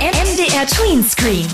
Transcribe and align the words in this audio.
MDR 0.00 0.66
Tween 0.66 1.02
Screen. 1.02 1.46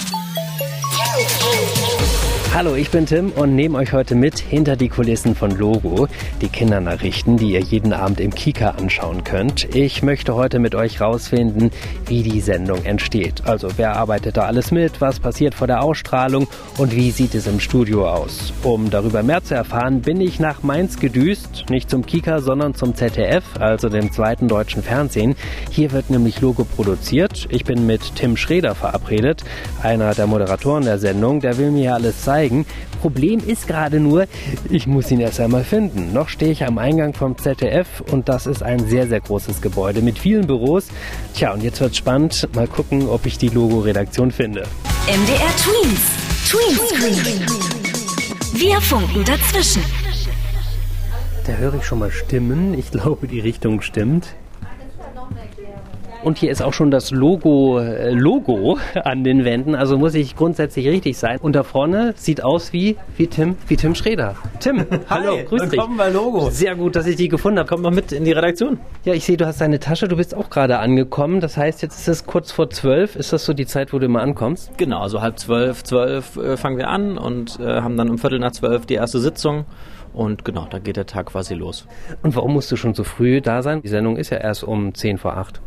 Hallo, 2.56 2.74
ich 2.74 2.88
bin 2.88 3.04
Tim 3.04 3.32
und 3.32 3.54
nehme 3.54 3.76
euch 3.76 3.92
heute 3.92 4.14
mit 4.14 4.38
hinter 4.38 4.76
die 4.76 4.88
Kulissen 4.88 5.34
von 5.34 5.50
Logo, 5.50 6.08
die 6.40 6.48
Kindernachrichten, 6.48 7.36
die 7.36 7.50
ihr 7.50 7.60
jeden 7.60 7.92
Abend 7.92 8.18
im 8.18 8.34
Kika 8.34 8.70
anschauen 8.70 9.24
könnt. 9.24 9.76
Ich 9.76 10.02
möchte 10.02 10.34
heute 10.36 10.58
mit 10.58 10.74
euch 10.74 11.02
rausfinden, 11.02 11.70
wie 12.06 12.22
die 12.22 12.40
Sendung 12.40 12.82
entsteht. 12.86 13.42
Also 13.44 13.68
wer 13.76 13.96
arbeitet 13.96 14.38
da 14.38 14.44
alles 14.44 14.70
mit, 14.70 15.02
was 15.02 15.20
passiert 15.20 15.54
vor 15.54 15.66
der 15.66 15.82
Ausstrahlung 15.82 16.48
und 16.78 16.96
wie 16.96 17.10
sieht 17.10 17.34
es 17.34 17.46
im 17.46 17.60
Studio 17.60 18.08
aus. 18.08 18.54
Um 18.62 18.88
darüber 18.88 19.22
mehr 19.22 19.44
zu 19.44 19.54
erfahren, 19.54 20.00
bin 20.00 20.18
ich 20.22 20.40
nach 20.40 20.62
Mainz 20.62 20.98
gedüst, 20.98 21.66
nicht 21.68 21.90
zum 21.90 22.06
Kika, 22.06 22.40
sondern 22.40 22.74
zum 22.74 22.94
ZDF, 22.94 23.44
also 23.60 23.90
dem 23.90 24.12
zweiten 24.12 24.48
deutschen 24.48 24.82
Fernsehen. 24.82 25.36
Hier 25.70 25.92
wird 25.92 26.08
nämlich 26.08 26.40
Logo 26.40 26.64
produziert. 26.64 27.48
Ich 27.50 27.64
bin 27.64 27.84
mit 27.84 28.14
Tim 28.14 28.38
Schreder 28.38 28.74
verabredet, 28.74 29.44
einer 29.82 30.14
der 30.14 30.26
Moderatoren 30.26 30.84
der 30.84 30.98
Sendung. 30.98 31.40
Der 31.40 31.58
will 31.58 31.70
mir 31.70 31.92
alles 31.92 32.22
zeigen 32.22 32.45
zeigen. 32.46 32.66
Problem 33.00 33.40
ist 33.46 33.66
gerade 33.66 34.00
nur, 34.00 34.26
ich 34.70 34.86
muss 34.86 35.10
ihn 35.10 35.20
erst 35.20 35.40
einmal 35.40 35.64
finden. 35.64 36.12
Noch 36.12 36.28
stehe 36.28 36.52
ich 36.52 36.64
am 36.64 36.78
Eingang 36.78 37.14
vom 37.14 37.36
ZDF 37.36 38.02
und 38.10 38.28
das 38.28 38.46
ist 38.46 38.62
ein 38.62 38.86
sehr, 38.88 39.06
sehr 39.06 39.20
großes 39.20 39.60
Gebäude 39.60 40.02
mit 40.02 40.18
vielen 40.18 40.46
Büros. 40.46 40.88
Tja, 41.34 41.52
und 41.52 41.62
jetzt 41.62 41.80
wird 41.80 41.96
spannend. 41.96 42.48
Mal 42.54 42.66
gucken, 42.66 43.08
ob 43.08 43.26
ich 43.26 43.38
die 43.38 43.48
Logo-Redaktion 43.48 44.30
finde. 44.30 44.62
MDR 45.06 45.52
Tweens. 45.56 46.00
Tweenscreen. 46.48 47.46
Wir 48.54 48.80
funken 48.80 49.24
dazwischen. 49.24 49.82
Da 51.46 51.52
höre 51.52 51.74
ich 51.74 51.84
schon 51.84 52.00
mal 52.00 52.10
Stimmen. 52.10 52.76
Ich 52.76 52.90
glaube, 52.90 53.28
die 53.28 53.40
Richtung 53.40 53.80
stimmt. 53.82 54.34
Und 56.22 56.38
hier 56.38 56.50
ist 56.50 56.62
auch 56.62 56.72
schon 56.72 56.90
das 56.90 57.10
Logo, 57.10 57.78
äh, 57.78 58.10
Logo 58.10 58.78
an 59.04 59.22
den 59.22 59.44
Wänden, 59.44 59.74
also 59.74 59.98
muss 59.98 60.14
ich 60.14 60.34
grundsätzlich 60.34 60.88
richtig 60.88 61.18
sein. 61.18 61.38
Und 61.40 61.54
da 61.54 61.62
vorne 61.62 62.14
sieht 62.16 62.42
aus 62.42 62.72
wie, 62.72 62.96
wie 63.16 63.26
Tim, 63.26 63.56
wie 63.68 63.76
Tim 63.76 63.94
Schreder. 63.94 64.34
Tim, 64.60 64.84
hallo, 65.10 65.38
grüß 65.46 65.62
dich. 65.62 65.72
Willkommen 65.72 65.96
bei 65.96 66.10
Logo. 66.10 66.50
Sehr 66.50 66.74
gut, 66.74 66.96
dass 66.96 67.06
ich 67.06 67.16
die 67.16 67.28
gefunden 67.28 67.58
habe. 67.58 67.68
Komm 67.68 67.82
mal 67.82 67.92
mit 67.92 68.12
in 68.12 68.24
die 68.24 68.32
Redaktion. 68.32 68.78
Ja, 69.04 69.14
ich 69.14 69.24
sehe, 69.24 69.36
du 69.36 69.46
hast 69.46 69.60
deine 69.60 69.78
Tasche, 69.78 70.08
du 70.08 70.16
bist 70.16 70.34
auch 70.34 70.50
gerade 70.50 70.78
angekommen. 70.78 71.40
Das 71.40 71.56
heißt, 71.56 71.82
jetzt 71.82 71.98
ist 71.98 72.08
es 72.08 72.26
kurz 72.26 72.50
vor 72.50 72.70
zwölf. 72.70 73.14
Ist 73.16 73.32
das 73.32 73.44
so 73.44 73.52
die 73.52 73.66
Zeit, 73.66 73.92
wo 73.92 73.98
du 73.98 74.06
immer 74.06 74.20
ankommst? 74.20 74.76
Genau, 74.78 75.00
also 75.00 75.22
halb 75.22 75.38
zwölf, 75.38 75.84
zwölf 75.84 76.36
äh, 76.36 76.56
fangen 76.56 76.78
wir 76.78 76.88
an 76.88 77.18
und 77.18 77.60
äh, 77.60 77.80
haben 77.80 77.96
dann 77.96 78.10
um 78.10 78.18
Viertel 78.18 78.38
nach 78.38 78.52
zwölf 78.52 78.86
die 78.86 78.94
erste 78.94 79.20
Sitzung. 79.20 79.66
Und 80.16 80.46
genau, 80.46 80.66
da 80.70 80.78
geht 80.78 80.96
der 80.96 81.04
Tag 81.04 81.26
quasi 81.26 81.52
los. 81.52 81.86
Und 82.22 82.34
warum 82.36 82.54
musst 82.54 82.72
du 82.72 82.76
schon 82.76 82.94
so 82.94 83.04
früh 83.04 83.42
da 83.42 83.62
sein? 83.62 83.82
Die 83.82 83.88
Sendung 83.88 84.16
ist 84.16 84.30
ja 84.30 84.38
erst 84.38 84.64
um 84.64 84.94
zehn 84.94 85.18
vor 85.18 85.36
acht. 85.36 85.60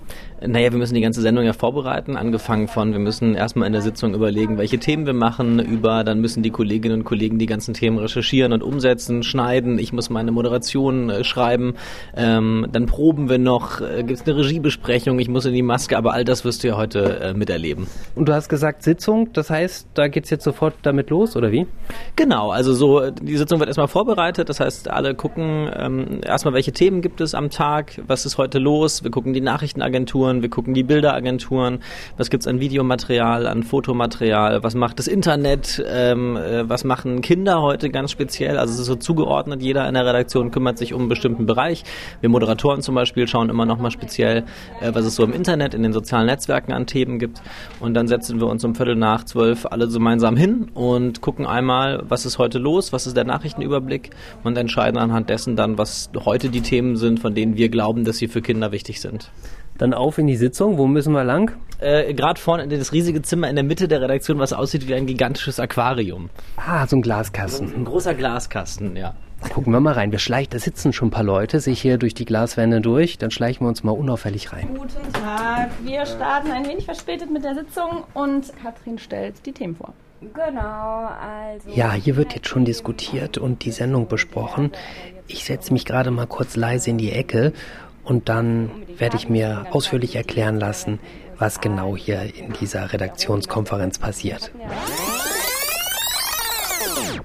Naja, 0.45 0.71
wir 0.71 0.77
müssen 0.77 0.93
die 0.93 1.01
ganze 1.01 1.21
Sendung 1.21 1.43
ja 1.43 1.51
vorbereiten, 1.51 2.15
angefangen 2.15 2.69
von, 2.69 2.93
wir 2.93 2.99
müssen 2.99 3.35
erstmal 3.35 3.67
in 3.67 3.73
der 3.73 3.81
Sitzung 3.81 4.13
überlegen, 4.13 4.57
welche 4.57 4.77
Themen 4.79 5.05
wir 5.05 5.13
machen, 5.13 5.59
über, 5.59 6.03
dann 6.05 6.21
müssen 6.21 6.43
die 6.43 6.49
Kolleginnen 6.49 6.99
und 6.99 7.03
Kollegen 7.03 7.39
die 7.39 7.45
ganzen 7.45 7.73
Themen 7.73 7.97
recherchieren 7.97 8.53
und 8.53 8.63
umsetzen, 8.63 9.23
schneiden, 9.23 9.79
ich 9.79 9.91
muss 9.91 10.09
meine 10.09 10.31
Moderation 10.31 11.09
äh, 11.09 11.23
schreiben, 11.25 11.73
ähm, 12.15 12.67
dann 12.71 12.85
proben 12.85 13.29
wir 13.29 13.37
noch, 13.37 13.81
äh, 13.81 14.03
gibt 14.03 14.21
es 14.21 14.27
eine 14.27 14.37
Regiebesprechung, 14.37 15.19
ich 15.19 15.27
muss 15.27 15.45
in 15.45 15.53
die 15.53 15.61
Maske, 15.61 15.97
aber 15.97 16.13
all 16.13 16.23
das 16.23 16.45
wirst 16.45 16.63
du 16.63 16.69
ja 16.69 16.77
heute 16.77 17.19
äh, 17.19 17.33
miterleben. 17.33 17.87
Und 18.15 18.29
du 18.29 18.33
hast 18.33 18.47
gesagt 18.47 18.83
Sitzung, 18.83 19.33
das 19.33 19.49
heißt, 19.49 19.89
da 19.93 20.07
geht's 20.07 20.29
jetzt 20.29 20.45
sofort 20.45 20.75
damit 20.83 21.09
los, 21.09 21.35
oder 21.35 21.51
wie? 21.51 21.67
Genau, 22.15 22.51
also 22.51 22.73
so, 22.73 23.09
die 23.09 23.35
Sitzung 23.35 23.59
wird 23.59 23.67
erstmal 23.67 23.89
vorbereitet, 23.89 24.47
das 24.47 24.61
heißt, 24.61 24.89
alle 24.89 25.15
gucken 25.15 25.69
ähm, 25.75 26.21
erstmal, 26.25 26.53
welche 26.53 26.71
Themen 26.71 27.01
gibt 27.01 27.19
es 27.19 27.35
am 27.35 27.49
Tag, 27.49 28.01
was 28.07 28.25
ist 28.25 28.37
heute 28.37 28.59
los, 28.59 29.03
wir 29.03 29.11
gucken 29.11 29.33
die 29.33 29.41
Nachrichtenagenturen, 29.41 30.28
Agenturen, 30.29 30.41
wir 30.41 30.49
gucken 30.49 30.73
die 30.73 30.83
Bilderagenturen, 30.83 31.79
was 32.17 32.29
gibt's 32.29 32.47
an 32.47 32.59
Videomaterial, 32.59 33.47
an 33.47 33.63
Fotomaterial, 33.63 34.63
was 34.63 34.75
macht 34.75 34.99
das 34.99 35.07
Internet, 35.07 35.83
ähm, 35.87 36.37
äh, 36.37 36.69
was 36.69 36.83
machen 36.83 37.21
Kinder 37.21 37.61
heute 37.61 37.89
ganz 37.89 38.11
speziell. 38.11 38.57
Also 38.57 38.73
es 38.73 38.79
ist 38.79 38.85
so 38.85 38.95
zugeordnet, 38.95 39.61
jeder 39.61 39.87
in 39.87 39.93
der 39.93 40.05
Redaktion 40.05 40.51
kümmert 40.51 40.77
sich 40.77 40.93
um 40.93 41.01
einen 41.01 41.09
bestimmten 41.09 41.45
Bereich. 41.45 41.83
Wir 42.21 42.29
Moderatoren 42.29 42.81
zum 42.81 42.95
Beispiel 42.95 43.27
schauen 43.27 43.49
immer 43.49 43.65
nochmal 43.65 43.91
speziell, 43.91 44.45
äh, 44.81 44.91
was 44.93 45.05
es 45.05 45.15
so 45.15 45.23
im 45.23 45.33
Internet, 45.33 45.73
in 45.73 45.83
den 45.83 45.93
sozialen 45.93 46.27
Netzwerken 46.27 46.73
an 46.73 46.85
Themen 46.85 47.19
gibt. 47.19 47.41
Und 47.79 47.93
dann 47.93 48.07
setzen 48.07 48.39
wir 48.39 48.47
uns 48.47 48.63
um 48.63 48.75
Viertel 48.75 48.95
nach 48.95 49.23
zwölf 49.23 49.65
alle 49.65 49.87
gemeinsam 49.87 50.37
hin 50.37 50.69
und 50.73 51.21
gucken 51.21 51.45
einmal, 51.45 52.03
was 52.07 52.25
ist 52.25 52.37
heute 52.37 52.59
los, 52.59 52.93
was 52.93 53.07
ist 53.07 53.17
der 53.17 53.25
Nachrichtenüberblick 53.25 54.11
und 54.43 54.57
entscheiden 54.57 54.99
anhand 54.99 55.29
dessen 55.29 55.55
dann, 55.55 55.77
was 55.77 56.09
heute 56.25 56.49
die 56.49 56.61
Themen 56.61 56.95
sind, 56.95 57.19
von 57.19 57.33
denen 57.33 57.57
wir 57.57 57.69
glauben, 57.69 58.03
dass 58.05 58.17
sie 58.17 58.27
für 58.27 58.41
Kinder 58.41 58.71
wichtig 58.71 59.01
sind. 59.01 59.31
Dann 59.79 59.93
auf 59.93 60.17
in 60.17 60.27
die 60.27 60.35
Sitzung. 60.35 60.77
Wo 60.77 60.85
müssen 60.85 61.13
wir 61.13 61.23
lang? 61.23 61.53
Äh, 61.79 62.13
Gerade 62.13 62.39
vorne 62.39 62.63
in 62.63 62.69
das 62.69 62.91
riesige 62.91 63.21
Zimmer 63.21 63.49
in 63.49 63.55
der 63.55 63.63
Mitte 63.63 63.87
der 63.87 64.01
Redaktion, 64.01 64.37
was 64.37 64.53
aussieht 64.53 64.87
wie 64.87 64.93
ein 64.93 65.07
gigantisches 65.07 65.59
Aquarium. 65.59 66.29
Ah, 66.57 66.85
so 66.85 66.97
ein 66.97 67.01
Glaskasten. 67.01 67.73
Ein 67.73 67.85
großer 67.85 68.13
Glaskasten, 68.13 68.95
ja. 68.97 69.15
Gucken 69.53 69.71
wir 69.71 69.79
mal 69.79 69.93
rein. 69.93 70.11
Wir 70.11 70.19
schleichen, 70.19 70.51
da 70.51 70.59
sitzen 70.59 70.91
schon 70.91 71.07
ein 71.07 71.11
paar 71.11 71.23
Leute, 71.23 71.61
sich 71.61 71.81
hier 71.81 71.97
durch 71.97 72.13
die 72.13 72.25
Glaswände 72.25 72.81
durch. 72.81 73.17
Dann 73.17 73.31
schleichen 73.31 73.65
wir 73.65 73.69
uns 73.69 73.85
mal 73.85 73.93
unauffällig 73.93 74.51
rein. 74.51 74.67
Guten 74.75 75.13
Tag. 75.13 75.69
Wir 75.83 76.05
starten 76.05 76.51
ein 76.51 76.67
wenig 76.67 76.83
verspätet 76.83 77.31
mit 77.31 77.45
der 77.45 77.55
Sitzung 77.55 78.03
und 78.13 78.51
Katrin 78.61 78.99
stellt 78.99 79.45
die 79.45 79.53
Themen 79.53 79.77
vor. 79.77 79.93
Genau, 80.19 81.07
also. 81.07 81.69
Ja, 81.73 81.93
hier 81.93 82.17
wird 82.17 82.35
jetzt 82.35 82.49
schon 82.49 82.65
diskutiert 82.65 83.37
und 83.37 83.63
die 83.63 83.71
Sendung 83.71 84.09
besprochen. 84.09 84.71
Ich 85.27 85.45
setze 85.45 85.71
mich 85.71 85.85
gerade 85.85 86.11
mal 86.11 86.27
kurz 86.27 86.57
leise 86.57 86.89
in 86.89 86.97
die 86.97 87.13
Ecke 87.13 87.53
und 88.09 88.27
dann 88.27 88.71
werde 88.97 89.15
ich 89.17 89.29
mir 89.29 89.67
ausführlich 89.69 90.15
erklären 90.15 90.59
lassen, 90.59 90.99
was 91.37 91.61
genau 91.61 91.95
hier 91.95 92.21
in 92.35 92.53
dieser 92.53 92.91
Redaktionskonferenz 92.91 93.99
passiert. 93.99 94.51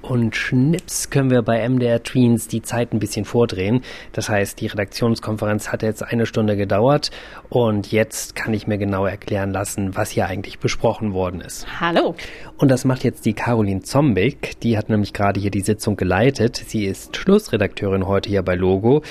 Und 0.01 0.35
schnips 0.35 1.09
können 1.09 1.29
wir 1.29 1.41
bei 1.41 1.67
MDR 1.67 2.03
Tweens 2.03 2.47
die 2.47 2.61
Zeit 2.61 2.93
ein 2.93 2.99
bisschen 2.99 3.25
vordrehen. 3.25 3.81
Das 4.11 4.29
heißt, 4.29 4.59
die 4.61 4.67
Redaktionskonferenz 4.67 5.71
hat 5.71 5.83
jetzt 5.83 6.03
eine 6.03 6.25
Stunde 6.25 6.55
gedauert 6.55 7.11
und 7.49 7.91
jetzt 7.91 8.35
kann 8.35 8.53
ich 8.53 8.67
mir 8.67 8.77
genau 8.77 9.05
erklären 9.05 9.51
lassen, 9.51 9.95
was 9.95 10.11
hier 10.11 10.27
eigentlich 10.27 10.59
besprochen 10.59 11.13
worden 11.13 11.41
ist. 11.41 11.67
Hallo. 11.79 12.15
Und 12.57 12.69
das 12.69 12.85
macht 12.85 13.03
jetzt 13.03 13.25
die 13.25 13.33
Caroline 13.33 13.81
Zombik. 13.81 14.59
Die 14.61 14.77
hat 14.77 14.89
nämlich 14.89 15.13
gerade 15.13 15.39
hier 15.39 15.51
die 15.51 15.61
Sitzung 15.61 15.95
geleitet. 15.95 16.55
Sie 16.55 16.85
ist 16.85 17.17
Schlussredakteurin 17.17 18.07
heute 18.07 18.29
hier 18.29 18.43
bei 18.43 18.55
Logo. 18.55 19.01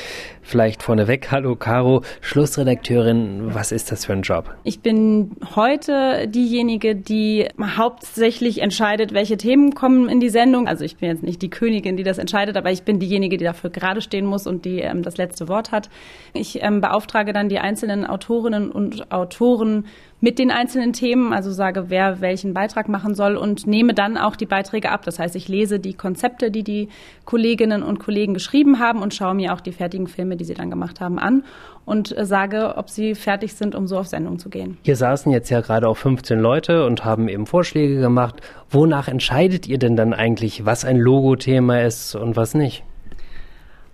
Vielleicht 0.42 0.82
vorneweg, 0.82 1.28
hallo 1.30 1.56
Caro, 1.56 2.02
Schlussredakteurin, 2.20 3.54
was 3.54 3.72
ist 3.72 3.90
das 3.90 4.04
für 4.04 4.12
ein 4.12 4.22
Job? 4.22 4.54
Ich 4.62 4.80
bin 4.80 5.32
heute 5.56 6.28
diejenige, 6.28 6.94
die 6.94 7.48
hauptsächlich 7.60 8.60
entscheidet, 8.60 9.14
welche 9.14 9.36
Themen 9.36 9.74
kommen 9.74 10.08
in 10.08 10.20
die 10.20 10.28
Sendung. 10.28 10.68
Also 10.74 10.84
ich 10.84 10.96
bin 10.96 11.08
jetzt 11.08 11.22
nicht 11.22 11.40
die 11.40 11.50
Königin, 11.50 11.96
die 11.96 12.02
das 12.02 12.18
entscheidet, 12.18 12.56
aber 12.56 12.72
ich 12.72 12.82
bin 12.82 12.98
diejenige, 12.98 13.36
die 13.36 13.44
dafür 13.44 13.70
gerade 13.70 14.00
stehen 14.00 14.26
muss 14.26 14.44
und 14.48 14.64
die 14.64 14.80
ähm, 14.80 15.02
das 15.02 15.16
letzte 15.16 15.46
Wort 15.46 15.70
hat. 15.70 15.88
Ich 16.32 16.64
ähm, 16.64 16.80
beauftrage 16.80 17.32
dann 17.32 17.48
die 17.48 17.60
einzelnen 17.60 18.04
Autorinnen 18.04 18.72
und 18.72 19.12
Autoren 19.12 19.86
mit 20.20 20.40
den 20.40 20.50
einzelnen 20.50 20.92
Themen, 20.92 21.32
also 21.32 21.52
sage, 21.52 21.90
wer 21.90 22.20
welchen 22.20 22.54
Beitrag 22.54 22.88
machen 22.88 23.14
soll 23.14 23.36
und 23.36 23.68
nehme 23.68 23.94
dann 23.94 24.16
auch 24.16 24.34
die 24.34 24.46
Beiträge 24.46 24.90
ab. 24.90 25.04
Das 25.04 25.20
heißt, 25.20 25.36
ich 25.36 25.46
lese 25.46 25.78
die 25.78 25.94
Konzepte, 25.94 26.50
die 26.50 26.64
die 26.64 26.88
Kolleginnen 27.24 27.84
und 27.84 28.00
Kollegen 28.00 28.34
geschrieben 28.34 28.80
haben 28.80 29.00
und 29.00 29.14
schaue 29.14 29.34
mir 29.34 29.54
auch 29.54 29.60
die 29.60 29.70
fertigen 29.70 30.08
Filme, 30.08 30.36
die 30.36 30.44
sie 30.44 30.54
dann 30.54 30.70
gemacht 30.70 31.00
haben, 31.00 31.20
an 31.20 31.44
und 31.84 32.16
äh, 32.16 32.24
sage, 32.24 32.74
ob 32.76 32.90
sie 32.90 33.14
fertig 33.14 33.54
sind, 33.54 33.74
um 33.74 33.86
so 33.86 33.98
auf 33.98 34.06
Sendung 34.06 34.38
zu 34.38 34.48
gehen. 34.48 34.78
Hier 34.82 34.96
saßen 34.96 35.30
jetzt 35.32 35.50
ja 35.50 35.60
gerade 35.60 35.88
auch 35.88 35.96
15 35.96 36.38
Leute 36.38 36.86
und 36.86 37.04
haben 37.04 37.28
eben 37.28 37.46
Vorschläge 37.46 38.00
gemacht. 38.00 38.40
Wonach 38.70 39.08
entscheidet 39.08 39.66
ihr 39.66 39.78
denn 39.78 39.96
dann 39.96 40.12
eigentlich, 40.12 40.64
was 40.64 40.84
ein 40.84 40.96
Logothema 40.96 41.80
ist 41.80 42.14
und 42.14 42.36
was 42.36 42.54
nicht? 42.54 42.84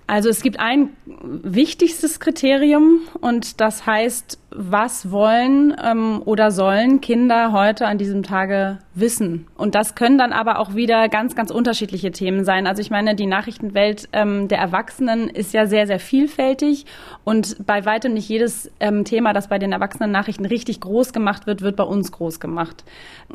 Also 0.07 0.29
es 0.29 0.43
gibt 0.43 0.59
ein 0.59 0.89
wichtigstes 1.23 2.19
Kriterium 2.19 3.03
und 3.21 3.61
das 3.61 3.87
heißt, 3.87 4.41
was 4.53 5.13
wollen 5.13 5.75
ähm, 5.83 6.23
oder 6.25 6.51
sollen 6.51 7.01
Kinder 7.01 7.53
heute 7.53 7.87
an 7.87 7.99
diesem 7.99 8.23
Tage 8.25 8.79
wissen? 8.95 9.47
Und 9.57 9.77
das 9.77 9.95
können 9.95 10.19
dann 10.19 10.33
aber 10.33 10.59
auch 10.59 10.75
wieder 10.75 11.09
ganz, 11.09 11.37
ganz 11.37 11.53
unterschiedliche 11.53 12.11
Themen 12.11 12.45
sein. 12.45 12.67
Also 12.67 12.83
ich 12.83 12.91
meine, 12.91 13.15
die 13.15 13.27
Nachrichtenwelt 13.27 14.09
ähm, 14.13 14.49
der 14.49 14.59
Erwachsenen 14.59 15.29
ist 15.29 15.55
ja 15.55 15.67
sehr, 15.67 15.87
sehr 15.87 16.01
vielfältig 16.01 16.87
und 17.23 17.65
bei 17.65 17.85
weitem 17.85 18.15
nicht 18.15 18.29
jedes 18.29 18.71
ähm, 18.81 19.05
Thema, 19.05 19.33
das 19.33 19.49
bei 19.49 19.59
den 19.59 19.71
Erwachsenen 19.71 20.11
Nachrichten 20.11 20.45
richtig 20.45 20.81
groß 20.81 21.13
gemacht 21.13 21.47
wird, 21.47 21.63
wird 21.63 21.77
bei 21.77 21.85
uns 21.85 22.11
groß 22.11 22.41
gemacht. 22.41 22.85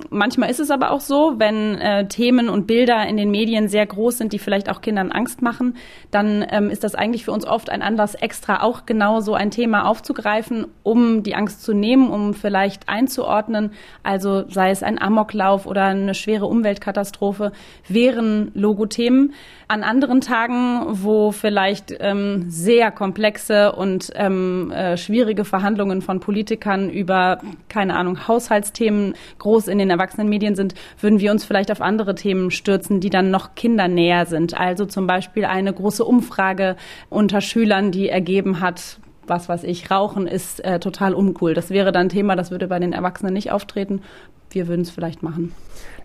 Manchmal 0.09 0.49
ist 0.49 0.59
es 0.59 0.69
aber 0.69 0.91
auch 0.91 1.01
so, 1.01 1.35
wenn 1.37 1.75
äh, 1.75 2.07
Themen 2.09 2.49
und 2.49 2.67
Bilder 2.67 3.07
in 3.07 3.15
den 3.15 3.31
Medien 3.31 3.69
sehr 3.69 3.85
groß 3.85 4.17
sind, 4.17 4.33
die 4.33 4.39
vielleicht 4.39 4.69
auch 4.69 4.81
Kindern 4.81 5.11
Angst 5.11 5.41
machen, 5.41 5.77
dann 6.11 6.45
ähm, 6.49 6.69
ist 6.69 6.83
das 6.83 6.93
eigentlich 6.93 7.23
für 7.23 7.31
uns 7.31 7.47
oft 7.47 7.69
ein 7.69 7.81
Anlass, 7.81 8.15
extra 8.15 8.61
auch 8.61 8.85
genau 8.85 9.21
so 9.21 9.33
ein 9.33 9.49
Thema 9.49 9.85
aufzugreifen, 9.87 10.67
um 10.83 11.04
die 11.23 11.35
Angst 11.35 11.63
zu 11.63 11.73
nehmen, 11.73 12.09
um 12.09 12.33
vielleicht 12.33 12.89
einzuordnen, 12.89 13.71
also 14.03 14.45
sei 14.49 14.71
es 14.71 14.83
ein 14.83 15.01
Amoklauf 15.01 15.65
oder 15.65 15.85
eine 15.85 16.13
schwere 16.13 16.45
Umweltkatastrophe, 16.45 17.51
wären 17.87 18.51
Logothemen. 18.53 19.33
An 19.67 19.83
anderen 19.83 20.21
Tagen, 20.21 20.85
wo 20.87 21.31
vielleicht 21.31 21.95
ähm, 21.99 22.45
sehr 22.49 22.91
komplexe 22.91 23.71
und 23.71 24.11
ähm, 24.13 24.71
äh, 24.71 24.95
schwierige 24.95 25.43
Verhandlungen 25.43 26.03
von 26.03 26.19
Politikern 26.19 26.89
über, 26.89 27.39
keine 27.67 27.95
Ahnung, 27.95 28.27
Haushaltsthemen 28.27 29.15
groß 29.39 29.67
in 29.67 29.79
den 29.79 29.89
Erwachsenenmedien 29.89 30.55
sind, 30.55 30.75
würden 31.01 31.19
wir 31.19 31.31
uns 31.31 31.45
vielleicht 31.45 31.71
auf 31.71 31.81
andere 31.81 32.13
Themen 32.13 32.51
stürzen, 32.51 32.99
die 32.99 33.09
dann 33.09 33.31
noch 33.31 33.55
kindernäher 33.55 34.27
sind. 34.27 34.55
Also 34.55 34.85
zum 34.85 35.07
Beispiel 35.07 35.45
eine 35.45 35.73
große 35.73 36.05
Umfrage 36.05 36.75
unter 37.09 37.41
Schülern, 37.41 37.91
die 37.91 38.09
ergeben 38.09 38.59
hat, 38.59 38.99
was 39.27 39.49
weiß 39.49 39.63
ich, 39.63 39.89
Rauchen 39.91 40.27
ist 40.27 40.63
äh, 40.63 40.79
total 40.79 41.13
uncool. 41.13 41.53
Das 41.53 41.69
wäre 41.69 41.91
dann 41.91 42.09
Thema, 42.09 42.35
das 42.35 42.51
würde 42.51 42.67
bei 42.67 42.79
den 42.79 42.93
Erwachsenen 42.93 43.33
nicht 43.33 43.51
auftreten. 43.51 44.01
Wir 44.49 44.67
würden 44.67 44.81
es 44.81 44.91
vielleicht 44.91 45.23
machen. 45.23 45.53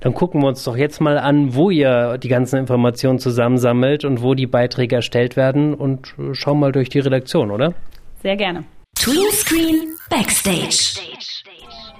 Dann 0.00 0.14
gucken 0.14 0.42
wir 0.42 0.48
uns 0.48 0.64
doch 0.64 0.76
jetzt 0.76 1.00
mal 1.00 1.18
an, 1.18 1.54
wo 1.54 1.70
ihr 1.70 2.18
die 2.18 2.28
ganzen 2.28 2.58
Informationen 2.58 3.18
zusammensammelt 3.18 4.04
und 4.04 4.22
wo 4.22 4.34
die 4.34 4.46
Beiträge 4.46 4.96
erstellt 4.96 5.36
werden 5.36 5.74
und 5.74 6.14
äh, 6.18 6.34
schauen 6.34 6.58
mal 6.58 6.72
durch 6.72 6.88
die 6.88 7.00
Redaktion, 7.00 7.50
oder? 7.50 7.74
Sehr 8.22 8.36
gerne. 8.36 8.64
Tweenscreen 8.96 9.94
Backstage. 10.10 11.00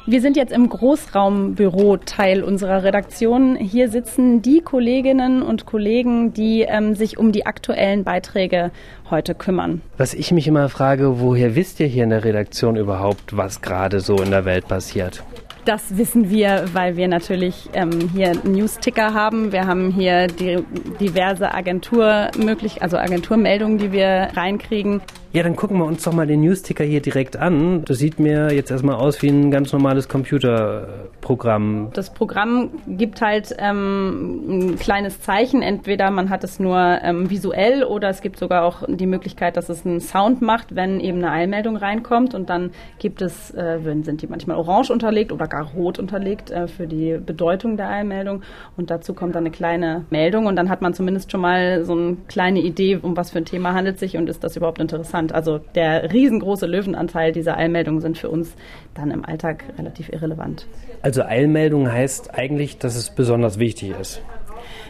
Wir 0.06 0.23
sind 0.23 0.37
jetzt 0.37 0.52
im 0.52 0.69
Großraumbüro 0.69 1.99
Teil 1.99 2.43
unserer 2.43 2.82
Redaktion. 2.82 3.56
Hier 3.56 3.91
sitzen 3.91 4.41
die 4.41 4.61
Kolleginnen 4.61 5.43
und 5.43 5.67
Kollegen, 5.67 6.32
die 6.32 6.62
ähm, 6.62 6.94
sich 6.94 7.19
um 7.19 7.32
die 7.32 7.44
aktuellen 7.44 8.02
Beiträge 8.02 8.70
heute 9.11 9.35
kümmern. 9.35 9.82
Was 9.99 10.14
ich 10.14 10.32
mich 10.32 10.49
immer 10.49 10.70
frage, 10.70 11.20
woher 11.20 11.55
wisst 11.55 11.81
ihr 11.81 11.87
hier 11.87 12.05
in 12.05 12.11
der 12.11 12.25
Redaktion 12.25 12.76
überhaupt, 12.76 13.37
was 13.37 13.61
gerade 13.61 14.00
so 14.00 14.17
in 14.17 14.31
der 14.31 14.47
Welt 14.47 14.67
passiert? 14.69 15.23
Das 15.67 15.99
wissen 15.99 16.31
wir, 16.31 16.64
weil 16.73 16.96
wir 16.96 17.06
natürlich 17.06 17.69
ähm, 17.75 18.11
hier 18.14 18.32
News-Ticker 18.44 19.12
haben. 19.12 19.53
Wir 19.53 19.67
haben 19.67 19.91
hier 19.91 20.26
die 20.26 20.64
diverse 20.99 21.53
Agentur 21.53 22.29
möglich, 22.43 22.82
also 22.82 22.96
Agenturmeldungen, 22.96 23.76
die 23.76 23.93
wir 23.93 24.29
reinkriegen. 24.35 25.03
Ja, 25.32 25.44
dann 25.44 25.55
gucken 25.55 25.79
wir 25.79 25.85
uns 25.85 26.03
doch 26.03 26.12
mal 26.12 26.27
den 26.27 26.41
News-Ticker 26.41 26.82
hier 26.82 27.00
direkt 27.00 27.37
an. 27.37 27.85
Das 27.85 27.99
sieht 27.99 28.19
mir 28.19 28.53
jetzt 28.53 28.73
erstmal 28.73 28.97
aus 28.97 29.23
wie 29.23 29.29
ein 29.29 29.53
ganz 29.53 29.73
normales 29.73 30.09
Computerprogramm. 30.09 31.91
Das 31.93 32.12
Programm 32.12 32.71
gibt 32.88 33.21
halt 33.21 33.55
ähm, 33.59 34.73
ein 34.73 34.79
kleines 34.81 35.21
Zeichen. 35.21 35.62
Entweder 35.62 36.11
man 36.11 36.31
hat 36.31 36.43
es 36.43 36.59
nur 36.59 36.77
ähm, 36.77 37.31
visuell 37.31 37.85
oder 37.85 38.09
es 38.09 38.23
gibt 38.23 38.41
sogar 38.41 38.65
auch 38.65 38.82
die 38.88 39.06
Möglichkeit, 39.06 39.56
dass 39.56 39.69
es 39.69 39.87
einen 39.87 40.00
Sound 40.00 40.43
macht, 40.43 40.75
wenn 40.75 40.99
eben 40.99 41.19
eine 41.19 41.31
Eilmeldung 41.31 41.77
reinkommt. 41.77 42.35
Und 42.35 42.50
dann 42.50 42.73
gibt 42.99 43.23
es, 43.23 43.55
äh, 43.55 43.79
sind 44.03 44.23
die 44.23 44.27
manchmal 44.27 44.56
orange 44.56 44.91
unterlegt 44.91 45.31
oder 45.31 45.47
gar 45.47 45.71
rot 45.77 46.00
unterlegt 46.00 46.50
äh, 46.50 46.67
für 46.67 46.88
die 46.88 47.19
Bedeutung 47.25 47.77
der 47.77 47.88
Eilmeldung. 47.88 48.43
Und 48.77 48.91
dazu 48.91 49.15
kommt 49.15 49.37
dann 49.37 49.44
eine 49.44 49.53
kleine 49.53 50.06
Meldung 50.11 50.47
und 50.47 50.56
dann 50.56 50.69
hat 50.69 50.82
man 50.82 50.93
zumindest 50.93 51.31
schon 51.31 51.41
mal 51.41 51.85
so 51.85 51.93
eine 51.93 52.17
kleine 52.27 52.59
Idee, 52.59 52.99
um 53.00 53.17
was 53.17 53.31
für 53.31 53.38
ein 53.38 53.44
Thema 53.44 53.75
handelt 53.75 54.00
sich 54.00 54.17
und 54.17 54.29
ist 54.29 54.43
das 54.43 54.56
überhaupt 54.56 54.81
interessant 54.81 55.19
interessant. 55.20 55.32
Also 55.32 55.58
der 55.75 56.12
riesengroße 56.12 56.67
Löwenanteil 56.67 57.32
dieser 57.32 57.56
Eilmeldungen 57.56 58.00
sind 58.00 58.19
für 58.19 58.28
uns 58.28 58.55
dann 58.94 59.11
im 59.11 59.25
Alltag 59.25 59.64
relativ 59.78 60.11
irrelevant. 60.12 60.67
Also 61.02 61.22
Eilmeldung 61.22 61.90
heißt 61.90 62.34
eigentlich, 62.34 62.78
dass 62.78 62.96
es 62.96 63.11
besonders 63.11 63.58
wichtig 63.58 63.94
ist. 63.99 64.22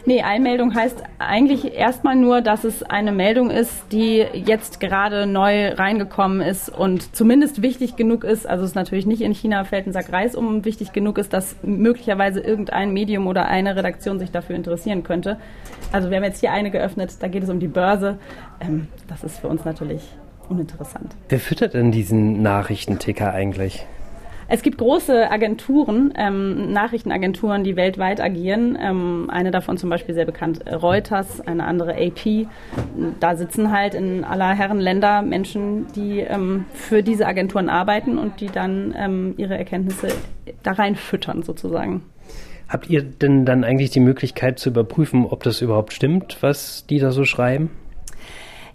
Nee, 0.07 0.23
Eilmeldung 0.23 0.75
heißt 0.75 1.03
eigentlich 1.19 1.75
erstmal 1.75 2.17
nur, 2.17 2.41
dass 2.41 2.65
es 2.65 2.83
eine 2.83 3.13
Meldung 3.13 3.51
ist, 3.51 3.93
die 3.93 4.25
jetzt 4.33 4.81
gerade 4.81 5.27
neu 5.27 5.73
reingekommen 5.73 6.41
ist 6.41 6.69
und 6.69 7.15
zumindest 7.15 7.63
wichtig 7.63 7.97
genug 7.97 8.25
ist, 8.25 8.47
also 8.47 8.65
es 8.65 8.75
natürlich 8.75 9.07
nicht 9.07 9.21
in 9.21 9.35
China 9.35 9.65
fällt 9.65 9.87
ein 9.87 9.93
Sack 9.93 10.13
Reis 10.13 10.35
um, 10.35 10.65
wichtig 10.65 10.93
genug 10.93 11.19
ist, 11.19 11.33
dass 11.33 11.57
möglicherweise 11.63 12.41
irgendein 12.41 12.93
Medium 12.93 13.27
oder 13.27 13.47
eine 13.47 13.77
Redaktion 13.77 14.19
sich 14.19 14.31
dafür 14.31 14.57
interessieren 14.57 15.03
könnte. 15.03 15.39
Also 15.93 16.11
wir 16.11 16.17
haben 16.17 16.25
jetzt 16.25 16.41
hier 16.41 16.53
eine 16.53 16.71
geöffnet, 16.71 17.17
da 17.21 17.29
geht 17.29 17.43
es 17.43 17.51
um 17.51 17.61
die 17.61 17.69
Börse. 17.69 18.19
Ähm, 18.61 18.89
das 19.09 19.23
ist 19.23 19.41
für 19.41 19.49
uns 19.49 19.65
natürlich 19.65 20.03
uninteressant. 20.49 21.15
Wer 21.29 21.41
füttert 21.41 21.75
denn 21.75 21.93
diesen 21.93 22.43
Nachrichtenticker 22.43 23.33
eigentlich? 23.33 23.87
Es 24.53 24.63
gibt 24.63 24.79
große 24.79 25.31
Agenturen, 25.31 26.13
ähm, 26.17 26.73
Nachrichtenagenturen, 26.73 27.63
die 27.63 27.77
weltweit 27.77 28.21
agieren. 28.21 28.77
Ähm, 28.83 29.31
eine 29.31 29.53
davon 29.53 29.77
zum 29.77 29.91
Beispiel 29.91 30.13
sehr 30.13 30.25
bekannt, 30.25 30.65
Reuters, 30.69 31.41
eine 31.41 31.65
andere 31.65 31.95
AP. 31.95 32.49
Da 33.21 33.37
sitzen 33.37 33.71
halt 33.71 33.95
in 33.95 34.25
aller 34.25 34.53
Herren 34.53 34.81
Länder 34.81 35.23
Menschen, 35.23 35.87
die 35.95 36.19
ähm, 36.19 36.65
für 36.73 37.05
diese 37.05 37.29
Agenturen 37.29 37.69
arbeiten 37.69 38.19
und 38.19 38.41
die 38.41 38.49
dann 38.49 38.93
ähm, 38.99 39.35
ihre 39.37 39.57
Erkenntnisse 39.57 40.09
da 40.65 40.73
rein 40.73 40.97
füttern 40.97 41.45
sozusagen. 41.45 42.03
Habt 42.69 42.91
ihr 42.91 43.03
denn 43.03 43.45
dann 43.45 43.63
eigentlich 43.63 43.91
die 43.91 44.01
Möglichkeit 44.01 44.59
zu 44.59 44.71
überprüfen, 44.71 45.27
ob 45.27 45.45
das 45.45 45.63
überhaupt 45.63 45.93
stimmt, 45.93 46.39
was 46.41 46.87
die 46.87 46.99
da 46.99 47.13
so 47.13 47.25
schreiben? 47.25 47.71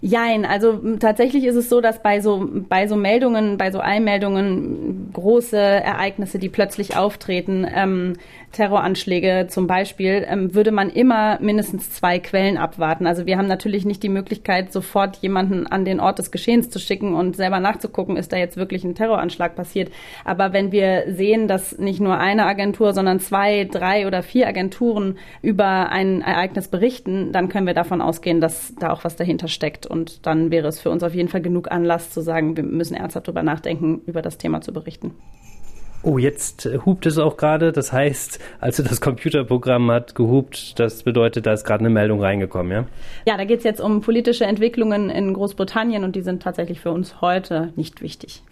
Jein, 0.06 0.44
also 0.44 0.78
tatsächlich 1.00 1.44
ist 1.46 1.56
es 1.56 1.68
so, 1.68 1.80
dass 1.80 2.00
bei 2.00 2.20
so, 2.20 2.48
bei 2.68 2.86
so 2.86 2.94
Meldungen, 2.94 3.58
bei 3.58 3.72
so 3.72 3.80
Einmeldungen 3.80 5.10
große 5.12 5.58
Ereignisse, 5.58 6.38
die 6.38 6.48
plötzlich 6.48 6.96
auftreten, 6.96 7.66
ähm, 7.74 8.12
Terroranschläge 8.52 9.48
zum 9.48 9.66
Beispiel, 9.66 10.24
ähm, 10.28 10.54
würde 10.54 10.70
man 10.70 10.90
immer 10.90 11.40
mindestens 11.40 11.90
zwei 11.90 12.20
Quellen 12.20 12.56
abwarten. 12.56 13.06
Also 13.06 13.26
wir 13.26 13.36
haben 13.36 13.48
natürlich 13.48 13.84
nicht 13.84 14.02
die 14.02 14.08
Möglichkeit, 14.08 14.72
sofort 14.72 15.16
jemanden 15.16 15.66
an 15.66 15.84
den 15.84 15.98
Ort 15.98 16.20
des 16.20 16.30
Geschehens 16.30 16.70
zu 16.70 16.78
schicken 16.78 17.14
und 17.14 17.34
selber 17.34 17.58
nachzugucken, 17.58 18.16
ist 18.16 18.32
da 18.32 18.36
jetzt 18.36 18.56
wirklich 18.56 18.84
ein 18.84 18.94
Terroranschlag 18.94 19.56
passiert. 19.56 19.90
Aber 20.24 20.52
wenn 20.52 20.70
wir 20.70 21.04
sehen, 21.08 21.48
dass 21.48 21.78
nicht 21.78 22.00
nur 22.00 22.16
eine 22.16 22.46
Agentur, 22.46 22.94
sondern 22.94 23.18
zwei, 23.18 23.64
drei 23.64 24.06
oder 24.06 24.22
vier 24.22 24.46
Agenturen 24.46 25.18
über 25.42 25.90
ein 25.90 26.22
Ereignis 26.22 26.68
berichten, 26.68 27.32
dann 27.32 27.48
können 27.48 27.66
wir 27.66 27.74
davon 27.74 28.00
ausgehen, 28.00 28.40
dass 28.40 28.72
da 28.78 28.92
auch 28.92 29.02
was 29.02 29.16
dahinter 29.16 29.48
steckt. 29.48 29.86
Und 29.96 30.26
dann 30.26 30.50
wäre 30.50 30.68
es 30.68 30.78
für 30.78 30.90
uns 30.90 31.02
auf 31.02 31.14
jeden 31.14 31.30
Fall 31.30 31.40
genug 31.40 31.70
Anlass 31.70 32.10
zu 32.10 32.20
sagen, 32.20 32.54
wir 32.54 32.64
müssen 32.64 32.94
ernsthaft 32.94 33.28
darüber 33.28 33.42
nachdenken, 33.42 34.02
über 34.04 34.20
das 34.20 34.36
Thema 34.36 34.60
zu 34.60 34.70
berichten. 34.74 35.12
Oh, 36.02 36.18
jetzt 36.18 36.66
äh, 36.66 36.78
hupt 36.84 37.06
es 37.06 37.16
auch 37.16 37.38
gerade. 37.38 37.72
Das 37.72 37.94
heißt, 37.94 38.38
also 38.60 38.82
das 38.82 39.00
Computerprogramm 39.00 39.90
hat 39.90 40.14
gehupt, 40.14 40.78
das 40.78 41.02
bedeutet, 41.02 41.46
da 41.46 41.54
ist 41.54 41.64
gerade 41.64 41.80
eine 41.80 41.88
Meldung 41.88 42.20
reingekommen, 42.20 42.72
ja? 42.72 42.86
Ja, 43.26 43.38
da 43.38 43.44
geht 43.44 43.58
es 43.60 43.64
jetzt 43.64 43.80
um 43.80 44.02
politische 44.02 44.44
Entwicklungen 44.44 45.08
in 45.08 45.32
Großbritannien 45.32 46.04
und 46.04 46.14
die 46.14 46.20
sind 46.20 46.42
tatsächlich 46.42 46.80
für 46.80 46.90
uns 46.90 47.22
heute 47.22 47.72
nicht 47.74 48.02
wichtig. 48.02 48.42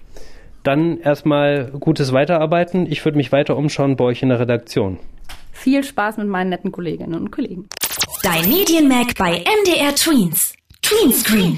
Dann 0.63 0.99
erstmal 0.99 1.71
gutes 1.79 2.15
Weiterarbeiten. 2.15 2.91
Ich 2.91 3.05
würde 3.05 3.19
mich 3.19 3.33
weiter 3.33 3.59
umschauen 3.59 3.97
bei 3.97 4.05
euch 4.05 4.23
in 4.23 4.31
der 4.31 4.41
Redaktion. 4.41 4.99
Viel 5.53 5.85
Spaß 5.85 6.17
mit 6.17 6.27
meinen 6.27 6.49
netten 6.49 6.73
Kolleginnen 6.73 7.15
und 7.15 7.31
Kollegen. 7.31 7.69
Dein 8.23 8.49
Medienmac 8.49 9.15
bei 9.19 9.45
MDR 9.45 9.95
Tweens. 9.95 10.55
Tweenscreen. 10.85 11.57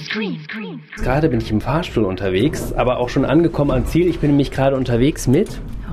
Gerade 0.99 1.29
bin 1.29 1.41
ich 1.41 1.51
im 1.51 1.61
Fahrstuhl 1.61 2.05
unterwegs, 2.05 2.73
aber 2.73 2.99
auch 3.01 3.09
schon 3.09 3.25
angekommen 3.25 3.73
am 3.73 3.85
Ziel. 3.85 4.07
Ich 4.07 4.21
bin 4.21 4.31
nämlich 4.31 4.53
gerade 4.53 4.77
unterwegs 4.77 5.27
mit 5.27 5.49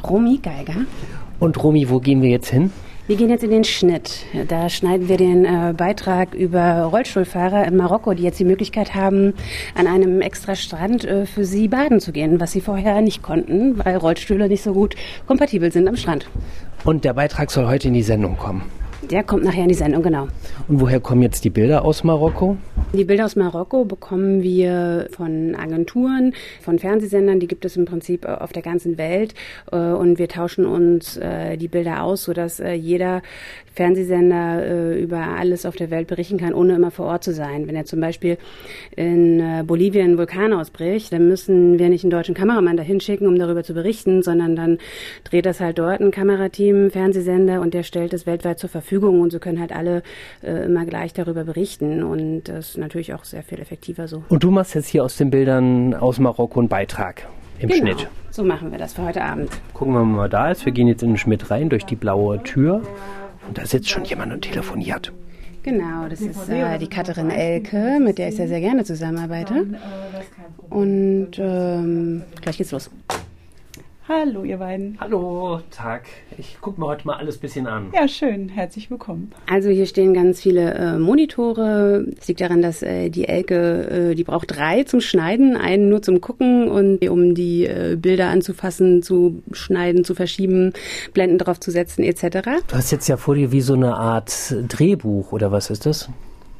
Romy 0.07 0.38
Geiger. 0.38 0.85
Und 1.39 1.63
Romy, 1.63 1.89
wo 1.89 2.00
gehen 2.00 2.21
wir 2.21 2.30
jetzt 2.30 2.50
hin? 2.50 2.71
Wir 3.07 3.15
gehen 3.15 3.31
jetzt 3.31 3.43
in 3.43 3.50
den 3.50 3.63
Schnitt. 3.63 4.27
Da 4.50 4.69
schneiden 4.69 5.10
wir 5.10 5.17
den 5.17 5.46
äh, 5.46 5.74
Beitrag 5.75 6.36
über 6.36 6.84
Rollstuhlfahrer 6.84 7.65
in 7.65 7.75
Marokko, 7.75 8.13
die 8.13 8.22
jetzt 8.22 8.39
die 8.39 8.46
Möglichkeit 8.46 8.93
haben, 8.93 9.34
an 9.74 9.88
einem 9.88 10.22
extra 10.22 10.53
Strand 10.53 11.03
äh, 11.03 11.25
für 11.25 11.43
sie 11.43 11.67
baden 11.67 12.00
zu 12.00 12.12
gehen, 12.12 12.39
was 12.39 12.51
sie 12.51 12.62
vorher 12.62 13.01
nicht 13.01 13.24
konnten, 13.24 13.84
weil 13.84 13.98
Rollstühle 13.98 14.48
nicht 14.48 14.62
so 14.62 14.74
gut 14.74 14.96
kompatibel 15.25 15.72
sind 15.72 15.88
am 15.88 15.96
Strand. 15.96 16.27
Und 16.84 17.03
der 17.03 17.13
Beitrag 17.13 17.50
soll 17.50 17.65
heute 17.65 17.88
in 17.88 17.96
die 17.96 18.03
Sendung 18.03 18.38
kommen. 18.38 18.62
Der 19.12 19.24
kommt 19.24 19.43
nachher 19.43 19.63
in 19.63 19.69
die 19.69 19.75
Sendung, 19.75 20.01
genau. 20.01 20.27
Und 20.67 20.79
woher 20.79 21.00
kommen 21.00 21.22
jetzt 21.22 21.43
die 21.43 21.50
Bilder 21.50 21.83
aus 21.83 22.03
Marokko? 22.03 22.57
Die 22.93 23.03
Bilder 23.03 23.25
aus 23.25 23.36
Marokko 23.36 23.86
bekommen 23.86 24.43
wir 24.43 25.07
von 25.12 25.55
Agenturen, 25.55 26.33
von 26.62 26.79
Fernsehsendern, 26.79 27.39
die 27.39 27.48
gibt 27.48 27.65
es 27.65 27.75
im 27.75 27.86
Prinzip 27.86 28.24
äh, 28.25 28.29
auf 28.29 28.53
der 28.53 28.62
ganzen 28.62 28.98
Welt. 28.98 29.33
Äh, 29.72 29.77
und 29.77 30.19
wir 30.19 30.29
tauschen 30.29 30.65
uns 30.65 31.17
äh, 31.17 31.57
die 31.57 31.67
Bilder 31.67 32.03
aus, 32.03 32.24
sodass 32.24 32.62
jeder 32.75 33.22
Fernsehsender 33.74 34.95
über 34.95 35.17
alles 35.17 35.65
auf 35.65 35.75
der 35.75 35.89
Welt 35.89 36.07
berichten 36.07 36.38
kann, 36.38 36.53
ohne 36.53 36.75
immer 36.75 36.91
vor 36.91 37.07
Ort 37.07 37.24
zu 37.24 37.33
sein. 37.33 37.67
Wenn 37.67 37.75
er 37.75 37.86
zum 37.86 38.00
Beispiel 38.00 38.38
in 38.95 39.65
Bolivien 39.65 40.12
ein 40.12 40.17
Vulkan 40.19 40.53
ausbricht, 40.53 41.12
dann 41.12 41.27
müssen 41.27 41.79
wir 41.79 41.89
nicht 41.89 42.03
einen 42.03 42.12
deutschen 42.12 42.36
Kameramann 42.36 42.77
dahin 42.77 43.00
schicken, 43.00 43.25
um 43.25 43.38
darüber 43.39 43.63
zu 43.63 43.74
berichten, 43.74 44.22
sondern 44.22 44.55
dann 44.55 44.77
dreht 45.24 45.48
das 45.48 45.60
halt 45.60 45.79
dort 45.79 46.01
ein 46.01 46.12
Kamerateam, 46.12 46.91
Fernsehsender 46.91 47.62
und 47.62 47.74
der 47.74 47.81
stellt 47.81 48.13
es 48.13 48.27
weltweit 48.27 48.60
zur 48.60 48.69
Verfügung 48.69 48.92
und 49.00 49.31
so 49.31 49.39
können 49.39 49.59
halt 49.59 49.71
alle 49.71 50.03
immer 50.41 50.85
gleich 50.85 51.13
darüber 51.13 51.43
berichten. 51.43 52.03
Und 52.03 52.43
das 52.45 52.71
ist 52.71 52.77
natürlich 52.77 53.13
auch 53.13 53.23
sehr 53.23 53.43
viel 53.43 53.59
effektiver 53.59 54.07
so. 54.07 54.23
Und 54.29 54.43
du 54.43 54.51
machst 54.51 54.75
jetzt 54.75 54.88
hier 54.88 55.03
aus 55.03 55.17
den 55.17 55.29
Bildern 55.29 55.93
aus 55.93 56.19
Marokko 56.19 56.59
einen 56.59 56.69
Beitrag 56.69 57.27
im 57.59 57.69
genau. 57.69 57.81
Schnitt. 57.81 58.07
So 58.31 58.43
machen 58.43 58.71
wir 58.71 58.79
das 58.79 58.93
für 58.93 59.03
heute 59.03 59.23
Abend. 59.23 59.50
Gucken 59.73 59.93
wir 59.93 60.03
mal, 60.03 60.29
da 60.29 60.51
ist. 60.51 60.65
Wir 60.65 60.73
gehen 60.73 60.88
jetzt 60.88 61.03
in 61.03 61.09
den 61.12 61.17
Schmidt 61.17 61.51
rein 61.51 61.69
durch 61.69 61.85
die 61.85 61.95
blaue 61.95 62.41
Tür. 62.43 62.81
Und 63.47 63.57
da 63.57 63.65
sitzt 63.65 63.89
schon 63.89 64.05
jemand 64.05 64.33
und 64.33 64.41
telefoniert. 64.41 65.12
Genau, 65.63 66.07
das 66.09 66.19
ist 66.19 66.50
äh, 66.50 66.77
die 66.77 66.88
Katharin 66.88 67.29
Elke, 67.29 68.00
mit 68.01 68.17
der 68.17 68.29
ich 68.29 68.35
sehr, 68.35 68.50
sehr 68.50 68.59
gerne 68.59 68.83
zusammenarbeite. 68.83 69.65
Und 70.69 71.31
ähm, 71.38 72.23
gleich 72.41 72.57
geht's 72.57 72.71
los. 72.71 72.89
Hallo, 74.10 74.43
ihr 74.43 74.57
beiden. 74.57 74.98
Hallo, 75.00 75.62
Tag. 75.72 76.07
Ich 76.38 76.60
gucke 76.60 76.77
mir 76.77 76.88
heute 76.88 77.07
mal 77.07 77.15
alles 77.15 77.38
ein 77.38 77.39
bisschen 77.39 77.67
an. 77.67 77.89
Ja, 77.93 78.05
schön. 78.10 78.50
Herzlich 78.50 78.91
willkommen. 78.91 79.31
Also 79.50 79.69
hier 79.69 79.86
stehen 79.86 80.13
ganz 80.13 80.41
viele 80.41 80.74
äh, 80.74 80.98
Monitore. 80.98 82.05
Es 82.19 82.27
liegt 82.27 82.41
daran, 82.41 82.62
dass 82.62 82.83
äh, 82.83 83.07
die 83.10 83.29
Elke, 83.29 84.10
äh, 84.12 84.15
die 84.15 84.25
braucht 84.25 84.57
drei 84.57 84.83
zum 84.83 85.00
Schneiden, 85.00 85.55
einen 85.55 85.88
nur 85.88 86.01
zum 86.01 86.19
Gucken 86.19 86.67
und 86.67 87.07
um 87.07 87.33
die 87.33 87.65
äh, 87.65 87.95
Bilder 87.98 88.27
anzufassen, 88.27 89.03
zu 89.03 89.41
schneiden, 89.53 90.03
zu 90.03 90.15
verschieben, 90.15 90.74
Blenden 91.13 91.38
drauf 91.38 91.62
zu 91.62 91.72
setzen 91.72 92.03
etc. 92.03 92.50
Du 92.67 92.75
hast 92.75 92.91
jetzt 92.91 93.07
ja 93.07 93.15
vor 93.15 93.36
dir 93.36 93.53
wie 93.53 93.62
so 93.62 93.74
eine 93.74 93.95
Art 93.95 94.53
Drehbuch 94.67 95.31
oder 95.31 95.53
was 95.53 95.69
ist 95.69 95.86
das? 95.86 96.10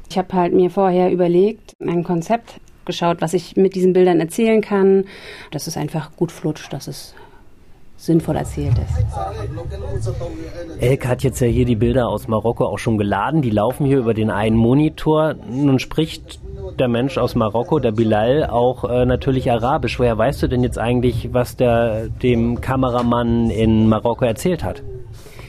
Ich 0.08 0.16
habe 0.16 0.32
halt 0.32 0.54
mir 0.54 0.70
vorher 0.70 1.12
überlegt, 1.12 1.74
ein 1.78 2.04
Konzept 2.04 2.58
geschaut, 2.86 3.20
was 3.20 3.34
ich 3.34 3.56
mit 3.56 3.74
diesen 3.74 3.92
Bildern 3.92 4.20
erzählen 4.20 4.62
kann, 4.62 5.04
dass 5.50 5.66
es 5.66 5.76
einfach 5.76 6.16
gut 6.16 6.32
flutscht, 6.32 6.72
dass 6.72 6.88
es 6.88 7.14
sinnvoll 7.96 8.36
erzählt 8.36 8.76
ist. 8.78 9.04
Elke 10.80 11.08
hat 11.08 11.22
jetzt 11.22 11.40
ja 11.40 11.46
hier 11.46 11.64
die 11.64 11.76
Bilder 11.76 12.08
aus 12.08 12.28
Marokko 12.28 12.66
auch 12.66 12.78
schon 12.78 12.98
geladen. 12.98 13.42
Die 13.42 13.50
laufen 13.50 13.86
hier 13.86 13.98
über 13.98 14.14
den 14.14 14.30
einen 14.30 14.56
Monitor. 14.56 15.34
Nun 15.48 15.78
spricht 15.78 16.40
der 16.78 16.88
Mensch 16.88 17.18
aus 17.18 17.34
Marokko, 17.34 17.78
der 17.78 17.92
Bilal, 17.92 18.46
auch 18.46 18.84
äh, 18.84 19.06
natürlich 19.06 19.50
Arabisch. 19.50 19.98
Woher 19.98 20.18
weißt 20.18 20.42
du 20.42 20.48
denn 20.48 20.62
jetzt 20.62 20.78
eigentlich, 20.78 21.32
was 21.32 21.56
der 21.56 22.08
dem 22.08 22.60
Kameramann 22.60 23.50
in 23.50 23.88
Marokko 23.88 24.24
erzählt 24.24 24.64
hat? 24.64 24.82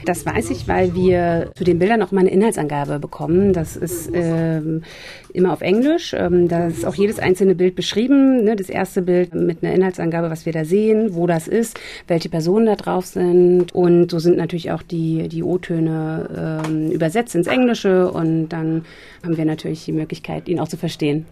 Das 0.06 0.24
weiß 0.24 0.50
ich, 0.50 0.68
weil 0.68 0.94
wir 0.94 1.50
zu 1.56 1.64
den 1.64 1.80
Bildern 1.80 2.00
auch 2.00 2.12
mal 2.12 2.20
eine 2.20 2.30
Inhaltsangabe 2.30 3.00
bekommen. 3.00 3.52
Das 3.52 3.76
ist 3.76 4.08
ähm, 4.14 4.84
immer 5.32 5.52
auf 5.52 5.62
Englisch. 5.62 6.14
Ähm, 6.16 6.46
da 6.46 6.68
ist 6.68 6.86
auch 6.86 6.94
jedes 6.94 7.18
einzelne 7.18 7.56
Bild 7.56 7.74
beschrieben. 7.74 8.44
Ne? 8.44 8.54
Das 8.54 8.68
erste 8.68 9.02
Bild 9.02 9.34
mit 9.34 9.64
einer 9.64 9.74
Inhaltsangabe, 9.74 10.30
was 10.30 10.46
wir 10.46 10.52
da 10.52 10.64
sehen, 10.64 11.16
wo 11.16 11.26
das 11.26 11.48
ist, 11.48 11.80
welche 12.06 12.28
Personen 12.28 12.66
da 12.66 12.76
drauf 12.76 13.04
sind. 13.04 13.74
Und 13.74 14.12
so 14.12 14.20
sind 14.20 14.36
natürlich 14.36 14.70
auch 14.70 14.82
die, 14.82 15.28
die 15.28 15.42
O-Töne 15.42 16.62
ähm, 16.64 16.92
übersetzt 16.92 17.34
ins 17.34 17.48
Englische. 17.48 18.08
Und 18.12 18.50
dann 18.50 18.84
haben 19.24 19.36
wir 19.36 19.44
natürlich 19.44 19.84
die 19.86 19.92
Möglichkeit, 19.92 20.48
ihn 20.48 20.60
auch 20.60 20.68
zu 20.68 20.76
verstehen. 20.76 21.26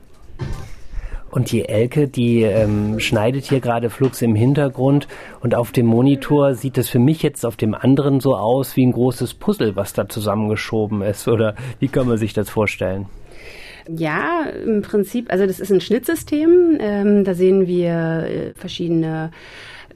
Und 1.35 1.50
die 1.50 1.69
Elke, 1.69 2.07
die 2.07 2.43
ähm, 2.43 3.00
schneidet 3.00 3.47
hier 3.47 3.59
gerade 3.59 3.91
Flux 3.91 4.23
im 4.23 4.37
Hintergrund 4.37 5.09
und 5.41 5.57
auf 5.57 5.73
dem 5.73 5.85
Monitor 5.85 6.55
sieht 6.55 6.79
es 6.79 6.88
für 6.88 7.00
mich 7.00 7.25
jetzt 7.25 7.45
auf 7.45 7.57
dem 7.57 7.75
anderen 7.75 8.21
so 8.21 8.37
aus 8.37 8.76
wie 8.76 8.87
ein 8.87 8.93
großes 8.93 9.35
Puzzle, 9.35 9.75
was 9.75 9.93
da 9.95 10.09
zusammengeschoben 10.09 11.03
ist. 11.03 11.26
Oder 11.26 11.57
wie 11.81 11.88
kann 11.88 12.07
man 12.07 12.19
sich 12.19 12.35
das 12.35 12.50
vorstellen? 12.50 13.07
Ja, 13.88 14.45
im 14.64 14.83
Prinzip, 14.83 15.33
also 15.33 15.45
das 15.45 15.59
ist 15.59 15.73
ein 15.73 15.81
Schnittsystem. 15.81 16.79
Ähm, 16.79 17.25
da 17.25 17.35
sehen 17.35 17.67
wir 17.67 17.91
äh, 17.91 18.53
verschiedene 18.55 19.33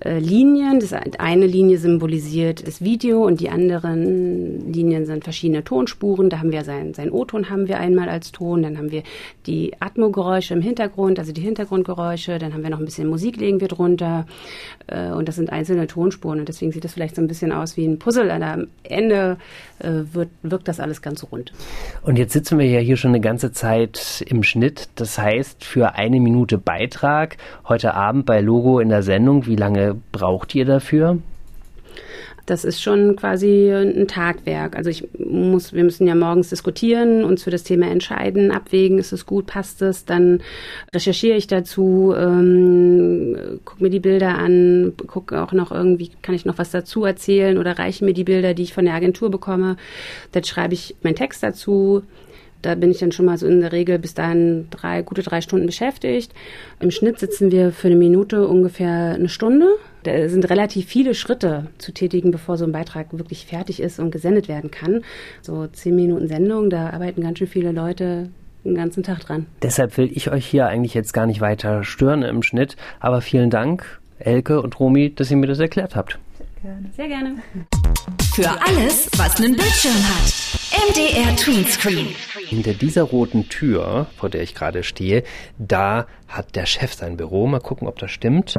äh, 0.00 0.19
Linien. 0.19 0.81
Das 0.81 0.93
eine 0.93 1.47
Linie 1.47 1.78
symbolisiert 1.78 2.67
das 2.67 2.83
Video 2.83 3.25
und 3.25 3.40
die 3.40 3.50
anderen 3.50 4.73
Linien 4.73 5.07
sind 5.07 5.25
verschiedene 5.25 5.64
Tonspuren. 5.64 6.31
Da 6.31 6.38
haben 6.38 6.52
wir 6.52 6.64
sein, 6.64 6.95
sein 6.95 7.11
O-Ton 7.11 7.50
haben 7.50 7.69
wir 7.69 7.78
einmal 7.78 8.09
als 8.09 8.33
Ton, 8.33 8.62
dann 8.62 8.78
haben 8.78 8.90
wir 8.90 9.02
die 9.47 9.73
Atmo-Geräusche 9.81 10.55
im 10.55 10.62
Hintergrund, 10.62 11.19
also 11.19 11.33
die 11.33 11.40
Hintergrundgeräusche, 11.40 12.38
dann 12.38 12.55
haben 12.55 12.62
wir 12.62 12.71
noch 12.71 12.78
ein 12.78 12.85
bisschen 12.85 13.09
Musik 13.09 13.37
legen 13.37 13.61
wir 13.61 13.69
drunter 13.69 14.26
äh, 14.87 15.11
und 15.11 15.28
das 15.28 15.37
sind 15.37 15.50
einzelne 15.50 15.87
Tonspuren 15.87 16.40
und 16.40 16.49
deswegen 16.49 16.73
sieht 16.73 16.85
das 16.85 16.95
vielleicht 16.95 17.17
so 17.17 17.23
ein 17.23 17.28
bisschen 17.28 17.52
aus 17.52 17.76
wie 17.76 17.87
ein 17.87 17.99
Puzzle. 17.99 18.31
Und 18.31 18.43
am 18.43 18.67
Ende 18.83 19.38
wird, 19.80 20.30
wirkt 20.42 20.68
das 20.68 20.80
alles 20.80 21.02
ganz 21.02 21.25
rund. 21.30 21.52
Und 22.02 22.18
jetzt 22.18 22.32
sitzen 22.32 22.58
wir 22.58 22.66
ja 22.66 22.80
hier 22.80 22.97
schon 22.97 23.11
eine 23.11 23.20
ganze 23.20 23.52
Zeit 23.52 24.25
im 24.26 24.42
Schnitt. 24.42 24.88
Das 24.97 25.18
heißt, 25.18 25.64
für 25.64 25.94
eine 25.94 26.20
Minute 26.20 26.58
Beitrag 26.58 27.37
heute 27.68 27.94
Abend 27.94 28.26
bei 28.26 28.40
Logo 28.40 28.80
in 28.80 28.88
der 28.88 29.02
Sendung, 29.02 29.47
wie 29.47 29.56
lange 29.56 29.97
braucht 30.12 30.54
ihr 30.54 30.64
dafür? 30.64 31.18
Das 32.49 32.64
ist 32.64 32.81
schon 32.81 33.14
quasi 33.14 33.71
ein 33.71 34.09
Tagwerk. 34.09 34.75
Also 34.75 34.88
ich 34.88 35.07
muss, 35.19 35.75
wir 35.75 35.85
müssen 35.85 36.07
ja 36.07 36.14
morgens 36.14 36.49
diskutieren, 36.49 37.23
uns 37.23 37.43
für 37.43 37.50
das 37.50 37.62
Thema 37.62 37.90
entscheiden, 37.90 38.52
abwägen, 38.52 38.99
ist 38.99 39.12
es 39.12 39.26
gut, 39.26 39.45
passt 39.45 39.83
es, 39.83 40.07
dann 40.07 40.40
recherchiere 40.95 41.37
ich 41.37 41.47
dazu, 41.47 42.14
ähm, 42.17 43.61
gucke 43.67 43.83
mir 43.83 43.90
die 43.90 44.00
Bilder 44.00 44.38
an, 44.38 44.95
gucke 45.07 45.43
auch 45.43 45.52
noch 45.52 45.71
irgendwie, 45.71 46.11
kann 46.23 46.35
ich 46.35 46.47
noch 46.47 46.57
was 46.57 46.71
dazu 46.71 47.05
erzählen 47.05 47.59
oder 47.59 47.78
reichen 47.78 48.07
mir 48.07 48.14
die 48.14 48.25
Bilder, 48.25 48.55
die 48.55 48.62
ich 48.62 48.73
von 48.73 48.87
der 48.87 48.95
Agentur 48.95 49.31
bekomme. 49.31 49.76
Dann 50.33 50.45
schreibe 50.45 50.73
ich 50.73 50.97
meinen 51.02 51.17
Text 51.17 51.43
dazu, 51.43 52.02
da 52.62 52.74
bin 52.74 52.90
ich 52.90 52.98
dann 52.98 53.12
schon 53.12 53.26
mal 53.26 53.38
so 53.38 53.46
in 53.46 53.60
der 53.60 53.72
Regel 53.72 53.98
bis 53.98 54.14
dahin 54.14 54.68
drei, 54.70 55.02
gute 55.02 55.22
drei 55.22 55.40
Stunden 55.40 55.66
beschäftigt. 55.66 56.32
Im 56.80 56.90
Schnitt 56.90 57.18
sitzen 57.18 57.50
wir 57.52 57.72
für 57.72 57.88
eine 57.88 57.96
Minute 57.96 58.46
ungefähr 58.46 59.14
eine 59.14 59.28
Stunde. 59.28 59.68
Da 60.02 60.28
sind 60.28 60.48
relativ 60.48 60.86
viele 60.86 61.14
Schritte 61.14 61.66
zu 61.78 61.92
tätigen, 61.92 62.30
bevor 62.30 62.56
so 62.56 62.64
ein 62.64 62.72
Beitrag 62.72 63.06
wirklich 63.12 63.46
fertig 63.46 63.80
ist 63.80 63.98
und 63.98 64.10
gesendet 64.10 64.48
werden 64.48 64.70
kann. 64.70 65.02
So 65.42 65.66
zehn 65.66 65.96
Minuten 65.96 66.28
Sendung, 66.28 66.70
da 66.70 66.90
arbeiten 66.90 67.22
ganz 67.22 67.38
schön 67.38 67.46
viele 67.46 67.72
Leute 67.72 68.30
den 68.64 68.74
ganzen 68.74 69.02
Tag 69.02 69.20
dran. 69.20 69.46
Deshalb 69.62 69.96
will 69.96 70.10
ich 70.12 70.30
euch 70.30 70.46
hier 70.46 70.66
eigentlich 70.66 70.94
jetzt 70.94 71.12
gar 71.12 71.26
nicht 71.26 71.40
weiter 71.40 71.84
stören 71.84 72.22
im 72.22 72.42
Schnitt. 72.42 72.76
Aber 73.00 73.20
vielen 73.20 73.50
Dank, 73.50 74.00
Elke 74.18 74.60
und 74.60 74.78
Romy, 74.78 75.14
dass 75.14 75.30
ihr 75.30 75.36
mir 75.36 75.46
das 75.46 75.60
erklärt 75.60 75.94
habt. 75.94 76.18
Gerne. 76.62 76.90
Sehr 76.96 77.08
gerne. 77.08 77.36
Für 78.34 78.50
alles, 78.50 79.08
was 79.16 79.36
einen 79.36 79.54
Bildschirm 79.54 79.94
hat. 79.94 80.57
MDR 80.78 81.35
Tweenscreen. 81.35 82.06
Hinter 82.47 82.73
dieser 82.73 83.02
roten 83.02 83.49
Tür, 83.49 84.06
vor 84.16 84.28
der 84.30 84.42
ich 84.42 84.54
gerade 84.54 84.85
stehe, 84.85 85.25
da 85.58 86.06
hat 86.28 86.54
der 86.54 86.66
Chef 86.66 86.94
sein 86.94 87.16
Büro. 87.16 87.49
Mal 87.49 87.58
gucken, 87.58 87.88
ob 87.88 87.99
das 87.99 88.12
stimmt. 88.12 88.54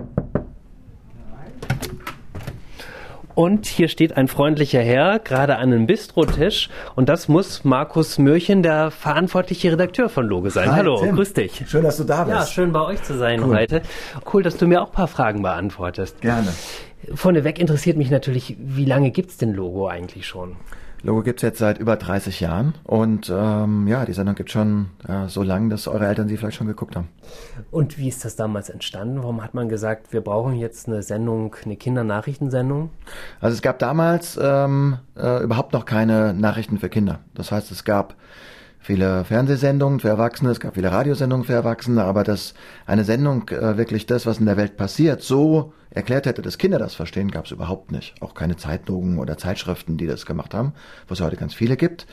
Und 3.35 3.67
hier 3.67 3.87
steht 3.87 4.17
ein 4.17 4.27
freundlicher 4.27 4.81
Herr, 4.81 5.19
gerade 5.19 5.55
an 5.55 5.71
einem 5.71 5.87
Bistrotisch. 5.87 6.69
Und 6.95 7.07
das 7.07 7.29
muss 7.29 7.63
Markus 7.63 8.17
Mürchen, 8.17 8.63
der 8.63 8.91
verantwortliche 8.91 9.71
Redakteur 9.71 10.09
von 10.09 10.27
Loge 10.27 10.49
sein. 10.49 10.69
Hi, 10.71 10.75
Hallo, 10.79 10.99
Tim. 11.01 11.15
grüß 11.15 11.33
dich. 11.33 11.63
Schön, 11.67 11.83
dass 11.83 11.95
du 11.97 12.03
da 12.03 12.25
bist. 12.25 12.35
Ja, 12.37 12.45
schön 12.45 12.73
bei 12.73 12.81
euch 12.81 13.01
zu 13.01 13.17
sein 13.17 13.41
Cool. 13.41 13.55
heute. 13.55 13.81
Cool, 14.33 14.43
dass 14.43 14.57
du 14.57 14.67
mir 14.67 14.81
auch 14.81 14.87
ein 14.87 14.93
paar 14.93 15.07
Fragen 15.07 15.41
beantwortest. 15.41 16.19
Gerne. 16.19 16.49
Vorneweg 17.15 17.59
interessiert 17.59 17.95
mich 17.95 18.11
natürlich, 18.11 18.57
wie 18.59 18.83
lange 18.85 19.11
gibt's 19.11 19.37
denn 19.37 19.53
Logo 19.53 19.87
eigentlich 19.87 20.27
schon? 20.27 20.57
Logo 21.01 21.23
gibt's 21.23 21.43
jetzt 21.43 21.59
seit 21.59 21.77
über 21.77 21.95
30 21.95 22.41
Jahren 22.41 22.73
und 22.83 23.31
ähm, 23.33 23.87
ja, 23.87 24.05
die 24.05 24.11
Sendung 24.11 24.35
gibt 24.35 24.51
schon 24.51 24.89
äh, 25.07 25.27
so 25.27 25.43
lange, 25.43 25.69
dass 25.69 25.87
eure 25.87 26.05
Eltern 26.05 26.27
sie 26.27 26.35
vielleicht 26.35 26.57
schon 26.57 26.67
geguckt 26.67 26.95
haben. 26.95 27.07
Und 27.71 27.97
wie 27.97 28.09
ist 28.09 28.25
das 28.25 28.35
damals 28.35 28.69
entstanden? 28.69 29.19
Warum 29.19 29.41
hat 29.41 29.53
man 29.53 29.69
gesagt, 29.69 30.11
wir 30.11 30.21
brauchen 30.21 30.55
jetzt 30.55 30.87
eine 30.87 31.01
Sendung, 31.01 31.55
eine 31.63 31.77
Kindernachrichtensendung? 31.77 32.89
Also 33.39 33.55
es 33.55 33.61
gab 33.61 33.79
damals 33.79 34.37
ähm, 34.41 34.97
äh, 35.15 35.41
überhaupt 35.41 35.71
noch 35.71 35.85
keine 35.85 36.33
Nachrichten 36.33 36.79
für 36.79 36.89
Kinder. 36.89 37.19
Das 37.33 37.51
heißt, 37.51 37.71
es 37.71 37.85
gab 37.85 38.15
viele 38.79 39.23
Fernsehsendungen 39.23 40.01
für 40.01 40.09
Erwachsene, 40.09 40.51
es 40.51 40.59
gab 40.59 40.75
viele 40.75 40.91
Radiosendungen 40.91 41.45
für 41.45 41.53
Erwachsene, 41.53 42.03
aber 42.03 42.25
dass 42.25 42.55
eine 42.85 43.05
Sendung 43.05 43.47
äh, 43.49 43.77
wirklich 43.77 44.05
das, 44.05 44.25
was 44.25 44.39
in 44.39 44.45
der 44.45 44.57
Welt 44.57 44.75
passiert, 44.75 45.21
so 45.21 45.73
erklärt 45.91 46.25
hätte, 46.25 46.41
dass 46.41 46.57
Kinder 46.57 46.79
das 46.79 46.95
verstehen, 46.95 47.31
gab 47.31 47.45
es 47.45 47.51
überhaupt 47.51 47.91
nicht. 47.91 48.15
Auch 48.21 48.33
keine 48.33 48.57
Zeitungen 48.57 49.19
oder 49.19 49.37
Zeitschriften, 49.37 49.97
die 49.97 50.07
das 50.07 50.25
gemacht 50.25 50.53
haben, 50.53 50.73
wo 51.07 51.13
es 51.13 51.21
heute 51.21 51.35
ganz 51.35 51.53
viele 51.53 51.77
gibt. 51.77 52.05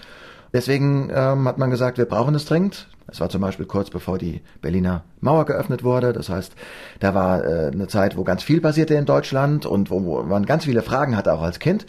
Deswegen 0.53 1.11
ähm, 1.13 1.47
hat 1.47 1.59
man 1.59 1.71
gesagt, 1.71 1.99
wir 1.99 2.07
brauchen 2.07 2.35
es 2.35 2.47
dringend. 2.47 2.89
Es 3.09 3.21
war 3.21 3.29
zum 3.29 3.41
Beispiel 3.41 3.67
kurz 3.67 3.91
bevor 3.91 4.19
die 4.19 4.41
Berliner 4.63 5.05
Mauer 5.21 5.45
geöffnet 5.45 5.85
wurde. 5.85 6.13
Das 6.13 6.29
heißt, 6.29 6.55
da 7.01 7.15
war 7.15 7.45
äh, 7.45 7.71
eine 7.73 7.89
Zeit, 7.89 8.17
wo 8.17 8.25
ganz 8.25 8.43
viel 8.43 8.61
passierte 8.61 8.95
in 8.95 9.05
Deutschland 9.05 9.67
und 9.67 9.91
wo, 9.91 10.05
wo 10.05 10.23
man 10.23 10.47
ganz 10.47 10.65
viele 10.65 10.83
Fragen 10.83 11.17
hatte, 11.17 11.33
auch 11.33 11.43
als 11.43 11.59
Kind. 11.59 11.87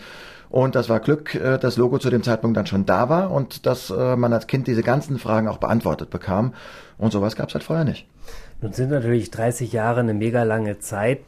Und 0.49 0.75
das 0.75 0.89
war 0.89 0.99
Glück, 0.99 1.35
äh, 1.35 1.57
dass 1.57 1.77
Logo 1.77 1.97
zu 1.97 2.09
dem 2.09 2.23
Zeitpunkt 2.23 2.57
dann 2.57 2.67
schon 2.67 2.85
da 2.85 3.09
war 3.09 3.31
und 3.31 3.65
dass 3.65 3.89
äh, 3.89 4.15
man 4.15 4.33
als 4.33 4.47
Kind 4.47 4.67
diese 4.67 4.83
ganzen 4.83 5.19
Fragen 5.19 5.47
auch 5.47 5.57
beantwortet 5.57 6.09
bekam. 6.09 6.53
Und 6.97 7.11
sowas 7.11 7.35
gab 7.35 7.49
es 7.49 7.55
halt 7.55 7.63
vorher 7.63 7.85
nicht. 7.85 8.07
Nun 8.61 8.73
sind 8.73 8.89
natürlich 8.89 9.29
30 9.29 9.71
Jahre 9.71 9.99
eine 9.99 10.13
mega 10.13 10.43
lange 10.43 10.79
Zeit. 10.79 11.19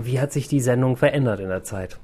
Wie 0.00 0.20
hat 0.20 0.32
sich 0.32 0.46
die 0.46 0.60
Sendung 0.60 0.96
verändert 0.96 1.40
in 1.40 1.48
der 1.48 1.64
Zeit? 1.64 1.98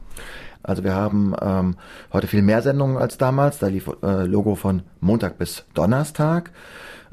Also 0.64 0.84
wir 0.84 0.94
haben 0.94 1.34
ähm, 1.40 1.76
heute 2.12 2.26
viel 2.26 2.42
mehr 2.42 2.62
Sendungen 2.62 2.96
als 2.96 3.18
damals. 3.18 3.58
Da 3.58 3.68
lief 3.68 3.88
äh, 4.02 4.24
Logo 4.24 4.54
von 4.54 4.82
Montag 5.00 5.38
bis 5.38 5.64
Donnerstag. 5.74 6.50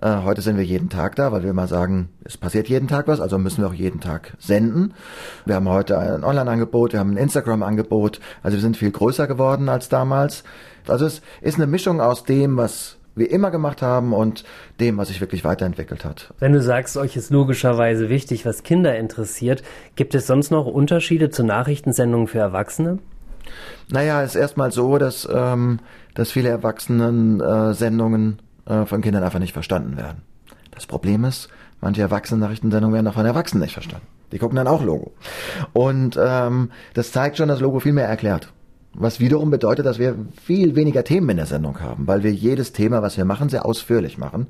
Äh, 0.01 0.23
heute 0.23 0.41
sind 0.41 0.57
wir 0.57 0.63
jeden 0.63 0.89
Tag 0.89 1.15
da, 1.15 1.31
weil 1.31 1.43
wir 1.43 1.53
mal 1.53 1.67
sagen, 1.67 2.09
es 2.23 2.37
passiert 2.37 2.69
jeden 2.69 2.87
Tag 2.87 3.07
was, 3.07 3.19
also 3.19 3.37
müssen 3.37 3.61
wir 3.61 3.67
auch 3.67 3.73
jeden 3.73 3.99
Tag 3.99 4.33
senden. 4.39 4.93
Wir 5.45 5.55
haben 5.55 5.67
heute 5.67 5.97
ein 5.97 6.23
Online-Angebot, 6.23 6.93
wir 6.93 6.99
haben 6.99 7.11
ein 7.11 7.17
Instagram-Angebot. 7.17 8.19
Also 8.41 8.57
wir 8.57 8.61
sind 8.61 8.77
viel 8.77 8.91
größer 8.91 9.27
geworden 9.27 9.67
als 9.67 9.89
damals. 9.89 10.43
Also 10.87 11.05
es 11.05 11.21
ist 11.41 11.55
eine 11.55 11.67
Mischung 11.67 12.01
aus 12.01 12.23
dem, 12.23 12.55
was 12.55 12.98
wir 13.19 13.29
immer 13.31 13.51
gemacht 13.51 13.81
haben 13.81 14.13
und 14.13 14.43
dem, 14.79 14.97
was 14.97 15.09
sich 15.09 15.21
wirklich 15.21 15.43
weiterentwickelt 15.43 16.05
hat. 16.05 16.33
Wenn 16.39 16.53
du 16.53 16.61
sagst, 16.61 16.97
euch 16.97 17.15
ist 17.15 17.29
logischerweise 17.29 18.09
wichtig, 18.09 18.45
was 18.45 18.63
Kinder 18.63 18.97
interessiert, 18.97 19.63
gibt 19.95 20.15
es 20.15 20.27
sonst 20.27 20.51
noch 20.51 20.65
Unterschiede 20.65 21.29
zu 21.29 21.43
Nachrichtensendungen 21.43 22.27
für 22.27 22.39
Erwachsene? 22.39 22.99
Naja, 23.91 24.21
es 24.23 24.35
ist 24.35 24.41
erstmal 24.41 24.71
so, 24.71 24.97
dass, 24.97 25.27
ähm, 25.31 25.79
dass 26.13 26.31
viele 26.31 26.49
Erwachsenen-Sendungen 26.49 28.41
äh, 28.65 28.85
von 28.85 29.01
Kindern 29.01 29.23
einfach 29.23 29.39
nicht 29.39 29.53
verstanden 29.53 29.97
werden. 29.97 30.21
Das 30.71 30.85
Problem 30.85 31.25
ist, 31.25 31.49
manche 31.81 32.01
Erwachsenen-Nachrichtensendungen 32.01 32.93
werden 32.93 33.07
auch 33.07 33.15
von 33.15 33.25
Erwachsenen 33.25 33.63
nicht 33.63 33.73
verstanden. 33.73 34.07
Die 34.31 34.37
gucken 34.37 34.57
dann 34.57 34.67
auch 34.67 34.83
Logo. 34.83 35.11
Und 35.73 36.19
ähm, 36.21 36.71
das 36.93 37.11
zeigt 37.11 37.37
schon, 37.37 37.49
dass 37.49 37.59
Logo 37.59 37.79
viel 37.79 37.93
mehr 37.93 38.07
erklärt. 38.07 38.53
Was 38.93 39.19
wiederum 39.19 39.51
bedeutet, 39.51 39.85
dass 39.85 39.99
wir 39.99 40.15
viel 40.43 40.75
weniger 40.75 41.03
Themen 41.03 41.29
in 41.29 41.37
der 41.37 41.45
Sendung 41.45 41.79
haben, 41.79 42.07
weil 42.07 42.23
wir 42.23 42.31
jedes 42.31 42.73
Thema, 42.73 43.01
was 43.01 43.17
wir 43.17 43.25
machen, 43.25 43.49
sehr 43.49 43.65
ausführlich 43.65 44.17
machen. 44.17 44.47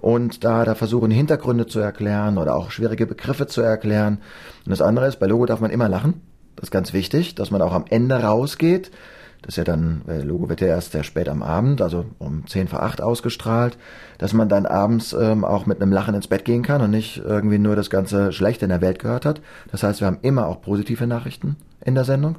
Und 0.00 0.44
da, 0.44 0.64
da 0.64 0.74
versuchen, 0.74 1.10
Hintergründe 1.10 1.66
zu 1.66 1.80
erklären 1.80 2.38
oder 2.38 2.54
auch 2.56 2.70
schwierige 2.70 3.06
Begriffe 3.06 3.46
zu 3.46 3.60
erklären. 3.62 4.18
Und 4.64 4.70
das 4.70 4.82
andere 4.82 5.06
ist, 5.06 5.18
bei 5.18 5.26
Logo 5.26 5.46
darf 5.46 5.60
man 5.60 5.70
immer 5.70 5.88
lachen. 5.88 6.20
Das 6.56 6.64
ist 6.64 6.70
ganz 6.70 6.92
wichtig, 6.92 7.34
dass 7.34 7.50
man 7.50 7.62
auch 7.62 7.72
am 7.72 7.84
Ende 7.88 8.16
rausgeht. 8.16 8.90
Das 9.42 9.50
ist 9.50 9.56
ja 9.56 9.64
dann, 9.64 10.02
weil 10.06 10.22
Logo 10.22 10.48
wird 10.48 10.60
ja 10.60 10.66
erst 10.66 10.92
sehr 10.92 11.04
spät 11.04 11.28
am 11.28 11.44
Abend, 11.44 11.80
also 11.80 12.06
um 12.18 12.46
10 12.46 12.66
vor 12.66 12.82
8 12.82 13.00
ausgestrahlt, 13.00 13.78
dass 14.18 14.32
man 14.32 14.48
dann 14.48 14.66
abends 14.66 15.12
ähm, 15.12 15.44
auch 15.44 15.66
mit 15.66 15.80
einem 15.80 15.92
Lachen 15.92 16.16
ins 16.16 16.26
Bett 16.26 16.44
gehen 16.44 16.64
kann 16.64 16.82
und 16.82 16.90
nicht 16.90 17.22
irgendwie 17.24 17.58
nur 17.58 17.76
das 17.76 17.88
ganze 17.88 18.32
Schlechte 18.32 18.64
in 18.64 18.70
der 18.70 18.80
Welt 18.80 18.98
gehört 18.98 19.24
hat. 19.24 19.40
Das 19.70 19.84
heißt, 19.84 20.00
wir 20.00 20.08
haben 20.08 20.18
immer 20.22 20.48
auch 20.48 20.60
positive 20.60 21.06
Nachrichten 21.06 21.56
in 21.84 21.94
der 21.94 22.04
Sendung. 22.04 22.36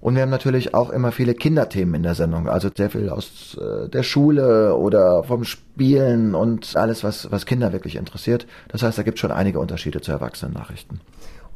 Und 0.00 0.14
wir 0.14 0.22
haben 0.22 0.30
natürlich 0.30 0.74
auch 0.74 0.90
immer 0.90 1.12
viele 1.12 1.34
Kinderthemen 1.34 1.94
in 1.94 2.02
der 2.02 2.14
Sendung, 2.14 2.48
also 2.48 2.70
sehr 2.74 2.88
viel 2.88 3.10
aus 3.10 3.58
äh, 3.60 3.88
der 3.88 4.02
Schule 4.02 4.74
oder 4.74 5.24
vom 5.24 5.44
Spielen 5.44 6.34
und 6.34 6.74
alles, 6.76 7.04
was, 7.04 7.30
was 7.30 7.44
Kinder 7.44 7.72
wirklich 7.72 7.96
interessiert. 7.96 8.46
Das 8.68 8.82
heißt, 8.82 8.96
da 8.96 9.02
gibt 9.02 9.18
es 9.18 9.20
schon 9.20 9.30
einige 9.30 9.60
Unterschiede 9.60 10.00
zu 10.00 10.12
Erwachsenennachrichten. 10.12 11.00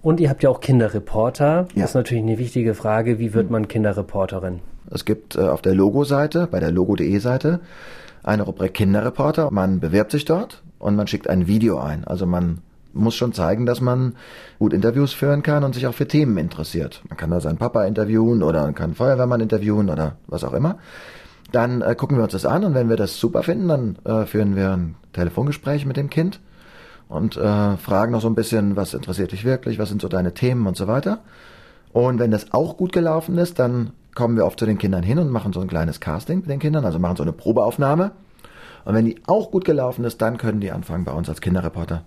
Und 0.02 0.20
ihr 0.20 0.28
habt 0.28 0.42
ja 0.42 0.50
auch 0.50 0.60
Kinderreporter. 0.60 1.68
Ja. 1.74 1.82
Das 1.82 1.90
ist 1.90 1.94
natürlich 1.94 2.22
eine 2.22 2.38
wichtige 2.38 2.74
Frage. 2.74 3.18
Wie 3.18 3.32
wird 3.32 3.50
man 3.50 3.68
Kinderreporterin? 3.68 4.60
Es 4.90 5.06
gibt 5.06 5.36
äh, 5.36 5.40
auf 5.40 5.62
der 5.62 5.74
Logo-Seite, 5.74 6.46
bei 6.50 6.60
der 6.60 6.70
logo.de 6.70 7.18
Seite, 7.18 7.60
eine 8.22 8.42
Rubrik 8.42 8.74
Kinderreporter. 8.74 9.50
Man 9.50 9.80
bewirbt 9.80 10.10
sich 10.10 10.26
dort 10.26 10.62
und 10.78 10.96
man 10.96 11.06
schickt 11.06 11.30
ein 11.30 11.46
Video 11.46 11.78
ein. 11.78 12.04
Also 12.04 12.26
man 12.26 12.58
muss 12.94 13.14
schon 13.14 13.32
zeigen, 13.32 13.66
dass 13.66 13.80
man 13.80 14.14
gut 14.58 14.72
Interviews 14.72 15.12
führen 15.12 15.42
kann 15.42 15.64
und 15.64 15.74
sich 15.74 15.86
auch 15.86 15.94
für 15.94 16.08
Themen 16.08 16.38
interessiert. 16.38 17.02
Man 17.08 17.16
kann 17.16 17.30
da 17.30 17.40
seinen 17.40 17.58
Papa 17.58 17.84
interviewen 17.84 18.42
oder 18.42 18.72
kann 18.72 18.94
Feuerwehrmann 18.94 19.40
interviewen 19.40 19.90
oder 19.90 20.16
was 20.26 20.44
auch 20.44 20.52
immer. 20.52 20.78
Dann 21.52 21.82
äh, 21.82 21.94
gucken 21.94 22.16
wir 22.16 22.24
uns 22.24 22.32
das 22.32 22.46
an 22.46 22.64
und 22.64 22.74
wenn 22.74 22.88
wir 22.88 22.96
das 22.96 23.18
super 23.18 23.42
finden, 23.42 23.68
dann 23.68 23.96
äh, 24.04 24.26
führen 24.26 24.56
wir 24.56 24.72
ein 24.72 24.94
Telefongespräch 25.12 25.86
mit 25.86 25.96
dem 25.96 26.10
Kind 26.10 26.40
und 27.08 27.36
äh, 27.36 27.76
fragen 27.76 28.12
noch 28.12 28.20
so 28.20 28.28
ein 28.28 28.34
bisschen, 28.34 28.76
was 28.76 28.94
interessiert 28.94 29.32
dich 29.32 29.44
wirklich, 29.44 29.78
was 29.78 29.88
sind 29.88 30.00
so 30.00 30.08
deine 30.08 30.34
Themen 30.34 30.66
und 30.66 30.76
so 30.76 30.86
weiter. 30.86 31.20
Und 31.92 32.18
wenn 32.18 32.30
das 32.30 32.52
auch 32.52 32.76
gut 32.76 32.92
gelaufen 32.92 33.38
ist, 33.38 33.58
dann 33.58 33.92
kommen 34.14 34.36
wir 34.36 34.46
oft 34.46 34.58
zu 34.58 34.66
den 34.66 34.78
Kindern 34.78 35.02
hin 35.02 35.18
und 35.18 35.30
machen 35.30 35.52
so 35.52 35.60
ein 35.60 35.68
kleines 35.68 36.00
Casting 36.00 36.40
mit 36.40 36.48
den 36.48 36.58
Kindern, 36.58 36.84
also 36.84 36.98
machen 36.98 37.16
so 37.16 37.22
eine 37.22 37.32
Probeaufnahme. 37.32 38.12
Und 38.84 38.94
wenn 38.94 39.04
die 39.04 39.20
auch 39.26 39.50
gut 39.50 39.64
gelaufen 39.64 40.04
ist, 40.04 40.20
dann 40.20 40.38
können 40.38 40.60
die 40.60 40.72
anfangen 40.72 41.04
bei 41.04 41.12
uns 41.12 41.28
als 41.28 41.40
Kinderreporter 41.40 42.02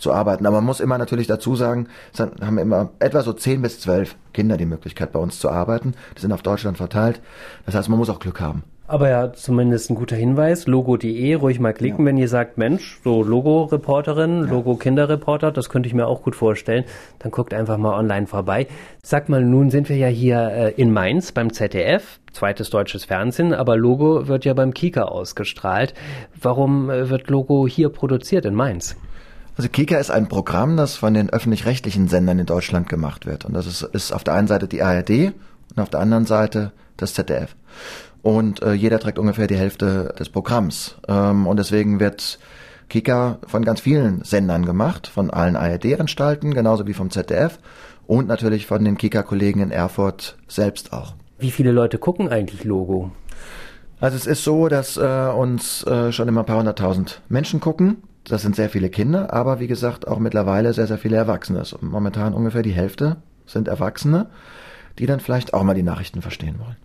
zu 0.00 0.12
arbeiten. 0.12 0.46
Aber 0.46 0.56
man 0.56 0.64
muss 0.64 0.80
immer 0.80 0.98
natürlich 0.98 1.26
dazu 1.26 1.54
sagen, 1.54 1.88
es 2.12 2.20
haben 2.20 2.58
immer 2.58 2.90
etwa 2.98 3.22
so 3.22 3.32
zehn 3.32 3.62
bis 3.62 3.80
zwölf 3.80 4.16
Kinder 4.32 4.56
die 4.56 4.66
Möglichkeit, 4.66 5.12
bei 5.12 5.20
uns 5.20 5.38
zu 5.38 5.50
arbeiten. 5.50 5.94
Die 6.16 6.20
sind 6.20 6.32
auf 6.32 6.42
Deutschland 6.42 6.76
verteilt. 6.76 7.20
Das 7.66 7.74
heißt, 7.74 7.88
man 7.88 7.98
muss 7.98 8.10
auch 8.10 8.20
Glück 8.20 8.40
haben. 8.40 8.64
Aber 8.90 9.08
ja, 9.08 9.32
zumindest 9.32 9.88
ein 9.88 9.94
guter 9.94 10.16
Hinweis. 10.16 10.66
Logo.de, 10.66 11.34
ruhig 11.34 11.60
mal 11.60 11.72
klicken, 11.72 12.00
ja. 12.00 12.06
wenn 12.06 12.16
ihr 12.16 12.26
sagt, 12.26 12.58
Mensch, 12.58 12.98
so 13.04 13.22
Logo-Reporterin, 13.22 14.46
ja. 14.46 14.50
Logo-Kinderreporter, 14.50 15.52
das 15.52 15.68
könnte 15.68 15.86
ich 15.86 15.94
mir 15.94 16.08
auch 16.08 16.22
gut 16.22 16.34
vorstellen. 16.34 16.82
Dann 17.20 17.30
guckt 17.30 17.54
einfach 17.54 17.78
mal 17.78 17.96
online 17.96 18.26
vorbei. 18.26 18.66
Sag 19.04 19.28
mal, 19.28 19.44
nun 19.44 19.70
sind 19.70 19.88
wir 19.88 19.96
ja 19.96 20.08
hier 20.08 20.40
äh, 20.40 20.70
in 20.72 20.92
Mainz 20.92 21.30
beim 21.30 21.52
ZDF, 21.52 22.18
zweites 22.32 22.70
deutsches 22.70 23.04
Fernsehen, 23.04 23.54
aber 23.54 23.76
Logo 23.76 24.26
wird 24.26 24.44
ja 24.44 24.54
beim 24.54 24.74
Kika 24.74 25.04
ausgestrahlt. 25.04 25.94
Warum 26.42 26.90
äh, 26.90 27.08
wird 27.10 27.30
Logo 27.30 27.68
hier 27.68 27.90
produziert 27.90 28.44
in 28.44 28.56
Mainz? 28.56 28.96
Also 29.60 29.68
Kika 29.68 29.98
ist 29.98 30.10
ein 30.10 30.26
Programm, 30.26 30.78
das 30.78 30.96
von 30.96 31.12
den 31.12 31.28
öffentlich-rechtlichen 31.28 32.08
Sendern 32.08 32.38
in 32.38 32.46
Deutschland 32.46 32.88
gemacht 32.88 33.26
wird. 33.26 33.44
Und 33.44 33.52
das 33.52 33.66
ist, 33.66 33.82
ist 33.82 34.10
auf 34.10 34.24
der 34.24 34.32
einen 34.32 34.48
Seite 34.48 34.66
die 34.66 34.82
ARD 34.82 35.10
und 35.10 35.82
auf 35.82 35.90
der 35.90 36.00
anderen 36.00 36.24
Seite 36.24 36.72
das 36.96 37.12
ZDF. 37.12 37.54
Und 38.22 38.62
äh, 38.62 38.72
jeder 38.72 38.98
trägt 38.98 39.18
ungefähr 39.18 39.48
die 39.48 39.58
Hälfte 39.58 40.14
des 40.18 40.30
Programms. 40.30 40.96
Ähm, 41.08 41.46
und 41.46 41.58
deswegen 41.58 42.00
wird 42.00 42.38
Kika 42.88 43.38
von 43.46 43.62
ganz 43.62 43.82
vielen 43.82 44.24
Sendern 44.24 44.64
gemacht, 44.64 45.06
von 45.08 45.28
allen 45.28 45.56
ARD-Anstalten, 45.56 46.54
genauso 46.54 46.86
wie 46.86 46.94
vom 46.94 47.10
ZDF 47.10 47.58
und 48.06 48.28
natürlich 48.28 48.64
von 48.64 48.82
den 48.82 48.96
Kika-Kollegen 48.96 49.60
in 49.60 49.70
Erfurt 49.72 50.38
selbst 50.48 50.94
auch. 50.94 51.16
Wie 51.38 51.50
viele 51.50 51.72
Leute 51.72 51.98
gucken 51.98 52.30
eigentlich 52.30 52.64
Logo? 52.64 53.12
Also 54.00 54.16
es 54.16 54.26
ist 54.26 54.42
so, 54.42 54.68
dass 54.68 54.96
äh, 54.96 55.30
uns 55.36 55.84
äh, 55.86 56.12
schon 56.12 56.28
immer 56.28 56.40
ein 56.40 56.46
paar 56.46 56.56
hunderttausend 56.56 57.20
Menschen 57.28 57.60
gucken 57.60 57.98
das 58.24 58.42
sind 58.42 58.56
sehr 58.56 58.68
viele 58.68 58.90
Kinder, 58.90 59.32
aber 59.32 59.60
wie 59.60 59.66
gesagt 59.66 60.06
auch 60.06 60.18
mittlerweile 60.18 60.72
sehr, 60.72 60.86
sehr 60.86 60.98
viele 60.98 61.16
Erwachsene. 61.16 61.62
Momentan 61.80 62.34
ungefähr 62.34 62.62
die 62.62 62.72
Hälfte 62.72 63.16
sind 63.46 63.68
Erwachsene, 63.68 64.26
die 64.98 65.06
dann 65.06 65.20
vielleicht 65.20 65.54
auch 65.54 65.62
mal 65.62 65.74
die 65.74 65.82
Nachrichten 65.82 66.22
verstehen 66.22 66.56
wollen. 66.58 66.76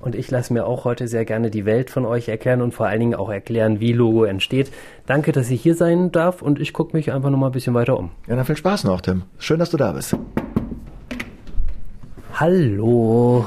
Und 0.00 0.14
ich 0.14 0.30
lasse 0.30 0.52
mir 0.52 0.66
auch 0.66 0.84
heute 0.84 1.08
sehr 1.08 1.24
gerne 1.24 1.50
die 1.50 1.64
Welt 1.64 1.88
von 1.88 2.04
euch 2.04 2.28
erklären 2.28 2.60
und 2.60 2.74
vor 2.74 2.86
allen 2.86 3.00
Dingen 3.00 3.14
auch 3.14 3.30
erklären, 3.30 3.80
wie 3.80 3.92
Logo 3.92 4.24
entsteht. 4.24 4.70
Danke, 5.06 5.32
dass 5.32 5.50
ich 5.50 5.62
hier 5.62 5.74
sein 5.74 6.12
darf 6.12 6.42
und 6.42 6.60
ich 6.60 6.74
gucke 6.74 6.94
mich 6.94 7.10
einfach 7.10 7.30
noch 7.30 7.38
mal 7.38 7.46
ein 7.46 7.52
bisschen 7.52 7.72
weiter 7.72 7.98
um. 7.98 8.10
Ja, 8.26 8.36
dann 8.36 8.44
viel 8.44 8.56
Spaß 8.56 8.84
noch, 8.84 9.00
Tim. 9.00 9.22
Schön, 9.38 9.58
dass 9.58 9.70
du 9.70 9.78
da 9.78 9.92
bist. 9.92 10.14
Hallo. 12.34 13.46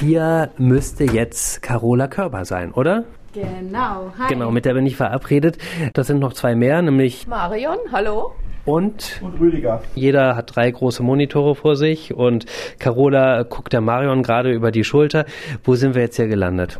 Hier 0.00 0.50
müsste 0.58 1.04
jetzt 1.04 1.62
Carola 1.62 2.08
Körber 2.08 2.44
sein, 2.44 2.72
oder? 2.72 3.04
Genau, 3.34 4.12
hi. 4.16 4.28
Genau, 4.28 4.52
mit 4.52 4.64
der 4.64 4.74
bin 4.74 4.86
ich 4.86 4.96
verabredet. 4.96 5.58
Das 5.92 6.06
sind 6.06 6.20
noch 6.20 6.34
zwei 6.34 6.54
mehr, 6.54 6.80
nämlich 6.82 7.26
Marion, 7.26 7.78
hallo. 7.90 8.32
Und, 8.64 9.20
und 9.22 9.40
Rüdiger. 9.40 9.82
Jeder 9.94 10.36
hat 10.36 10.54
drei 10.54 10.70
große 10.70 11.02
Monitore 11.02 11.54
vor 11.56 11.74
sich 11.76 12.14
und 12.14 12.46
Carola 12.78 13.42
guckt 13.42 13.72
der 13.72 13.80
Marion 13.80 14.22
gerade 14.22 14.52
über 14.52 14.70
die 14.70 14.84
Schulter. 14.84 15.26
Wo 15.64 15.74
sind 15.74 15.94
wir 15.94 16.02
jetzt 16.02 16.16
hier 16.16 16.28
gelandet? 16.28 16.78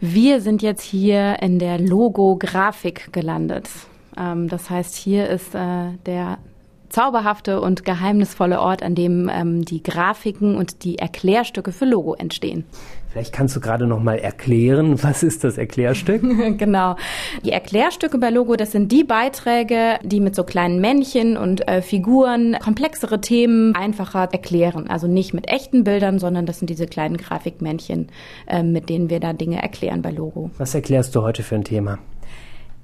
Wir 0.00 0.40
sind 0.40 0.62
jetzt 0.62 0.82
hier 0.82 1.42
in 1.42 1.58
der 1.58 1.78
Logo-Grafik 1.80 3.12
gelandet. 3.12 3.68
Ähm, 4.16 4.46
das 4.48 4.70
heißt, 4.70 4.94
hier 4.94 5.28
ist 5.28 5.54
äh, 5.54 5.92
der 6.06 6.38
zauberhafte 6.90 7.60
und 7.60 7.84
geheimnisvolle 7.84 8.60
Ort, 8.60 8.82
an 8.82 8.94
dem 8.94 9.30
ähm, 9.32 9.64
die 9.64 9.82
Grafiken 9.82 10.56
und 10.56 10.84
die 10.84 10.98
Erklärstücke 10.98 11.72
für 11.72 11.84
Logo 11.84 12.14
entstehen. 12.14 12.64
Vielleicht 13.10 13.32
kannst 13.32 13.56
du 13.56 13.60
gerade 13.60 13.86
noch 13.86 14.02
mal 14.02 14.18
erklären, 14.18 15.02
was 15.02 15.22
ist 15.22 15.44
das 15.44 15.58
Erklärstück? 15.58 16.22
genau. 16.58 16.96
Die 17.44 17.52
Erklärstücke 17.52 18.18
bei 18.18 18.30
Logo, 18.30 18.56
das 18.56 18.72
sind 18.72 18.92
die 18.92 19.04
Beiträge, 19.04 19.98
die 20.02 20.20
mit 20.20 20.34
so 20.34 20.44
kleinen 20.44 20.80
Männchen 20.80 21.36
und 21.36 21.66
äh, 21.66 21.82
Figuren 21.82 22.56
komplexere 22.62 23.20
Themen 23.20 23.74
einfacher 23.74 24.28
erklären. 24.30 24.88
Also 24.88 25.06
nicht 25.06 25.34
mit 25.34 25.48
echten 25.48 25.84
Bildern, 25.84 26.18
sondern 26.18 26.46
das 26.46 26.58
sind 26.58 26.70
diese 26.70 26.86
kleinen 26.86 27.16
Grafikmännchen, 27.16 28.08
äh, 28.46 28.62
mit 28.62 28.88
denen 28.88 29.10
wir 29.10 29.20
da 29.20 29.32
Dinge 29.32 29.62
erklären 29.62 30.02
bei 30.02 30.10
Logo. 30.10 30.50
Was 30.58 30.74
erklärst 30.74 31.14
du 31.14 31.22
heute 31.22 31.42
für 31.42 31.54
ein 31.54 31.64
Thema? 31.64 31.98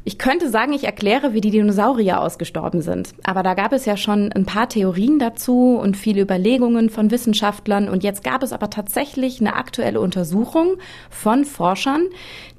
Ich 0.06 0.18
könnte 0.18 0.50
sagen, 0.50 0.74
ich 0.74 0.84
erkläre, 0.84 1.32
wie 1.32 1.40
die 1.40 1.50
Dinosaurier 1.50 2.20
ausgestorben 2.20 2.82
sind. 2.82 3.14
Aber 3.24 3.42
da 3.42 3.54
gab 3.54 3.72
es 3.72 3.86
ja 3.86 3.96
schon 3.96 4.30
ein 4.32 4.44
paar 4.44 4.68
Theorien 4.68 5.18
dazu 5.18 5.78
und 5.80 5.96
viele 5.96 6.20
Überlegungen 6.20 6.90
von 6.90 7.10
Wissenschaftlern. 7.10 7.88
Und 7.88 8.04
jetzt 8.04 8.22
gab 8.22 8.42
es 8.42 8.52
aber 8.52 8.68
tatsächlich 8.68 9.40
eine 9.40 9.56
aktuelle 9.56 10.02
Untersuchung 10.02 10.76
von 11.08 11.46
Forschern, 11.46 12.02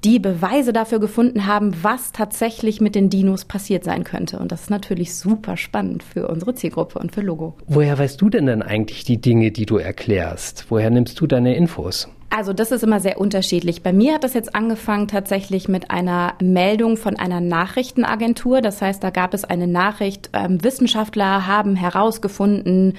die 0.04 0.18
Beweise 0.18 0.74
dafür 0.74 1.00
gefunden 1.00 1.46
haben, 1.46 1.76
was 1.84 2.12
tatsächlich 2.12 2.82
mit 2.82 2.96
den 2.96 3.12
Dinos 3.12 3.46
passiert 3.46 3.84
sein 3.84 4.04
könnte. 4.04 4.40
Und 4.40 4.52
das 4.52 4.64
ist 4.64 4.70
natürlich 4.72 5.16
super 5.16 5.56
spannend 5.56 6.02
für 6.02 6.28
unsere 6.28 6.56
Zielgruppe 6.56 6.98
und 6.98 7.14
für 7.14 7.22
Logo. 7.22 7.54
Woher 7.68 8.00
weißt 8.00 8.20
du 8.20 8.32
denn 8.32 8.48
dann 8.48 8.64
eigentlich 8.64 9.04
die 9.04 9.22
Dinge, 9.22 9.52
die 9.52 9.68
du 9.68 9.78
erklärst? 9.78 10.66
Woher 10.70 10.90
nimmst 10.90 11.22
du 11.22 11.28
deine 11.28 11.56
Infos? 11.56 12.10
Also 12.30 12.54
das 12.54 12.72
ist 12.72 12.84
immer 12.84 13.00
sehr 13.00 13.20
unterschiedlich. 13.20 13.82
Bei 13.82 13.94
mir 13.94 14.16
hat 14.16 14.24
das 14.24 14.34
jetzt 14.34 14.56
angefangen 14.56 15.08
tatsächlich 15.08 15.68
mit 15.68 15.92
einer 15.92 16.34
Meldung 16.42 16.98
von 16.98 17.18
einer 17.18 17.40
Nachrichtenagentur. 17.40 18.62
Das 18.62 18.82
heißt, 18.82 19.04
da 19.04 19.10
gab 19.10 19.34
es 19.34 19.46
eine 19.46 19.68
Nachricht, 19.68 20.30
ähm, 20.34 20.64
Wissenschaftler 20.64 21.48
haben 21.48 21.76
herausgefunden, 21.76 22.96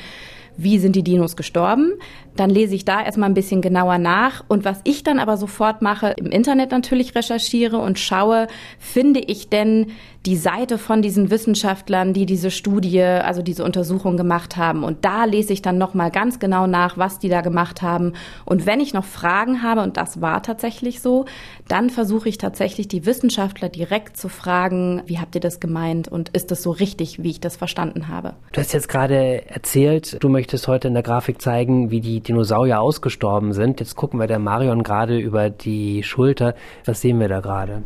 wie 0.57 0.79
sind 0.79 0.97
die 0.97 1.03
Dinos 1.03 1.37
gestorben. 1.37 1.93
Dann 2.37 2.51
lese 2.51 2.75
ich 2.75 2.85
da 2.85 3.03
erstmal 3.03 3.29
ein 3.29 3.35
bisschen 3.35 3.62
genauer 3.62 3.99
nach. 3.99 4.44
Und 4.49 4.64
was 4.64 4.81
ich 4.85 5.03
dann 5.03 5.18
aber 5.18 5.37
sofort 5.37 5.83
mache, 5.83 6.14
im 6.16 6.27
Internet 6.27 6.70
natürlich 6.70 7.14
recherchiere 7.14 7.79
und 7.79 7.99
schaue, 7.99 8.46
finde 8.79 9.20
ich 9.20 9.49
denn 9.49 9.87
die 10.27 10.37
Seite 10.37 10.77
von 10.77 11.03
diesen 11.03 11.31
Wissenschaftlern, 11.31 12.12
die 12.12 12.27
diese 12.27 12.51
Studie, 12.51 13.01
also 13.01 13.42
diese 13.42 13.64
Untersuchung 13.64 14.16
gemacht 14.16 14.57
haben. 14.57 14.83
Und 14.83 15.05
da 15.05 15.25
lese 15.25 15.53
ich 15.53 15.62
dann 15.62 15.79
nochmal 15.79 16.11
ganz 16.11 16.40
genau 16.40 16.66
nach, 16.66 16.99
was 16.99 17.20
die 17.20 17.29
da 17.29 17.42
gemacht 17.42 17.81
haben. 17.81 18.14
Und 18.44 18.66
wenn 18.66 18.81
ich 18.81 18.92
noch 18.92 19.05
Fragen 19.05 19.62
habe, 19.62 19.83
und 19.83 19.96
das 19.96 20.20
war 20.20 20.42
tatsächlich 20.42 21.01
so, 21.01 21.27
dann 21.68 21.90
versuche 21.90 22.29
ich 22.29 22.38
tatsächlich 22.38 22.88
die 22.88 23.07
Wissenschaftler 23.07 23.68
direkt 23.68 24.16
zu 24.16 24.29
fragen, 24.29 25.03
wie 25.07 25.20
habt 25.20 25.37
ihr 25.37 25.40
das 25.40 25.61
gemeint 25.61 26.09
und 26.09 26.31
ist 26.31 26.51
das 26.51 26.62
so 26.62 26.72
richtig, 26.72 27.22
wie 27.22 27.31
ich 27.31 27.40
das 27.40 27.57
verstanden 27.57 28.09
habe? 28.09 28.35
Du 28.53 28.61
hast 28.61 28.72
jetzt 28.72 28.88
gerade 28.88 29.49
erzählt, 29.49 30.16
du 30.20 30.29
möchtest 30.29 30.66
heute 30.66 30.88
in 30.88 30.94
der 30.94 31.05
Grafik 31.05 31.40
zeigen, 31.40 31.92
wie 31.92 32.01
die 32.01 32.20
Dinosaurier 32.29 32.81
ausgestorben 32.81 33.53
sind. 33.53 33.81
Jetzt 33.81 33.97
gucken 33.97 34.21
wir 34.21 34.27
der 34.27 34.39
Marion 34.39 34.83
gerade 34.83 35.19
über 35.19 35.51
die 35.51 36.03
Schulter. 36.03 36.55
Was 36.85 37.01
sehen 37.01 37.21
wir 37.21 37.29
da 37.29 37.41
gerade? 37.41 37.83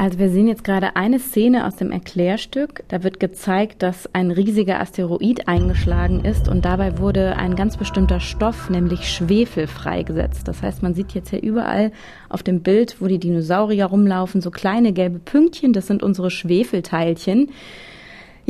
Also 0.00 0.20
wir 0.20 0.30
sehen 0.30 0.46
jetzt 0.46 0.62
gerade 0.62 0.94
eine 0.94 1.18
Szene 1.18 1.66
aus 1.66 1.74
dem 1.74 1.90
Erklärstück. 1.90 2.84
Da 2.86 3.02
wird 3.02 3.18
gezeigt, 3.18 3.82
dass 3.82 4.08
ein 4.14 4.30
riesiger 4.30 4.78
Asteroid 4.78 5.48
eingeschlagen 5.48 6.24
ist 6.24 6.48
und 6.48 6.64
dabei 6.64 6.98
wurde 6.98 7.36
ein 7.36 7.56
ganz 7.56 7.76
bestimmter 7.76 8.20
Stoff, 8.20 8.70
nämlich 8.70 9.12
Schwefel, 9.12 9.66
freigesetzt. 9.66 10.46
Das 10.46 10.62
heißt, 10.62 10.84
man 10.84 10.94
sieht 10.94 11.14
jetzt 11.14 11.30
hier 11.30 11.42
überall 11.42 11.90
auf 12.28 12.44
dem 12.44 12.60
Bild, 12.60 13.00
wo 13.00 13.08
die 13.08 13.18
Dinosaurier 13.18 13.86
rumlaufen, 13.86 14.40
so 14.40 14.52
kleine 14.52 14.92
gelbe 14.92 15.18
Pünktchen. 15.18 15.72
Das 15.72 15.88
sind 15.88 16.04
unsere 16.04 16.30
Schwefelteilchen. 16.30 17.50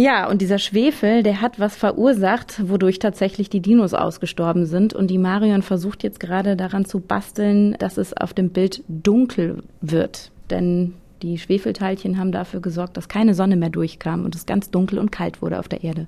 Ja, 0.01 0.29
und 0.29 0.41
dieser 0.43 0.61
Schwefel, 0.61 1.25
der 1.25 1.41
hat 1.41 1.59
was 1.59 1.75
verursacht, 1.75 2.69
wodurch 2.69 3.01
tatsächlich 3.01 3.51
die 3.51 3.59
Dinos 3.59 3.95
ausgestorben 3.95 4.65
sind. 4.65 4.95
Und 4.95 5.09
die 5.09 5.19
Marion 5.19 5.63
versucht 5.63 6.05
jetzt 6.05 6.21
gerade 6.21 6.55
daran 6.55 6.85
zu 6.85 7.01
basteln, 7.01 7.75
dass 7.81 7.97
es 7.97 8.17
auf 8.17 8.33
dem 8.33 8.51
Bild 8.51 8.85
dunkel 8.87 9.65
wird. 9.81 10.31
Denn 10.51 10.95
die 11.23 11.37
Schwefelteilchen 11.37 12.17
haben 12.17 12.31
dafür 12.31 12.61
gesorgt, 12.61 12.97
dass 12.97 13.09
keine 13.09 13.35
Sonne 13.35 13.57
mehr 13.57 13.71
durchkam 13.71 14.25
und 14.25 14.37
es 14.37 14.47
ganz 14.47 14.71
dunkel 14.71 15.01
und 15.01 15.11
kalt 15.11 15.43
wurde 15.43 15.59
auf 15.59 15.67
der 15.67 15.83
Erde. 15.83 16.07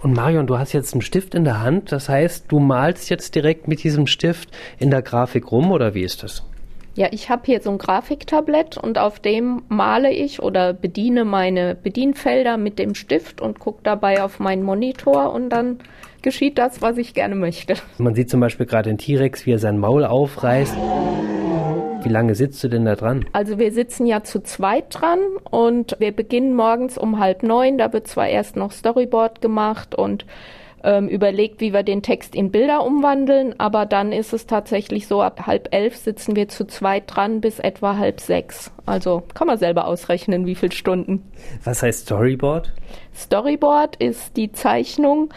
Und 0.00 0.12
Marion, 0.12 0.46
du 0.46 0.56
hast 0.56 0.72
jetzt 0.72 0.94
einen 0.94 1.02
Stift 1.02 1.34
in 1.34 1.42
der 1.42 1.60
Hand, 1.60 1.90
das 1.90 2.08
heißt, 2.08 2.44
du 2.46 2.60
malst 2.60 3.10
jetzt 3.10 3.34
direkt 3.34 3.66
mit 3.66 3.82
diesem 3.82 4.06
Stift 4.06 4.50
in 4.78 4.92
der 4.92 5.02
Grafik 5.02 5.50
rum 5.50 5.72
oder 5.72 5.92
wie 5.92 6.02
ist 6.02 6.22
das? 6.22 6.44
Ja, 6.98 7.06
ich 7.12 7.30
habe 7.30 7.42
hier 7.44 7.62
so 7.62 7.70
ein 7.70 7.78
Grafiktablett 7.78 8.76
und 8.76 8.98
auf 8.98 9.20
dem 9.20 9.62
male 9.68 10.10
ich 10.10 10.42
oder 10.42 10.72
bediene 10.72 11.24
meine 11.24 11.76
Bedienfelder 11.76 12.56
mit 12.56 12.80
dem 12.80 12.96
Stift 12.96 13.40
und 13.40 13.60
gucke 13.60 13.78
dabei 13.84 14.20
auf 14.20 14.40
meinen 14.40 14.64
Monitor 14.64 15.32
und 15.32 15.50
dann 15.50 15.78
geschieht 16.22 16.58
das, 16.58 16.82
was 16.82 16.98
ich 16.98 17.14
gerne 17.14 17.36
möchte. 17.36 17.74
Man 17.98 18.16
sieht 18.16 18.28
zum 18.28 18.40
Beispiel 18.40 18.66
gerade 18.66 18.90
den 18.90 18.98
T-Rex, 18.98 19.46
wie 19.46 19.52
er 19.52 19.60
sein 19.60 19.78
Maul 19.78 20.04
aufreißt. 20.04 20.74
Wie 22.02 22.08
lange 22.08 22.34
sitzt 22.34 22.64
du 22.64 22.68
denn 22.68 22.84
da 22.84 22.96
dran? 22.96 23.26
Also 23.32 23.60
wir 23.60 23.70
sitzen 23.70 24.04
ja 24.04 24.24
zu 24.24 24.42
zweit 24.42 24.86
dran 24.90 25.20
und 25.48 25.94
wir 26.00 26.10
beginnen 26.10 26.52
morgens 26.52 26.98
um 26.98 27.20
halb 27.20 27.44
neun. 27.44 27.78
Da 27.78 27.92
wird 27.92 28.08
zwar 28.08 28.26
erst 28.26 28.56
noch 28.56 28.72
Storyboard 28.72 29.40
gemacht 29.40 29.94
und 29.94 30.26
ähm, 30.84 31.08
überlegt, 31.08 31.60
wie 31.60 31.72
wir 31.72 31.82
den 31.82 32.02
Text 32.02 32.34
in 32.34 32.50
Bilder 32.50 32.84
umwandeln, 32.84 33.54
aber 33.58 33.86
dann 33.86 34.12
ist 34.12 34.32
es 34.32 34.46
tatsächlich 34.46 35.06
so, 35.06 35.22
ab 35.22 35.46
halb 35.46 35.68
elf 35.72 35.96
sitzen 35.96 36.36
wir 36.36 36.48
zu 36.48 36.66
zweit 36.66 37.04
dran 37.06 37.40
bis 37.40 37.58
etwa 37.58 37.96
halb 37.96 38.20
sechs. 38.20 38.70
Also 38.86 39.22
kann 39.34 39.46
man 39.46 39.58
selber 39.58 39.86
ausrechnen, 39.86 40.46
wie 40.46 40.54
viele 40.54 40.72
Stunden. 40.72 41.22
Was 41.64 41.82
heißt 41.82 42.06
Storyboard? 42.06 42.72
Storyboard 43.14 43.96
ist 43.96 44.36
die 44.36 44.52
Zeichnung, 44.52 45.30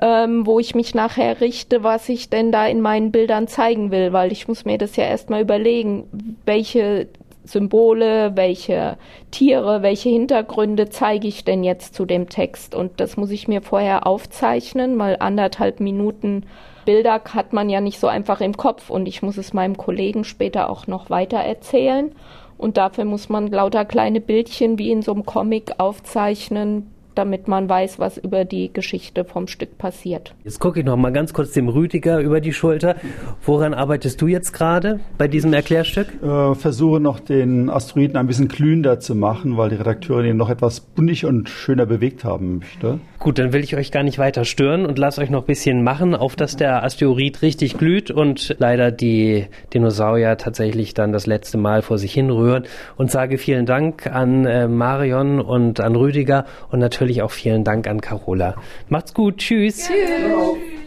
ähm, 0.00 0.46
wo 0.46 0.58
ich 0.58 0.74
mich 0.74 0.94
nachher 0.94 1.40
richte, 1.40 1.82
was 1.82 2.08
ich 2.08 2.28
denn 2.28 2.52
da 2.52 2.66
in 2.66 2.80
meinen 2.80 3.12
Bildern 3.12 3.48
zeigen 3.48 3.90
will, 3.90 4.12
weil 4.12 4.32
ich 4.32 4.48
muss 4.48 4.64
mir 4.64 4.78
das 4.78 4.96
ja 4.96 5.04
erstmal 5.04 5.42
überlegen, 5.42 6.06
welche 6.44 7.08
Symbole, 7.46 8.36
welche 8.36 8.98
Tiere, 9.30 9.82
welche 9.82 10.08
Hintergründe 10.08 10.88
zeige 10.88 11.28
ich 11.28 11.44
denn 11.44 11.64
jetzt 11.64 11.94
zu 11.94 12.04
dem 12.04 12.28
Text. 12.28 12.74
Und 12.74 13.00
das 13.00 13.16
muss 13.16 13.30
ich 13.30 13.48
mir 13.48 13.62
vorher 13.62 14.06
aufzeichnen, 14.06 14.96
mal 14.96 15.16
anderthalb 15.18 15.80
Minuten 15.80 16.44
Bilder 16.86 17.20
hat 17.34 17.52
man 17.52 17.68
ja 17.68 17.82
nicht 17.82 18.00
so 18.00 18.06
einfach 18.06 18.40
im 18.40 18.56
Kopf 18.56 18.88
und 18.88 19.06
ich 19.06 19.20
muss 19.20 19.36
es 19.36 19.52
meinem 19.52 19.76
Kollegen 19.76 20.24
später 20.24 20.70
auch 20.70 20.86
noch 20.86 21.10
weiter 21.10 21.38
erzählen. 21.38 22.12
Und 22.56 22.78
dafür 22.78 23.04
muss 23.04 23.28
man 23.28 23.48
lauter 23.48 23.84
kleine 23.84 24.22
Bildchen 24.22 24.78
wie 24.78 24.90
in 24.90 25.02
so 25.02 25.12
einem 25.12 25.26
Comic 25.26 25.74
aufzeichnen, 25.78 26.90
damit 27.16 27.48
man 27.48 27.68
weiß, 27.68 27.98
was 27.98 28.18
über 28.18 28.44
die 28.44 28.72
Geschichte 28.72 29.24
vom 29.24 29.48
Stück 29.48 29.78
passiert. 29.78 30.34
Jetzt 30.44 30.60
gucke 30.60 30.80
ich 30.80 30.86
noch 30.86 30.96
mal 30.96 31.12
ganz 31.12 31.32
kurz 31.32 31.52
dem 31.52 31.68
Rüdiger 31.68 32.20
über 32.20 32.40
die 32.40 32.52
Schulter. 32.52 32.96
Woran 33.44 33.74
arbeitest 33.74 34.20
du 34.20 34.26
jetzt 34.26 34.52
gerade 34.52 35.00
bei 35.18 35.26
diesem 35.26 35.52
Erklärstück? 35.52 36.08
Ich 36.20 36.28
äh, 36.28 36.54
versuche 36.54 37.00
noch 37.00 37.20
den 37.20 37.70
Asteroiden 37.70 38.16
ein 38.16 38.26
bisschen 38.26 38.48
glühender 38.48 39.00
zu 39.00 39.14
machen, 39.14 39.56
weil 39.56 39.70
die 39.70 39.76
Redakteurin 39.76 40.26
ihn 40.30 40.36
noch 40.36 40.50
etwas 40.50 40.80
buntig 40.80 41.24
und 41.24 41.48
schöner 41.48 41.86
bewegt 41.86 42.24
haben 42.24 42.58
möchte. 42.58 43.00
Gut, 43.18 43.38
dann 43.38 43.52
will 43.52 43.64
ich 43.64 43.76
euch 43.76 43.90
gar 43.90 44.02
nicht 44.02 44.18
weiter 44.18 44.44
stören 44.44 44.84
und 44.86 44.98
lasse 44.98 45.20
euch 45.20 45.30
noch 45.30 45.42
ein 45.42 45.46
bisschen 45.46 45.82
machen, 45.82 46.14
auf 46.14 46.36
dass 46.36 46.56
der 46.56 46.84
Asteroid 46.84 47.42
richtig 47.42 47.78
glüht 47.78 48.10
und 48.10 48.56
leider 48.58 48.90
die 48.92 49.46
Dinosaurier 49.72 50.36
tatsächlich 50.36 50.94
dann 50.94 51.12
das 51.12 51.26
letzte 51.26 51.56
Mal 51.58 51.82
vor 51.82 51.98
sich 51.98 52.12
hinrühren 52.12 52.64
und 52.96 53.10
sage 53.10 53.38
vielen 53.38 53.66
Dank 53.66 54.06
an 54.06 54.44
äh, 54.44 54.68
Marion 54.68 55.40
und 55.40 55.80
an 55.80 55.96
Rüdiger 55.96 56.44
und 56.70 56.78
natürlich 56.80 56.96
natürlich 56.96 57.22
auch 57.22 57.30
vielen 57.30 57.62
Dank 57.64 57.86
an 57.86 58.00
Carola. 58.00 58.56
Macht's 58.88 59.14
gut. 59.14 59.38
Tschüss. 59.38 59.88
Tschüss. 59.88 60.85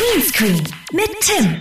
Tweenscreen 0.00 0.62
mit 0.94 1.10
Tim. 1.20 1.56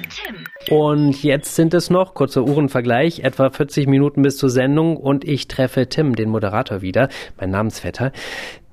Und 0.70 1.24
jetzt 1.24 1.56
sind 1.56 1.74
es 1.74 1.90
noch, 1.90 2.14
kurzer 2.14 2.46
Uhrenvergleich, 2.46 3.20
etwa 3.20 3.50
40 3.50 3.86
Minuten 3.86 4.22
bis 4.22 4.38
zur 4.38 4.50
Sendung 4.50 4.96
und 4.96 5.26
ich 5.26 5.50
treffe 5.50 5.90
Tim, 5.90 6.16
den 6.16 6.30
Moderator, 6.30 6.82
wieder, 6.82 7.10
mein 7.38 7.50
Namensvetter. 7.50 8.14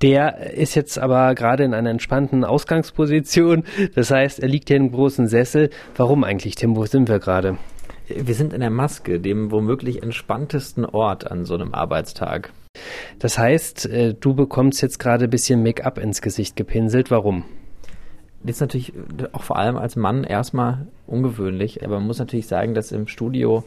Der 0.03 0.53
ist 0.53 0.77
jetzt 0.77 1.01
aber 1.01 1.35
gerade 1.35 1.65
in 1.65 1.75
einer 1.75 1.91
entspannten 1.91 2.45
Ausgangsposition. 2.45 3.65
Das 3.97 4.13
heißt, 4.13 4.39
er 4.39 4.47
liegt 4.47 4.69
hier 4.69 4.77
im 4.77 4.93
großen 4.93 5.27
Sessel. 5.27 5.71
Warum 5.97 6.23
eigentlich, 6.23 6.55
Tim? 6.55 6.77
Wo 6.77 6.87
sind 6.87 7.09
wir 7.09 7.19
gerade? 7.19 7.59
Wir 8.07 8.37
sind 8.37 8.53
in 8.53 8.61
der 8.61 8.71
Maske, 8.71 9.19
dem 9.19 9.51
womöglich 9.51 10.01
entspanntesten 10.01 10.85
Ort 10.85 11.29
an 11.29 11.45
so 11.45 11.55
einem 11.55 11.75
Arbeitstag. 11.75 12.53
Das 13.19 13.37
heißt, 13.37 13.87
äh, 13.87 14.15
du 14.15 14.33
bekommst 14.33 14.81
jetzt 14.81 15.01
gerade 15.01 15.25
ein 15.25 15.31
bisschen 15.31 15.65
Make-up 15.65 15.99
ins 15.99 16.23
Gesicht 16.23 16.55
gepinselt. 16.55 17.11
Warum? 17.11 17.43
Das 18.43 18.57
ist 18.57 18.61
natürlich 18.61 18.93
auch 19.33 19.43
vor 19.43 19.57
allem 19.57 19.77
als 19.77 19.97
Mann 19.97 20.25
erstmal 20.25 20.87
ungewöhnlich, 21.07 21.85
aber 21.85 21.99
man 21.99 22.07
muss 22.07 22.19
natürlich 22.19 22.47
sagen, 22.47 22.75
dass 22.75 22.93
im 22.93 23.09
Studio 23.09 23.65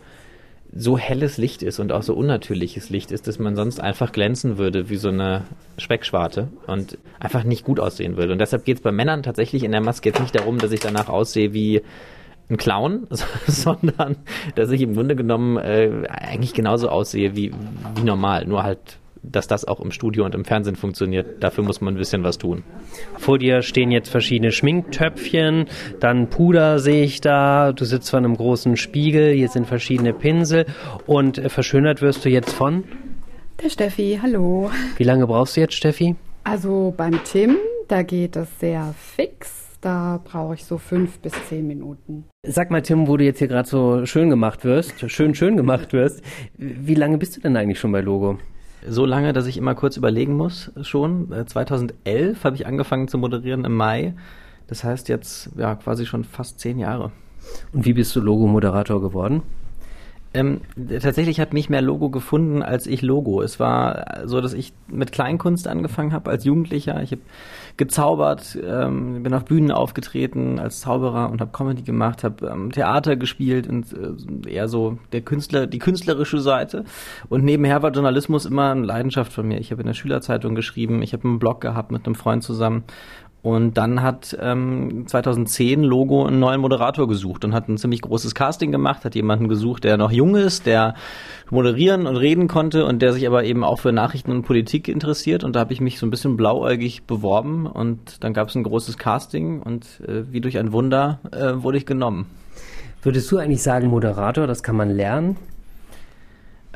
so 0.75 0.97
helles 0.97 1.37
Licht 1.37 1.63
ist 1.63 1.79
und 1.79 1.91
auch 1.91 2.03
so 2.03 2.13
unnatürliches 2.13 2.89
Licht 2.89 3.11
ist, 3.11 3.27
dass 3.27 3.39
man 3.39 3.55
sonst 3.55 3.81
einfach 3.81 4.11
glänzen 4.11 4.57
würde 4.57 4.89
wie 4.89 4.97
so 4.97 5.09
eine 5.09 5.43
Speckschwarte 5.77 6.49
und 6.67 6.97
einfach 7.19 7.43
nicht 7.43 7.65
gut 7.65 7.79
aussehen 7.79 8.17
würde. 8.17 8.33
Und 8.33 8.39
deshalb 8.39 8.65
geht 8.65 8.77
es 8.77 8.83
bei 8.83 8.91
Männern 8.91 9.23
tatsächlich 9.23 9.63
in 9.63 9.71
der 9.71 9.81
Maske 9.81 10.09
jetzt 10.09 10.21
nicht 10.21 10.35
darum, 10.35 10.59
dass 10.59 10.71
ich 10.71 10.79
danach 10.79 11.09
aussehe 11.09 11.53
wie 11.53 11.81
ein 12.49 12.57
Clown, 12.57 13.07
sondern 13.47 14.17
dass 14.55 14.69
ich 14.69 14.81
im 14.81 14.93
Grunde 14.93 15.15
genommen 15.15 15.57
äh, 15.57 16.07
eigentlich 16.07 16.53
genauso 16.53 16.89
aussehe 16.89 17.35
wie, 17.35 17.51
wie 17.95 18.03
normal, 18.03 18.45
nur 18.45 18.63
halt 18.63 18.99
dass 19.23 19.47
das 19.47 19.65
auch 19.65 19.79
im 19.79 19.91
Studio 19.91 20.25
und 20.25 20.35
im 20.35 20.45
Fernsehen 20.45 20.75
funktioniert. 20.75 21.43
Dafür 21.43 21.63
muss 21.63 21.81
man 21.81 21.95
ein 21.95 21.97
bisschen 21.97 22.23
was 22.23 22.37
tun. 22.37 22.63
Vor 23.17 23.37
dir 23.37 23.61
stehen 23.61 23.91
jetzt 23.91 24.09
verschiedene 24.09 24.51
Schminktöpfchen, 24.51 25.67
dann 25.99 26.29
Puder 26.29 26.79
sehe 26.79 27.03
ich 27.03 27.21
da, 27.21 27.71
du 27.71 27.85
sitzt 27.85 28.09
vor 28.09 28.17
einem 28.17 28.35
großen 28.35 28.77
Spiegel, 28.77 29.33
hier 29.33 29.49
sind 29.49 29.67
verschiedene 29.67 30.13
Pinsel 30.13 30.65
und 31.05 31.41
verschönert 31.51 32.01
wirst 32.01 32.25
du 32.25 32.29
jetzt 32.29 32.51
von? 32.51 32.83
Der 33.63 33.69
Steffi, 33.69 34.19
hallo. 34.21 34.71
Wie 34.97 35.03
lange 35.03 35.27
brauchst 35.27 35.57
du 35.57 35.61
jetzt, 35.61 35.73
Steffi? 35.73 36.15
Also 36.43 36.93
beim 36.95 37.19
Tim, 37.25 37.57
da 37.87 38.03
geht 38.03 38.35
es 38.35 38.47
sehr 38.59 38.93
fix 38.97 39.69
da 39.81 40.19
brauche 40.23 40.55
ich 40.55 40.65
so 40.65 40.77
fünf 40.77 41.19
bis 41.19 41.33
zehn 41.47 41.65
Minuten. 41.65 42.25
Sag 42.45 42.71
mal, 42.71 42.81
Tim, 42.81 43.07
wo 43.07 43.17
du 43.17 43.23
jetzt 43.23 43.39
hier 43.39 43.47
gerade 43.47 43.67
so 43.67 44.05
schön 44.05 44.29
gemacht 44.29 44.65
wirst, 44.65 45.09
schön, 45.09 45.35
schön 45.35 45.57
gemacht 45.57 45.93
wirst, 45.93 46.21
wie 46.57 46.95
lange 46.95 47.17
bist 47.17 47.37
du 47.37 47.41
denn 47.41 47.55
eigentlich 47.55 47.79
schon 47.79 47.91
bei 47.91 48.01
Logo? 48.01 48.39
So 48.87 49.05
lange, 49.05 49.33
dass 49.33 49.45
ich 49.45 49.57
immer 49.57 49.75
kurz 49.75 49.97
überlegen 49.97 50.35
muss, 50.35 50.71
schon. 50.81 51.33
2011 51.45 51.95
äh, 52.05 52.43
habe 52.43 52.55
ich 52.55 52.65
angefangen 52.65 53.07
zu 53.07 53.17
moderieren 53.17 53.65
im 53.65 53.75
Mai. 53.75 54.13
Das 54.67 54.83
heißt 54.83 55.09
jetzt 55.09 55.49
ja 55.57 55.75
quasi 55.75 56.05
schon 56.05 56.23
fast 56.23 56.59
zehn 56.59 56.79
Jahre. 56.79 57.11
Und 57.73 57.85
wie 57.85 57.93
bist 57.93 58.15
du 58.15 58.21
Logo-Moderator 58.21 59.01
geworden? 59.01 59.43
Ähm, 60.31 60.61
tatsächlich 61.01 61.39
hat 61.39 61.53
mich 61.53 61.69
mehr 61.69 61.81
Logo 61.81 62.09
gefunden 62.09 62.61
als 62.61 62.85
ich 62.85 63.01
Logo. 63.01 63.41
Es 63.41 63.59
war 63.59 64.21
so, 64.25 64.41
dass 64.41 64.53
ich 64.53 64.73
mit 64.87 65.11
Kleinkunst 65.11 65.67
angefangen 65.67 66.13
habe 66.13 66.29
als 66.29 66.45
Jugendlicher. 66.45 67.01
Ich 67.01 67.11
habe 67.11 67.21
gezaubert, 67.77 68.57
ähm, 68.63 69.23
bin 69.23 69.33
auf 69.33 69.45
Bühnen 69.45 69.71
aufgetreten 69.71 70.59
als 70.59 70.81
Zauberer 70.81 71.31
und 71.31 71.41
habe 71.41 71.51
Comedy 71.51 71.81
gemacht, 71.81 72.23
habe 72.23 72.47
ähm, 72.47 72.71
Theater 72.71 73.15
gespielt 73.15 73.67
und 73.67 73.87
äh, 73.91 74.49
eher 74.49 74.67
so 74.67 74.99
der 75.13 75.21
Künstler, 75.21 75.65
die 75.65 75.79
künstlerische 75.79 76.39
Seite. 76.39 76.83
Und 77.29 77.43
nebenher 77.43 77.81
war 77.81 77.91
Journalismus 77.91 78.45
immer 78.45 78.71
eine 78.71 78.85
Leidenschaft 78.85 79.33
von 79.33 79.47
mir. 79.47 79.59
Ich 79.59 79.71
habe 79.71 79.81
in 79.81 79.87
der 79.87 79.93
Schülerzeitung 79.95 80.53
geschrieben, 80.53 81.01
ich 81.01 81.13
habe 81.13 81.23
einen 81.23 81.39
Blog 81.39 81.61
gehabt 81.61 81.91
mit 81.91 82.05
einem 82.05 82.15
Freund 82.15 82.43
zusammen 82.43 82.83
und 83.41 83.77
dann 83.77 84.01
hat 84.01 84.37
ähm, 84.41 85.05
2010 85.07 85.83
Logo 85.83 86.25
einen 86.25 86.39
neuen 86.39 86.59
Moderator 86.59 87.07
gesucht 87.07 87.45
und 87.45 87.53
hat 87.53 87.69
ein 87.69 87.77
ziemlich 87.77 88.01
großes 88.01 88.35
Casting 88.35 88.71
gemacht, 88.71 89.05
hat 89.05 89.15
jemanden 89.15 89.47
gesucht, 89.47 89.85
der 89.85 89.95
noch 89.95 90.11
jung 90.11 90.35
ist, 90.35 90.65
der 90.65 90.95
moderieren 91.49 92.05
und 92.05 92.17
reden 92.17 92.49
konnte 92.49 92.85
und 92.85 93.01
der 93.01 93.13
sich 93.13 93.25
aber 93.25 93.45
eben 93.45 93.63
auch 93.63 93.79
für 93.79 93.93
Nachrichten 93.93 94.31
und 94.31 94.41
Politik 94.41 94.89
interessiert. 94.89 95.45
Und 95.45 95.55
da 95.55 95.61
habe 95.61 95.71
ich 95.71 95.79
mich 95.79 95.99
so 95.99 96.05
ein 96.05 96.09
bisschen 96.09 96.35
blauäugig 96.35 97.03
beworben 97.03 97.65
und 97.65 98.23
dann 98.23 98.33
gab 98.33 98.49
es 98.49 98.55
ein 98.55 98.63
großes 98.63 98.97
Casting 98.97 99.61
und 99.61 99.85
äh, 100.05 100.31
wie 100.31 100.41
durch 100.41 100.57
ein 100.57 100.73
Wunder 100.73 101.19
äh, 101.31 101.63
wurde 101.63 101.77
ich 101.77 101.85
genommen. 101.85 102.25
Würdest 103.01 103.31
du 103.31 103.37
eigentlich 103.37 103.63
sagen, 103.63 103.87
Moderator, 103.87 104.47
das 104.47 104.63
kann 104.63 104.75
man 104.75 104.89
lernen? 104.89 105.37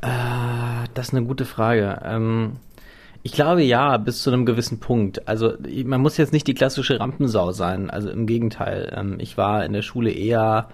Äh, 0.01 0.07
das 0.93 1.09
ist 1.09 1.13
eine 1.13 1.25
gute 1.25 1.43
Frage. 1.43 1.99
Ähm, 2.05 2.53
ich 3.23 3.31
glaube 3.31 3.63
ja, 3.63 3.97
bis 3.97 4.21
zu 4.21 4.31
einem 4.31 4.45
gewissen 4.45 4.79
Punkt. 4.79 5.27
Also 5.27 5.53
man 5.85 6.01
muss 6.01 6.17
jetzt 6.17 6.33
nicht 6.33 6.45
die 6.45 6.53
klassische 6.53 6.99
Rampensau 6.99 7.51
sein. 7.51 7.89
Also 7.89 8.09
im 8.09 8.27
Gegenteil. 8.27 8.93
Ähm, 8.95 9.17
ich 9.19 9.37
war 9.37 9.65
in 9.65 9.73
der 9.73 9.81
Schule 9.81 10.11
eher 10.11 10.67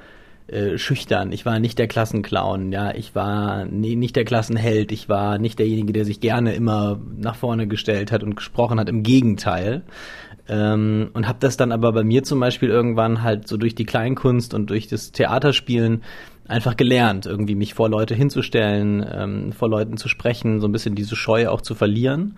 äh, 0.47 0.79
schüchtern, 0.79 1.31
ich 1.31 1.45
war 1.45 1.59
nicht 1.59 1.77
der 1.77 1.87
Klassenclown, 1.87 2.71
ja, 2.71 2.91
ich 2.95 3.13
war 3.13 3.65
nee, 3.65 3.95
nicht 3.95 4.15
der 4.15 4.25
Klassenheld, 4.25 4.91
ich 4.91 5.07
war 5.07 5.37
nicht 5.37 5.59
derjenige, 5.59 5.93
der 5.93 6.05
sich 6.05 6.21
gerne 6.21 6.55
immer 6.55 6.99
nach 7.17 7.35
vorne 7.35 7.67
gestellt 7.67 8.11
hat 8.11 8.23
und 8.23 8.35
gesprochen 8.35 8.79
hat, 8.79 8.89
im 8.89 9.03
Gegenteil. 9.03 9.83
Ähm, 10.47 11.11
und 11.13 11.27
habe 11.27 11.37
das 11.39 11.55
dann 11.55 11.71
aber 11.71 11.91
bei 11.91 12.03
mir 12.03 12.23
zum 12.23 12.39
Beispiel 12.39 12.69
irgendwann 12.69 13.21
halt 13.21 13.47
so 13.47 13.57
durch 13.57 13.75
die 13.75 13.85
Kleinkunst 13.85 14.55
und 14.55 14.71
durch 14.71 14.87
das 14.87 15.11
Theaterspielen 15.11 16.01
einfach 16.49 16.75
gelernt, 16.75 17.25
irgendwie 17.25 17.55
mich 17.55 17.73
vor 17.73 17.89
Leute 17.89 18.15
hinzustellen, 18.15 19.05
ähm, 19.11 19.51
vor 19.51 19.69
Leuten 19.69 19.97
zu 19.97 20.07
sprechen, 20.07 20.59
so 20.59 20.67
ein 20.67 20.71
bisschen 20.71 20.95
diese 20.95 21.15
Scheu 21.15 21.47
auch 21.47 21.61
zu 21.61 21.75
verlieren. 21.75 22.35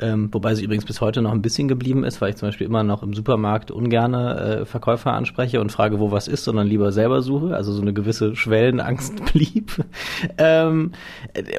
Ähm, 0.00 0.28
wobei 0.32 0.54
sie 0.54 0.64
übrigens 0.64 0.84
bis 0.84 1.00
heute 1.00 1.22
noch 1.22 1.32
ein 1.32 1.40
bisschen 1.40 1.68
geblieben 1.68 2.02
ist, 2.02 2.20
weil 2.20 2.30
ich 2.30 2.36
zum 2.36 2.48
Beispiel 2.48 2.66
immer 2.66 2.82
noch 2.82 3.02
im 3.04 3.14
Supermarkt 3.14 3.70
ungerne 3.70 4.38
äh, 4.38 4.64
Verkäufer 4.64 5.12
anspreche 5.12 5.60
und 5.60 5.70
frage, 5.70 6.00
wo 6.00 6.10
was 6.10 6.26
ist, 6.26 6.44
sondern 6.44 6.66
lieber 6.66 6.90
selber 6.90 7.22
suche. 7.22 7.54
Also 7.54 7.72
so 7.72 7.80
eine 7.80 7.92
gewisse 7.92 8.34
Schwellenangst 8.34 9.24
blieb. 9.32 9.84
ähm, 10.36 10.92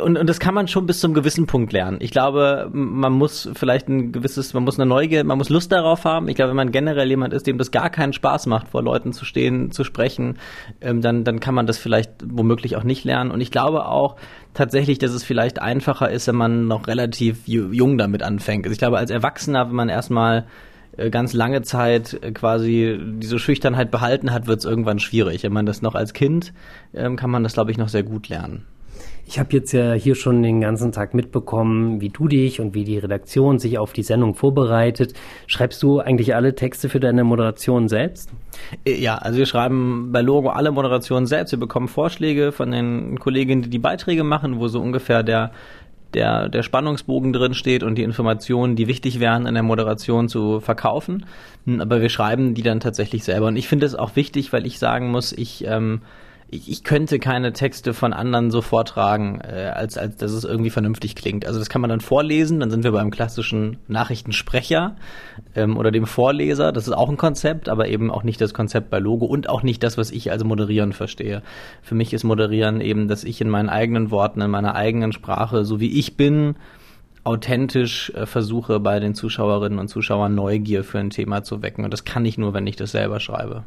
und, 0.04 0.18
und 0.18 0.30
das 0.30 0.40
kann 0.40 0.54
man 0.54 0.68
schon 0.68 0.86
bis 0.86 1.00
zum 1.00 1.14
gewissen 1.14 1.48
Punkt 1.48 1.72
lernen. 1.72 1.98
Ich 2.02 2.12
glaube, 2.12 2.70
man 2.74 3.14
muss 3.14 3.50
vielleicht 3.54 3.88
ein 3.88 4.12
gewisses, 4.12 4.54
man 4.54 4.64
muss 4.64 4.78
eine 4.78 4.86
Neugier, 4.86 5.24
man 5.24 5.38
muss 5.38 5.50
Lust 5.50 5.72
darauf 5.72 6.04
haben. 6.04 6.28
Ich 6.28 6.36
glaube, 6.36 6.50
wenn 6.50 6.58
man 6.58 6.72
generell 6.72 7.08
jemand 7.08 7.34
ist, 7.34 7.48
dem 7.48 7.58
das 7.58 7.72
gar 7.72 7.90
keinen 7.90 8.12
Spaß 8.12 8.48
macht, 8.48 8.68
vor 8.68 8.84
Leuten 8.84 9.14
zu 9.14 9.24
stehen, 9.24 9.72
zu 9.72 9.86
sprechen, 9.86 10.38
ähm, 10.82 11.02
dann, 11.02 11.24
dann 11.24 11.40
kann 11.40 11.56
man 11.56 11.68
das 11.68 11.78
vielleicht 11.78 12.12
womöglich 12.26 12.76
auch 12.76 12.84
nicht 12.84 13.06
lernen. 13.06 13.32
Und 13.32 13.40
ich 13.40 13.52
glaube 13.52 13.86
auch, 13.86 14.18
tatsächlich, 14.56 14.98
dass 14.98 15.12
es 15.12 15.24
vielleicht 15.24 15.62
einfacher 15.62 16.10
ist, 16.10 16.28
wenn 16.28 16.36
man 16.36 16.68
noch 16.68 16.88
relativ 16.88 17.46
jung 17.46 17.98
damit 17.98 18.24
anfängt. 18.24 18.66
Also 18.66 18.74
ich 18.74 18.80
glaube, 18.80 18.98
als 18.98 19.12
Erwachsener, 19.12 19.68
wenn 19.68 19.76
man 19.76 19.90
erstmal 19.90 20.46
äh, 20.98 21.10
ganz 21.10 21.34
lange 21.34 21.62
Zeit 21.62 22.18
äh, 22.24 22.32
quasi 22.32 22.98
diese 23.20 23.38
Schüchternheit 23.38 23.92
behalten 23.92 24.32
hat, 24.32 24.48
wird 24.48 24.60
es 24.60 24.66
irgendwann 24.66 25.00
schwierig. 25.00 25.44
Wenn 25.44 25.54
man 25.54 25.66
das 25.66 25.82
noch 25.82 25.96
als 25.96 26.14
Kind, 26.14 26.54
ähm, 26.94 27.16
kann 27.16 27.30
man 27.30 27.44
das, 27.44 27.54
glaube 27.54 27.72
ich, 27.72 27.78
noch 27.78 27.90
sehr 27.90 28.04
gut 28.04 28.30
lernen. 28.30 28.66
Ich 29.28 29.40
habe 29.40 29.54
jetzt 29.54 29.72
ja 29.72 29.94
hier 29.94 30.14
schon 30.14 30.44
den 30.44 30.62
ganzen 30.62 30.92
Tag 30.92 31.16
mitbekommen, 31.16 32.00
wie 32.00 32.10
du 32.10 32.28
dich 32.28 32.60
und 32.62 32.76
wie 32.76 32.84
die 32.84 33.00
Redaktion 33.00 33.58
sich 33.58 33.80
auf 33.80 33.92
die 33.92 34.04
Sendung 34.04 34.36
vorbereitet. 34.36 35.14
Schreibst 35.48 35.82
du 35.82 36.00
eigentlich 36.00 36.36
alle 36.36 36.54
Texte 36.54 36.90
für 36.90 37.00
deine 37.00 37.24
Moderation 37.24 37.88
selbst? 37.88 38.30
Äh, 38.86 39.02
ja, 39.02 39.18
also 39.18 39.40
wir 39.40 39.48
schreiben 39.48 40.12
bei 40.12 40.22
Logo 40.22 40.50
alle 40.50 40.72
Moderationen 40.72 41.26
selbst. 41.26 41.52
Wir 41.52 41.60
bekommen 41.60 41.88
Vorschläge 41.88 42.52
von 42.52 42.72
den 42.72 43.20
Kolleginnen, 43.20 43.64
die 43.64 43.70
die 43.70 43.80
Beiträge 43.80 44.24
machen, 44.24 44.60
wo 44.60 44.68
so 44.68 44.80
ungefähr 44.80 45.24
der 45.24 45.52
der, 46.14 46.48
der 46.48 46.64
Spannungsbogen 46.64 47.34
drin 47.34 47.54
steht 47.54 47.84
und 47.84 47.96
die 47.96 48.04
Informationen, 48.04 48.76
die 48.76 48.88
wichtig 48.88 49.20
wären 49.20 49.46
in 49.46 49.54
der 49.54 49.64
Moderation 49.64 50.30
zu 50.30 50.62
verkaufen. 50.62 51.26
Aber 51.80 52.02
wir 52.02 52.10
schreiben 52.10 52.54
die 52.54 52.62
dann 52.62 52.80
tatsächlich 52.80 53.24
selber. 53.26 53.48
Und 53.48 53.58
ich 53.58 53.68
finde 53.68 53.86
es 53.86 53.96
auch 53.96 54.16
wichtig, 54.16 54.54
weil 54.54 54.66
ich 54.66 54.80
sagen 54.80 55.12
muss, 55.12 55.34
ich 55.34 55.66
ähm, 55.68 56.02
ich, 56.48 56.70
ich 56.70 56.84
könnte 56.84 57.20
keine 57.20 57.54
Texte 57.54 57.94
von 57.94 58.14
anderen 58.14 58.52
so 58.52 58.62
vortragen, 58.62 59.42
äh, 59.42 59.72
als, 59.74 59.98
als 59.98 60.18
dass 60.18 60.32
es 60.32 60.44
irgendwie 60.44 60.70
vernünftig 60.70 61.16
klingt. 61.16 61.46
Also 61.46 61.60
das 61.60 61.70
kann 61.70 61.82
man 61.82 61.90
dann 61.90 62.02
vorlesen, 62.02 62.60
dann 62.60 62.70
sind 62.70 62.84
wir 62.84 62.92
beim 62.92 63.12
klassischen 63.12 63.78
Nachrichtensprecher 63.88 64.96
ähm, 65.56 65.78
oder 65.78 65.92
dem 65.92 66.06
Vorleser. 66.06 66.72
Das 66.72 66.88
ist 66.88 66.94
auch 66.94 67.10
ein 67.10 67.18
Konzept, 67.18 67.68
aber 67.68 67.88
eben 67.88 68.12
auch 68.12 68.24
nicht 68.24 68.40
das 68.42 68.54
Konzept 68.54 68.90
bei 68.90 69.00
Logo 69.00 69.26
und 69.26 69.50
auch 69.50 69.64
nicht 69.64 69.82
das, 69.84 69.98
was 69.98 70.12
ich 70.12 70.32
als 70.32 70.44
Moderieren 70.44 70.94
verstehe. 70.94 71.42
Für 71.82 71.96
mich 71.96 72.14
ist 72.14 72.24
Moderieren 72.24 72.80
eben, 72.80 73.08
dass 73.08 73.24
ich 73.24 73.42
in 73.42 73.50
meinen 73.50 73.70
eigenen 73.70 74.12
Worten, 74.12 74.42
in 74.42 74.52
meiner 74.52 74.76
eigenen 74.76 75.14
Sprache, 75.14 75.66
so 75.66 75.80
wie 75.80 76.00
ich 76.00 76.16
bin, 76.16 76.56
authentisch 77.24 78.12
äh, 78.12 78.28
versuche, 78.28 78.80
bei 78.80 79.00
den 79.00 79.16
Zuschauerinnen 79.16 79.80
und 79.80 79.88
Zuschauern 79.88 80.36
Neugier 80.36 80.84
für 80.84 81.00
ein 81.00 81.10
Thema 81.10 81.44
zu 81.44 81.64
wecken. 81.64 81.84
Und 81.84 81.92
das 81.92 82.06
kann 82.06 82.24
ich 82.24 82.38
nur, 82.38 82.54
wenn 82.54 82.68
ich 82.68 82.76
das 82.76 82.92
selber 82.92 83.20
schreibe. 83.20 83.64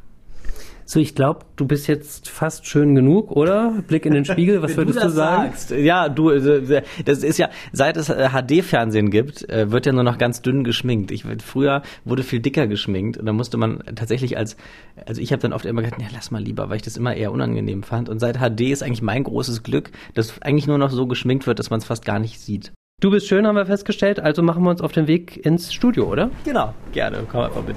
So, 0.91 1.01
ich 1.01 1.15
glaube, 1.15 1.41
du 1.57 1.67
bist 1.67 1.87
jetzt 1.87 2.31
fast 2.31 2.67
schön 2.67 2.95
genug, 2.95 3.31
oder? 3.31 3.75
Blick 3.87 4.07
in 4.07 4.15
den 4.15 4.25
Spiegel, 4.25 4.63
was 4.63 4.75
würdest 4.79 5.05
du, 5.05 5.11
sagen? 5.11 5.51
Sagst. 5.51 5.71
Ja, 5.73 6.09
du, 6.09 6.31
äh, 6.31 6.83
das 7.05 7.23
ist 7.23 7.37
ja, 7.37 7.51
seit 7.73 7.99
es 7.99 8.07
HD-Fernsehen 8.07 9.09
äh, 9.09 9.11
gibt, 9.11 9.47
äh, 9.51 9.71
wird 9.71 9.85
ja 9.85 9.93
nur 9.93 10.03
noch 10.03 10.17
ganz 10.17 10.41
dünn 10.41 10.65
geschminkt. 10.65 11.11
Ich, 11.11 11.27
früher 11.45 11.83
wurde 12.07 12.23
viel 12.23 12.41
dicker 12.41 12.67
geschminkt 12.67 13.19
und 13.19 13.27
da 13.27 13.35
musste 13.35 13.59
man 13.59 13.83
tatsächlich 13.97 14.39
als, 14.39 14.57
also 15.05 15.21
ich 15.21 15.31
habe 15.31 15.43
dann 15.43 15.53
oft 15.53 15.67
immer 15.67 15.83
gesagt, 15.83 16.01
ja, 16.01 16.09
lass 16.11 16.31
mal 16.31 16.43
lieber, 16.43 16.71
weil 16.71 16.77
ich 16.77 16.83
das 16.83 16.97
immer 16.97 17.15
eher 17.15 17.33
unangenehm 17.33 17.83
fand. 17.83 18.09
Und 18.09 18.19
seit 18.19 18.39
HD 18.39 18.71
ist 18.71 18.83
eigentlich 18.83 19.03
mein 19.03 19.25
großes 19.25 19.63
Glück, 19.63 19.91
dass 20.15 20.41
eigentlich 20.41 20.67
nur 20.67 20.79
noch 20.79 20.91
so 20.91 21.07
geschminkt 21.07 21.47
wird, 21.47 21.59
dass 21.59 21.69
man 21.69 21.81
es 21.81 21.85
fast 21.85 22.07
gar 22.07 22.19
nicht 22.19 22.41
sieht. 22.41 22.73
Du 23.03 23.11
bist 23.11 23.29
schön, 23.29 23.47
haben 23.47 23.57
wir 23.57 23.67
festgestellt, 23.67 24.21
also 24.21 24.43
machen 24.43 24.63
wir 24.63 24.71
uns 24.71 24.81
auf 24.81 24.93
den 24.93 25.07
Weg 25.07 25.45
ins 25.45 25.75
Studio, 25.75 26.11
oder? 26.11 26.31
Genau, 26.47 26.73
gerne, 26.93 27.27
komm 27.31 27.43
einfach 27.43 27.67
mit. 27.67 27.77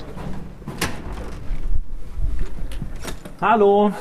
Hallo. 3.42 3.92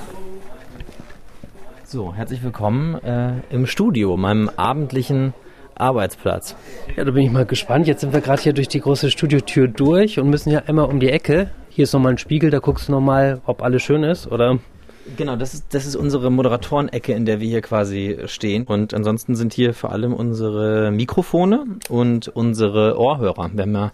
So, 1.86 2.14
herzlich 2.14 2.42
willkommen 2.42 3.02
äh, 3.02 3.40
im 3.48 3.66
Studio, 3.66 4.18
meinem 4.18 4.50
abendlichen 4.50 5.32
Arbeitsplatz. 5.74 6.54
Ja, 6.94 7.04
da 7.04 7.10
bin 7.10 7.24
ich 7.24 7.30
mal 7.32 7.46
gespannt. 7.46 7.86
Jetzt 7.86 8.02
sind 8.02 8.12
wir 8.12 8.20
gerade 8.20 8.42
hier 8.42 8.52
durch 8.52 8.68
die 8.68 8.80
große 8.80 9.10
Studiotür 9.10 9.66
durch 9.66 10.18
und 10.18 10.28
müssen 10.28 10.50
hier 10.50 10.68
einmal 10.68 10.84
um 10.84 11.00
die 11.00 11.08
Ecke. 11.08 11.50
Hier 11.70 11.84
ist 11.84 11.94
nochmal 11.94 12.12
ein 12.12 12.18
Spiegel, 12.18 12.50
da 12.50 12.58
guckst 12.58 12.88
du 12.88 12.92
nochmal, 12.92 13.40
ob 13.46 13.62
alles 13.62 13.82
schön 13.82 14.02
ist, 14.02 14.30
oder? 14.30 14.58
Genau, 15.16 15.36
das 15.36 15.54
ist, 15.54 15.72
das 15.72 15.86
ist 15.86 15.96
unsere 15.96 16.30
Moderatorenecke, 16.30 17.14
in 17.14 17.24
der 17.24 17.40
wir 17.40 17.48
hier 17.48 17.62
quasi 17.62 18.18
stehen. 18.26 18.64
Und 18.64 18.92
ansonsten 18.92 19.36
sind 19.36 19.54
hier 19.54 19.72
vor 19.72 19.90
allem 19.90 20.12
unsere 20.12 20.90
Mikrofone 20.90 21.64
und 21.88 22.28
unsere 22.28 22.98
Ohrhörer. 22.98 23.48
Wir 23.54 23.62
haben 23.62 23.74
ja 23.74 23.92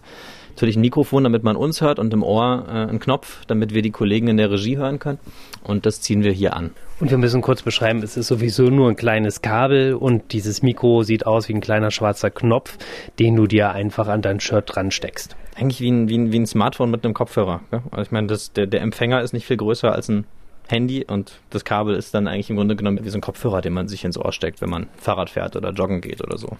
natürlich 0.57 0.75
ein 0.75 0.81
Mikrofon, 0.81 1.23
damit 1.23 1.43
man 1.43 1.55
uns 1.55 1.81
hört 1.81 1.99
und 1.99 2.11
im 2.13 2.23
Ohr 2.23 2.65
äh, 2.67 2.71
einen 2.71 2.99
Knopf, 2.99 3.45
damit 3.45 3.75
wir 3.75 3.83
die 3.83 3.91
Kollegen 3.91 4.27
in 4.27 4.37
der 4.37 4.49
Regie 4.49 4.77
hören 4.77 4.97
können. 4.97 5.19
Und 5.63 5.85
das 5.85 6.01
ziehen 6.01 6.23
wir 6.23 6.31
hier 6.31 6.55
an. 6.55 6.71
Und 6.99 7.11
wir 7.11 7.19
müssen 7.19 7.41
kurz 7.41 7.61
beschreiben, 7.61 8.01
es 8.01 8.17
ist 8.17 8.27
sowieso 8.27 8.63
nur 8.63 8.89
ein 8.89 8.95
kleines 8.95 9.43
Kabel 9.43 9.93
und 9.93 10.33
dieses 10.33 10.63
Mikro 10.63 11.03
sieht 11.03 11.27
aus 11.27 11.47
wie 11.47 11.53
ein 11.53 11.61
kleiner 11.61 11.91
schwarzer 11.91 12.31
Knopf, 12.31 12.77
den 13.19 13.35
du 13.35 13.45
dir 13.45 13.69
einfach 13.69 14.07
an 14.07 14.23
dein 14.23 14.39
Shirt 14.39 14.75
dran 14.75 14.89
steckst. 14.89 15.35
Eigentlich 15.55 15.79
wie 15.79 15.91
ein, 15.91 16.09
wie 16.09 16.17
ein, 16.17 16.31
wie 16.31 16.39
ein 16.39 16.47
Smartphone 16.47 16.89
mit 16.89 17.05
einem 17.05 17.13
Kopfhörer. 17.13 17.61
Ja? 17.71 17.83
Also 17.91 18.01
ich 18.01 18.11
meine, 18.11 18.25
das, 18.25 18.51
der, 18.51 18.65
der 18.65 18.81
Empfänger 18.81 19.21
ist 19.21 19.33
nicht 19.33 19.45
viel 19.45 19.57
größer 19.57 19.91
als 19.91 20.09
ein 20.09 20.25
Handy 20.69 21.05
und 21.07 21.39
das 21.51 21.65
Kabel 21.65 21.95
ist 21.95 22.15
dann 22.15 22.27
eigentlich 22.27 22.49
im 22.49 22.55
Grunde 22.55 22.75
genommen 22.75 22.99
wie 23.03 23.09
so 23.09 23.17
ein 23.19 23.21
Kopfhörer, 23.21 23.61
den 23.61 23.73
man 23.73 23.87
sich 23.87 24.03
ins 24.03 24.17
Ohr 24.17 24.31
steckt, 24.31 24.59
wenn 24.61 24.69
man 24.69 24.87
Fahrrad 24.97 25.29
fährt 25.29 25.55
oder 25.55 25.71
joggen 25.71 26.01
geht 26.01 26.23
oder 26.23 26.39
so. 26.39 26.57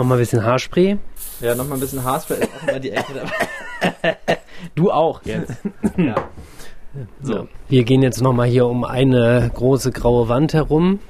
Nochmal 0.00 0.16
ein 0.16 0.20
bisschen 0.20 0.42
Haarspray. 0.42 0.96
Ja, 1.42 1.54
nochmal 1.54 1.76
ein 1.76 1.80
bisschen 1.80 2.02
Haarspray 2.02 2.38
ist 2.38 2.48
auch 2.56 2.68
immer 2.68 2.80
die 2.80 2.90
Ecke 2.90 3.12
dabei. 3.12 4.16
du 4.74 4.90
auch 4.90 5.20
jetzt. 5.26 5.52
ja. 5.98 6.14
So. 7.20 7.48
Wir 7.68 7.84
gehen 7.84 8.00
jetzt 8.00 8.22
nochmal 8.22 8.48
hier 8.48 8.66
um 8.66 8.84
eine 8.84 9.50
große 9.52 9.92
graue 9.92 10.30
Wand 10.30 10.54
herum. 10.54 11.00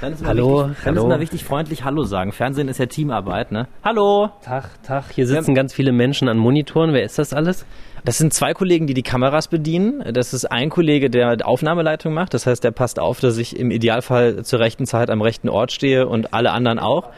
Dann 0.00 0.14
ist 0.14 0.24
hallo, 0.24 0.70
wichtig, 0.70 0.76
dann 0.82 0.94
hallo. 0.94 1.02
ist 1.02 1.08
mal 1.10 1.20
wichtig 1.20 1.44
freundlich 1.44 1.84
Hallo 1.84 2.04
sagen. 2.04 2.32
Fernsehen 2.32 2.68
ist 2.68 2.78
ja 2.78 2.86
Teamarbeit, 2.86 3.52
ne? 3.52 3.68
Hallo! 3.84 4.30
Tag, 4.42 4.82
Tag. 4.82 5.04
Hier 5.14 5.26
sitzen 5.26 5.54
ganz 5.54 5.74
viele 5.74 5.92
Menschen 5.92 6.26
an 6.30 6.38
Monitoren. 6.38 6.94
Wer 6.94 7.04
ist 7.04 7.18
das 7.18 7.34
alles? 7.34 7.66
Das 8.04 8.18
sind 8.18 8.32
zwei 8.32 8.54
Kollegen, 8.54 8.86
die 8.86 8.94
die 8.94 9.02
Kameras 9.02 9.48
bedienen. 9.48 10.02
Das 10.12 10.32
ist 10.32 10.44
ein 10.46 10.70
Kollege, 10.70 11.10
der 11.10 11.46
Aufnahmeleitung 11.46 12.14
macht. 12.14 12.34
Das 12.34 12.46
heißt, 12.46 12.62
der 12.64 12.70
passt 12.70 12.98
auf, 12.98 13.20
dass 13.20 13.38
ich 13.38 13.58
im 13.58 13.70
Idealfall 13.70 14.44
zur 14.44 14.60
rechten 14.60 14.86
Zeit 14.86 15.10
am 15.10 15.22
rechten 15.22 15.48
Ort 15.48 15.72
stehe 15.72 16.06
und 16.06 16.32
alle 16.34 16.52
anderen 16.52 16.78
auch. 16.78 17.10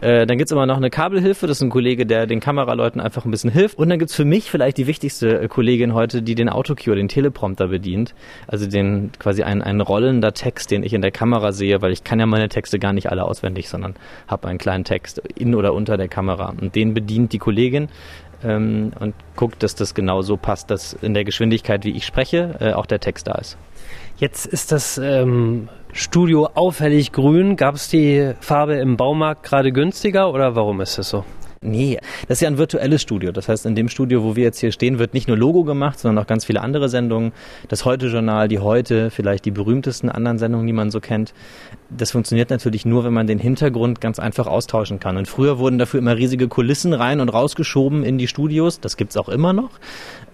Äh, 0.00 0.26
dann 0.26 0.38
gibt's 0.38 0.52
immer 0.52 0.66
noch 0.66 0.76
eine 0.76 0.90
Kabelhilfe. 0.90 1.46
Das 1.46 1.58
ist 1.58 1.62
ein 1.62 1.70
Kollege, 1.70 2.06
der 2.06 2.26
den 2.26 2.40
Kameraleuten 2.40 3.00
einfach 3.00 3.24
ein 3.24 3.30
bisschen 3.30 3.50
hilft. 3.50 3.78
Und 3.78 3.88
dann 3.88 3.98
gibt's 3.98 4.14
für 4.14 4.24
mich 4.24 4.50
vielleicht 4.50 4.78
die 4.78 4.86
wichtigste 4.86 5.40
äh, 5.40 5.48
Kollegin 5.48 5.94
heute, 5.94 6.22
die 6.22 6.34
den 6.34 6.48
Autocue, 6.48 6.94
den 6.94 7.08
Teleprompter 7.08 7.68
bedient. 7.68 8.14
Also 8.46 8.66
den 8.66 9.12
quasi 9.18 9.42
ein, 9.42 9.62
ein 9.62 9.80
rollender 9.80 10.32
Text, 10.32 10.70
den 10.70 10.82
ich 10.82 10.92
in 10.92 11.02
der 11.02 11.10
Kamera 11.10 11.52
sehe, 11.52 11.82
weil 11.82 11.92
ich 11.92 12.04
kann 12.04 12.18
ja 12.18 12.26
meine 12.26 12.48
Texte 12.48 12.78
gar 12.78 12.92
nicht 12.92 13.10
alle 13.10 13.24
auswendig, 13.24 13.68
sondern 13.68 13.94
habe 14.28 14.48
einen 14.48 14.58
kleinen 14.58 14.84
Text 14.84 15.18
in 15.36 15.54
oder 15.54 15.74
unter 15.74 15.96
der 15.96 16.08
Kamera. 16.08 16.54
Und 16.60 16.74
den 16.74 16.94
bedient 16.94 17.32
die 17.32 17.38
Kollegin 17.38 17.88
ähm, 18.44 18.92
und 19.00 19.14
guckt, 19.36 19.62
dass 19.62 19.74
das 19.74 19.94
genau 19.94 20.22
so 20.22 20.36
passt, 20.36 20.70
dass 20.70 20.92
in 20.94 21.14
der 21.14 21.24
Geschwindigkeit, 21.24 21.84
wie 21.84 21.90
ich 21.90 22.06
spreche, 22.06 22.56
äh, 22.60 22.72
auch 22.72 22.86
der 22.86 23.00
Text 23.00 23.26
da 23.26 23.32
ist. 23.32 23.56
Jetzt 24.16 24.46
ist 24.46 24.70
das 24.72 24.98
ähm, 24.98 25.68
Studio 25.92 26.48
auffällig 26.54 27.12
grün. 27.12 27.56
Gab 27.56 27.74
es 27.74 27.88
die 27.88 28.32
Farbe 28.40 28.74
im 28.76 28.96
Baumarkt 28.96 29.42
gerade 29.42 29.72
günstiger 29.72 30.30
oder 30.32 30.54
warum 30.54 30.80
ist 30.80 30.98
das 30.98 31.08
so? 31.08 31.24
Nee, 31.64 31.98
das 32.28 32.38
ist 32.38 32.42
ja 32.42 32.48
ein 32.48 32.58
virtuelles 32.58 33.00
Studio. 33.00 33.32
Das 33.32 33.48
heißt, 33.48 33.64
in 33.64 33.74
dem 33.74 33.88
Studio, 33.88 34.22
wo 34.22 34.36
wir 34.36 34.44
jetzt 34.44 34.58
hier 34.58 34.70
stehen, 34.70 34.98
wird 34.98 35.14
nicht 35.14 35.28
nur 35.28 35.38
Logo 35.38 35.64
gemacht, 35.64 35.98
sondern 35.98 36.22
auch 36.22 36.26
ganz 36.26 36.44
viele 36.44 36.60
andere 36.60 36.90
Sendungen. 36.90 37.32
Das 37.68 37.86
Heute-Journal, 37.86 38.48
die 38.48 38.58
Heute, 38.58 39.10
vielleicht 39.10 39.46
die 39.46 39.50
berühmtesten 39.50 40.10
anderen 40.10 40.38
Sendungen, 40.38 40.66
die 40.66 40.74
man 40.74 40.90
so 40.90 41.00
kennt. 41.00 41.32
das 41.88 42.10
funktioniert 42.10 42.50
natürlich 42.50 42.84
nur, 42.84 43.04
wenn 43.04 43.14
man 43.14 43.26
den 43.26 43.38
Hintergrund 43.38 44.00
ganz 44.02 44.18
einfach 44.18 44.46
austauschen 44.46 45.00
kann. 45.00 45.16
Und 45.16 45.26
früher 45.26 45.58
wurden 45.58 45.78
dafür 45.78 46.00
immer 46.00 46.16
riesige 46.16 46.48
Kulissen 46.48 46.92
rein 46.92 47.20
und 47.20 47.30
rausgeschoben 47.30 48.04
in 48.04 48.18
die 48.18 48.28
Studios. 48.28 48.80
Das 48.80 48.98
gibt's 48.98 49.16
auch 49.16 49.30
immer 49.30 49.54
noch. 49.54 49.70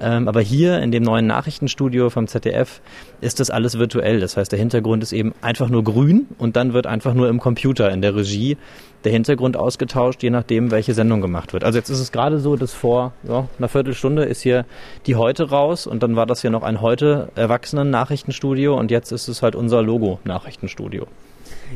Ähm, 0.00 0.26
aber 0.26 0.40
hier 0.40 0.80
in 0.80 0.90
dem 0.90 1.04
neuen 1.04 1.26
Nachrichtenstudio 1.28 2.10
vom 2.10 2.26
ZDF 2.26 2.80
ist 3.20 3.38
das 3.38 3.50
alles 3.50 3.78
virtuell. 3.78 4.18
Das 4.18 4.36
heißt, 4.36 4.50
der 4.50 4.58
Hintergrund 4.58 5.04
ist 5.04 5.12
eben 5.12 5.32
einfach 5.42 5.68
nur 5.68 5.84
grün 5.84 6.26
und 6.38 6.56
dann 6.56 6.72
wird 6.72 6.86
einfach 6.86 7.14
nur 7.14 7.28
im 7.28 7.38
Computer 7.38 7.90
in 7.90 8.02
der 8.02 8.16
Regie 8.16 8.56
der 9.04 9.12
Hintergrund 9.12 9.56
ausgetauscht, 9.56 10.22
je 10.22 10.30
nachdem, 10.30 10.70
welche 10.70 10.94
Sendung 10.94 11.20
gemacht 11.20 11.52
wird. 11.52 11.64
Also 11.64 11.78
jetzt 11.78 11.88
ist 11.88 12.00
es 12.00 12.12
gerade 12.12 12.38
so, 12.38 12.56
dass 12.56 12.72
vor 12.72 13.12
ja, 13.22 13.46
einer 13.58 13.68
Viertelstunde 13.68 14.24
ist 14.24 14.42
hier 14.42 14.66
die 15.06 15.16
Heute 15.16 15.50
raus 15.50 15.86
und 15.86 16.02
dann 16.02 16.16
war 16.16 16.26
das 16.26 16.42
hier 16.42 16.50
noch 16.50 16.62
ein 16.62 16.80
Heute 16.80 17.28
Erwachsenen-Nachrichtenstudio 17.34 18.76
und 18.76 18.90
jetzt 18.90 19.12
ist 19.12 19.28
es 19.28 19.42
halt 19.42 19.54
unser 19.54 19.82
Logo-Nachrichtenstudio. 19.82 21.06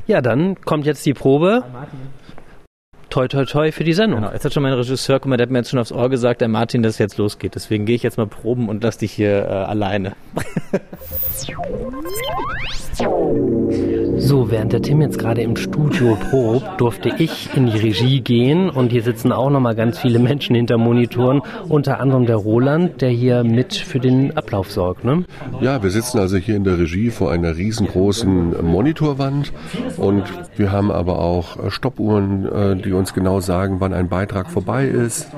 Ja, 0.07 0.21
dann 0.21 0.61
kommt 0.61 0.87
jetzt 0.87 1.07
die 1.07 1.15
Probe. 1.15 1.63
Toi, 3.15 3.29
toi, 3.29 3.45
toi 3.45 3.71
für 3.71 3.85
die 3.85 3.93
Sendung. 3.93 4.23
Genau, 4.23 4.33
jetzt 4.33 4.45
hat 4.45 4.53
schon 4.53 4.65
mein 4.65 4.73
Regisseur, 4.73 5.21
guck 5.21 5.29
mal, 5.29 5.37
der 5.37 5.47
hat 5.47 5.53
mir 5.53 5.59
jetzt 5.59 5.71
schon 5.71 5.79
aufs 5.79 5.93
Ohr 5.93 6.11
gesagt, 6.11 6.41
der 6.41 6.49
Martin, 6.49 6.83
dass 6.83 6.95
es 6.95 6.99
jetzt 6.99 7.17
losgeht. 7.17 7.55
Deswegen 7.55 7.87
gehe 7.87 7.95
ich 7.95 8.03
jetzt 8.03 8.19
mal 8.19 8.27
proben 8.27 8.69
und 8.69 8.83
lass 8.83 8.99
dich 8.99 9.13
hier 9.13 9.45
äh, 9.45 9.51
alleine. 9.51 10.17
So, 14.17 14.51
während 14.51 14.73
der 14.73 14.81
Tim 14.81 15.01
jetzt 15.01 15.19
gerade 15.19 15.43
im 15.43 15.57
Studio 15.57 16.17
probt, 16.31 16.81
durfte 16.81 17.13
ich 17.19 17.51
in 17.55 17.67
die 17.67 17.77
Regie 17.77 18.21
gehen 18.21 18.71
und 18.71 18.93
hier 18.93 19.03
sitzen 19.03 19.33
auch 19.33 19.51
nochmal 19.51 19.75
ganz 19.75 19.99
viele 19.99 20.19
Menschen 20.21 20.55
hinter 20.55 20.79
Monitoren, 20.79 21.43
unter 21.69 21.99
anderem 22.01 22.25
der 22.25 22.37
Roland, 22.37 23.03
der 23.03 23.11
hier 23.11 23.43
mit 23.43 23.75
für 23.75 23.99
den 23.99 24.37
Ablauf 24.37 24.71
sorgt, 24.71 25.05
ne? 25.05 25.25
Ja, 25.61 25.83
wir 25.83 25.91
sitzen 25.91 26.21
also 26.21 26.37
hier 26.37 26.55
in 26.55 26.65
der 26.65 26.79
Regie 26.79 27.11
vor 27.11 27.33
einer 27.33 27.57
riesengroßen 27.57 28.65
Monitorwand 28.65 29.53
und 29.97 30.23
wir 30.57 30.71
haben 30.71 30.91
aber 30.91 31.19
auch 31.19 31.71
Stoppuhren, 31.71 32.47
äh, 32.47 32.77
die 32.77 32.93
uns 32.93 33.04
genau 33.13 33.41
sagen, 33.41 33.77
wann 33.81 33.93
ein 33.93 34.09
Beitrag 34.09 34.51
vorbei 34.51 34.87
ist. 34.87 35.29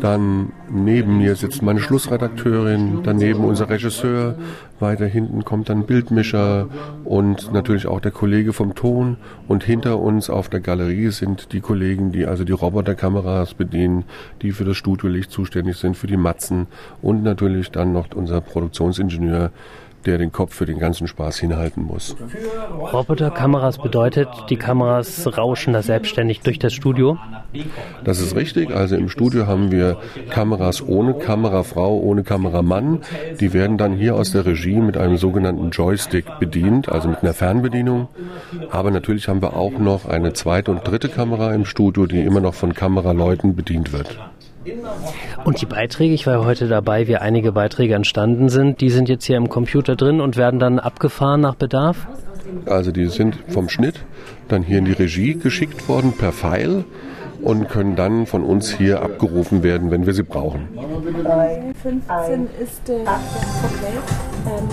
Dann 0.00 0.52
neben 0.70 1.18
mir 1.18 1.36
sitzt 1.36 1.62
meine 1.62 1.80
Schlussredakteurin, 1.80 3.00
daneben 3.02 3.44
unser 3.44 3.68
Regisseur, 3.68 4.36
weiter 4.80 5.06
hinten 5.06 5.44
kommt 5.44 5.68
dann 5.68 5.86
Bildmischer 5.86 6.68
und 7.04 7.52
natürlich 7.52 7.86
auch 7.86 8.00
der 8.00 8.10
Kollege 8.10 8.52
vom 8.52 8.74
Ton 8.74 9.16
und 9.46 9.64
hinter 9.64 9.98
uns 10.00 10.30
auf 10.30 10.48
der 10.48 10.60
Galerie 10.60 11.08
sind 11.08 11.52
die 11.52 11.60
Kollegen, 11.60 12.12
die 12.12 12.26
also 12.26 12.44
die 12.44 12.52
Roboterkameras 12.52 13.54
bedienen, 13.54 14.04
die 14.42 14.52
für 14.52 14.64
das 14.64 14.76
Studiolicht 14.76 15.30
zuständig 15.30 15.76
sind, 15.76 15.96
für 15.96 16.06
die 16.06 16.16
Matzen 16.16 16.66
und 17.02 17.22
natürlich 17.22 17.70
dann 17.70 17.92
noch 17.92 18.08
unser 18.14 18.40
Produktionsingenieur, 18.40 19.50
der 20.06 20.18
den 20.18 20.32
Kopf 20.32 20.54
für 20.54 20.66
den 20.66 20.78
ganzen 20.78 21.06
Spaß 21.06 21.38
hinhalten 21.38 21.82
muss. 21.82 22.16
Roboterkameras 22.92 23.78
bedeutet, 23.78 24.28
die 24.50 24.56
Kameras 24.56 25.26
rauschen 25.36 25.72
da 25.72 25.82
selbstständig 25.82 26.40
durch 26.40 26.58
das 26.58 26.72
Studio? 26.72 27.18
Das 28.04 28.20
ist 28.20 28.34
richtig. 28.34 28.74
Also 28.74 28.96
im 28.96 29.08
Studio 29.08 29.46
haben 29.46 29.70
wir 29.70 29.98
Kameras 30.30 30.86
ohne 30.86 31.14
Kamerafrau, 31.14 31.98
ohne 31.98 32.22
Kameramann. 32.22 33.00
Die 33.40 33.52
werden 33.52 33.78
dann 33.78 33.94
hier 33.94 34.16
aus 34.16 34.32
der 34.32 34.46
Regie 34.46 34.80
mit 34.80 34.96
einem 34.96 35.16
sogenannten 35.16 35.70
Joystick 35.70 36.26
bedient, 36.38 36.88
also 36.88 37.08
mit 37.08 37.22
einer 37.22 37.34
Fernbedienung. 37.34 38.08
Aber 38.70 38.90
natürlich 38.90 39.28
haben 39.28 39.42
wir 39.42 39.56
auch 39.56 39.78
noch 39.78 40.06
eine 40.06 40.32
zweite 40.32 40.70
und 40.70 40.86
dritte 40.86 41.08
Kamera 41.08 41.54
im 41.54 41.64
Studio, 41.64 42.06
die 42.06 42.20
immer 42.20 42.40
noch 42.40 42.54
von 42.54 42.74
Kameraleuten 42.74 43.54
bedient 43.54 43.92
wird. 43.92 44.18
Und 45.44 45.60
die 45.60 45.66
Beiträge, 45.66 46.14
ich 46.14 46.26
war 46.26 46.44
heute 46.44 46.68
dabei, 46.68 47.06
wie 47.08 47.16
einige 47.16 47.52
Beiträge 47.52 47.94
entstanden 47.94 48.48
sind, 48.48 48.80
die 48.80 48.90
sind 48.90 49.08
jetzt 49.08 49.24
hier 49.24 49.36
im 49.36 49.48
Computer 49.48 49.96
drin 49.96 50.20
und 50.20 50.36
werden 50.36 50.58
dann 50.58 50.78
abgefahren 50.78 51.40
nach 51.40 51.54
Bedarf? 51.54 52.06
Also 52.66 52.92
die 52.92 53.06
sind 53.06 53.36
vom 53.48 53.68
Schnitt 53.68 54.04
dann 54.48 54.62
hier 54.62 54.78
in 54.78 54.84
die 54.84 54.92
Regie 54.92 55.34
geschickt 55.34 55.88
worden 55.88 56.12
per 56.16 56.32
File 56.32 56.84
und 57.44 57.68
können 57.68 57.94
dann 57.94 58.26
von 58.26 58.42
uns 58.42 58.70
hier 58.70 59.02
abgerufen 59.02 59.62
werden, 59.62 59.90
wenn 59.90 60.06
wir 60.06 60.14
sie 60.14 60.22
brauchen. 60.22 60.68
15 61.82 62.48
ist 62.60 62.88
der 62.88 63.00
ähm, 63.00 64.68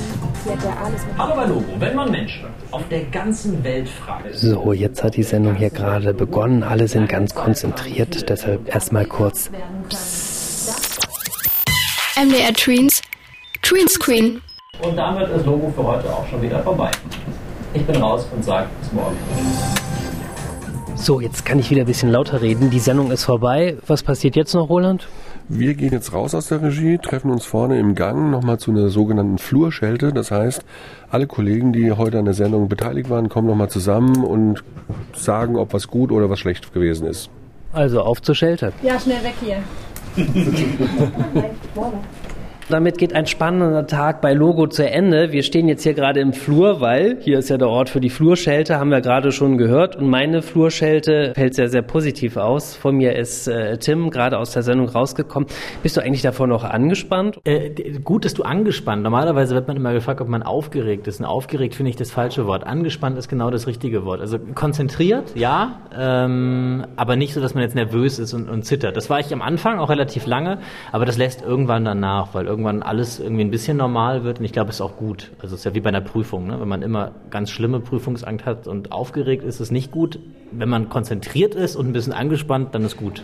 Hallo 1.17 1.35
bei 1.35 1.45
Logo, 1.45 1.65
wenn 1.79 1.95
man 1.95 2.09
Menschen 2.09 2.45
auf 2.71 2.87
der 2.89 3.03
ganzen 3.05 3.63
Welt 3.63 3.89
fragt. 3.89 4.33
So, 4.33 4.73
jetzt 4.73 5.03
hat 5.03 5.15
die 5.17 5.23
Sendung 5.23 5.55
hier 5.55 5.69
gerade 5.69 6.13
begonnen. 6.13 6.63
Alle 6.63 6.87
sind 6.87 7.09
ganz 7.09 7.35
konzentriert, 7.35 8.29
deshalb 8.29 8.73
erstmal 8.73 9.05
kurz. 9.05 9.51
MDR 12.15 12.53
Tweens, 12.53 13.01
Tween 13.61 13.87
Screen. 13.87 14.41
Und 14.81 14.95
damit 14.95 15.29
ist 15.29 15.45
Logo 15.45 15.71
für 15.75 15.83
heute 15.83 16.09
auch 16.09 16.27
schon 16.27 16.41
wieder 16.41 16.59
vorbei. 16.63 16.89
Ich 17.73 17.85
bin 17.85 17.97
raus 17.97 18.27
und 18.33 18.43
sage 18.43 18.67
bis 18.81 18.91
morgen. 18.93 19.17
So, 21.01 21.19
jetzt 21.19 21.47
kann 21.47 21.57
ich 21.57 21.71
wieder 21.71 21.81
ein 21.81 21.87
bisschen 21.87 22.11
lauter 22.11 22.43
reden. 22.43 22.69
Die 22.69 22.77
Sendung 22.79 23.09
ist 23.09 23.23
vorbei. 23.23 23.75
Was 23.87 24.03
passiert 24.03 24.35
jetzt 24.35 24.53
noch, 24.53 24.69
Roland? 24.69 25.07
Wir 25.49 25.73
gehen 25.73 25.93
jetzt 25.93 26.13
raus 26.13 26.35
aus 26.35 26.49
der 26.49 26.61
Regie, 26.61 26.99
treffen 26.99 27.31
uns 27.31 27.43
vorne 27.43 27.79
im 27.79 27.95
Gang 27.95 28.29
nochmal 28.29 28.59
zu 28.59 28.69
einer 28.69 28.89
sogenannten 28.89 29.39
Flurschelte. 29.39 30.13
Das 30.13 30.29
heißt, 30.29 30.63
alle 31.09 31.25
Kollegen, 31.25 31.73
die 31.73 31.91
heute 31.91 32.19
an 32.19 32.25
der 32.25 32.35
Sendung 32.35 32.69
beteiligt 32.69 33.09
waren, 33.09 33.29
kommen 33.29 33.47
nochmal 33.47 33.71
zusammen 33.71 34.23
und 34.23 34.63
sagen, 35.15 35.55
ob 35.55 35.73
was 35.73 35.87
gut 35.87 36.11
oder 36.11 36.29
was 36.29 36.37
schlecht 36.37 36.71
gewesen 36.71 37.07
ist. 37.07 37.31
Also 37.73 38.01
auf 38.01 38.21
zur 38.21 38.35
Schelte. 38.35 38.71
Ja, 38.83 38.99
schnell 38.99 39.23
weg 39.23 39.33
hier. 39.41 39.57
Damit 42.71 42.97
geht 42.97 43.13
ein 43.13 43.25
spannender 43.25 43.85
Tag 43.85 44.21
bei 44.21 44.31
Logo 44.31 44.65
zu 44.65 44.89
Ende. 44.89 45.33
Wir 45.33 45.43
stehen 45.43 45.67
jetzt 45.67 45.83
hier 45.83 45.93
gerade 45.93 46.21
im 46.21 46.31
Flur, 46.31 46.79
weil 46.79 47.17
hier 47.19 47.39
ist 47.39 47.49
ja 47.49 47.57
der 47.57 47.67
Ort 47.67 47.89
für 47.89 47.99
die 47.99 48.09
Flurschelte, 48.09 48.79
haben 48.79 48.91
wir 48.91 49.01
gerade 49.01 49.33
schon 49.33 49.57
gehört. 49.57 49.97
Und 49.97 50.07
meine 50.07 50.41
Flurschelte 50.41 51.33
fällt 51.35 51.53
sehr, 51.53 51.67
sehr 51.67 51.81
positiv 51.81 52.37
aus. 52.37 52.73
Von 52.77 52.95
mir 52.95 53.17
ist 53.17 53.49
äh, 53.49 53.77
Tim 53.77 54.09
gerade 54.09 54.37
aus 54.37 54.51
der 54.51 54.63
Sendung 54.63 54.87
rausgekommen. 54.87 55.49
Bist 55.83 55.97
du 55.97 56.01
eigentlich 56.01 56.21
davor 56.21 56.47
noch 56.47 56.63
angespannt? 56.63 57.41
Äh, 57.43 57.99
gut, 57.99 58.23
dass 58.23 58.35
du 58.35 58.43
angespannt. 58.43 59.03
Normalerweise 59.03 59.53
wird 59.53 59.67
man 59.67 59.75
immer 59.75 59.91
gefragt, 59.91 60.21
ob 60.21 60.29
man 60.29 60.41
aufgeregt 60.41 61.07
ist. 61.07 61.19
Und 61.19 61.25
aufgeregt 61.25 61.75
finde 61.75 61.89
ich 61.89 61.97
das 61.97 62.09
falsche 62.09 62.47
Wort. 62.47 62.65
Angespannt 62.65 63.17
ist 63.17 63.27
genau 63.27 63.49
das 63.49 63.67
richtige 63.67 64.05
Wort. 64.05 64.21
Also 64.21 64.39
konzentriert, 64.55 65.35
ja, 65.35 65.81
ähm, 65.93 66.85
aber 66.95 67.17
nicht 67.17 67.33
so, 67.33 67.41
dass 67.41 67.53
man 67.53 67.63
jetzt 67.63 67.75
nervös 67.75 68.17
ist 68.17 68.33
und, 68.33 68.49
und 68.49 68.63
zittert. 68.63 68.95
Das 68.95 69.09
war 69.09 69.19
ich 69.19 69.33
am 69.33 69.41
Anfang 69.41 69.77
auch 69.77 69.89
relativ 69.89 70.25
lange, 70.25 70.59
aber 70.93 71.03
das 71.03 71.17
lässt 71.17 71.41
irgendwann 71.41 71.83
dann 71.83 71.99
nach, 71.99 72.33
weil 72.33 72.45
irgendwann 72.45 72.60
alles 72.83 73.19
irgendwie 73.19 73.43
ein 73.43 73.51
bisschen 73.51 73.77
normal 73.77 74.23
wird 74.23 74.39
und 74.39 74.45
ich 74.45 74.53
glaube, 74.53 74.69
es 74.69 74.77
ist 74.77 74.81
auch 74.81 74.97
gut. 74.97 75.31
Also 75.39 75.55
es 75.55 75.61
ist 75.61 75.65
ja 75.65 75.73
wie 75.73 75.81
bei 75.81 75.89
einer 75.89 76.01
Prüfung, 76.01 76.47
ne? 76.47 76.59
wenn 76.59 76.67
man 76.67 76.81
immer 76.81 77.11
ganz 77.29 77.49
schlimme 77.49 77.79
Prüfungsangst 77.79 78.45
hat 78.45 78.67
und 78.67 78.91
aufgeregt 78.91 79.43
ist, 79.43 79.55
ist 79.55 79.61
es 79.61 79.71
nicht 79.71 79.91
gut. 79.91 80.19
Wenn 80.51 80.69
man 80.69 80.89
konzentriert 80.89 81.55
ist 81.55 81.75
und 81.75 81.87
ein 81.87 81.93
bisschen 81.93 82.13
angespannt, 82.13 82.73
dann 82.75 82.83
ist 82.83 82.97
gut. 82.97 83.23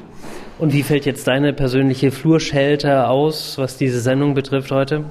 Und 0.60 0.74
wie 0.74 0.84
fällt 0.84 1.06
jetzt 1.06 1.28
deine 1.28 1.54
persönliche 1.54 2.12
Flurschelte 2.12 3.08
aus, 3.08 3.58
was 3.58 3.78
diese 3.78 4.00
Sendung 4.00 4.34
betrifft 4.34 4.72
heute? 4.72 5.04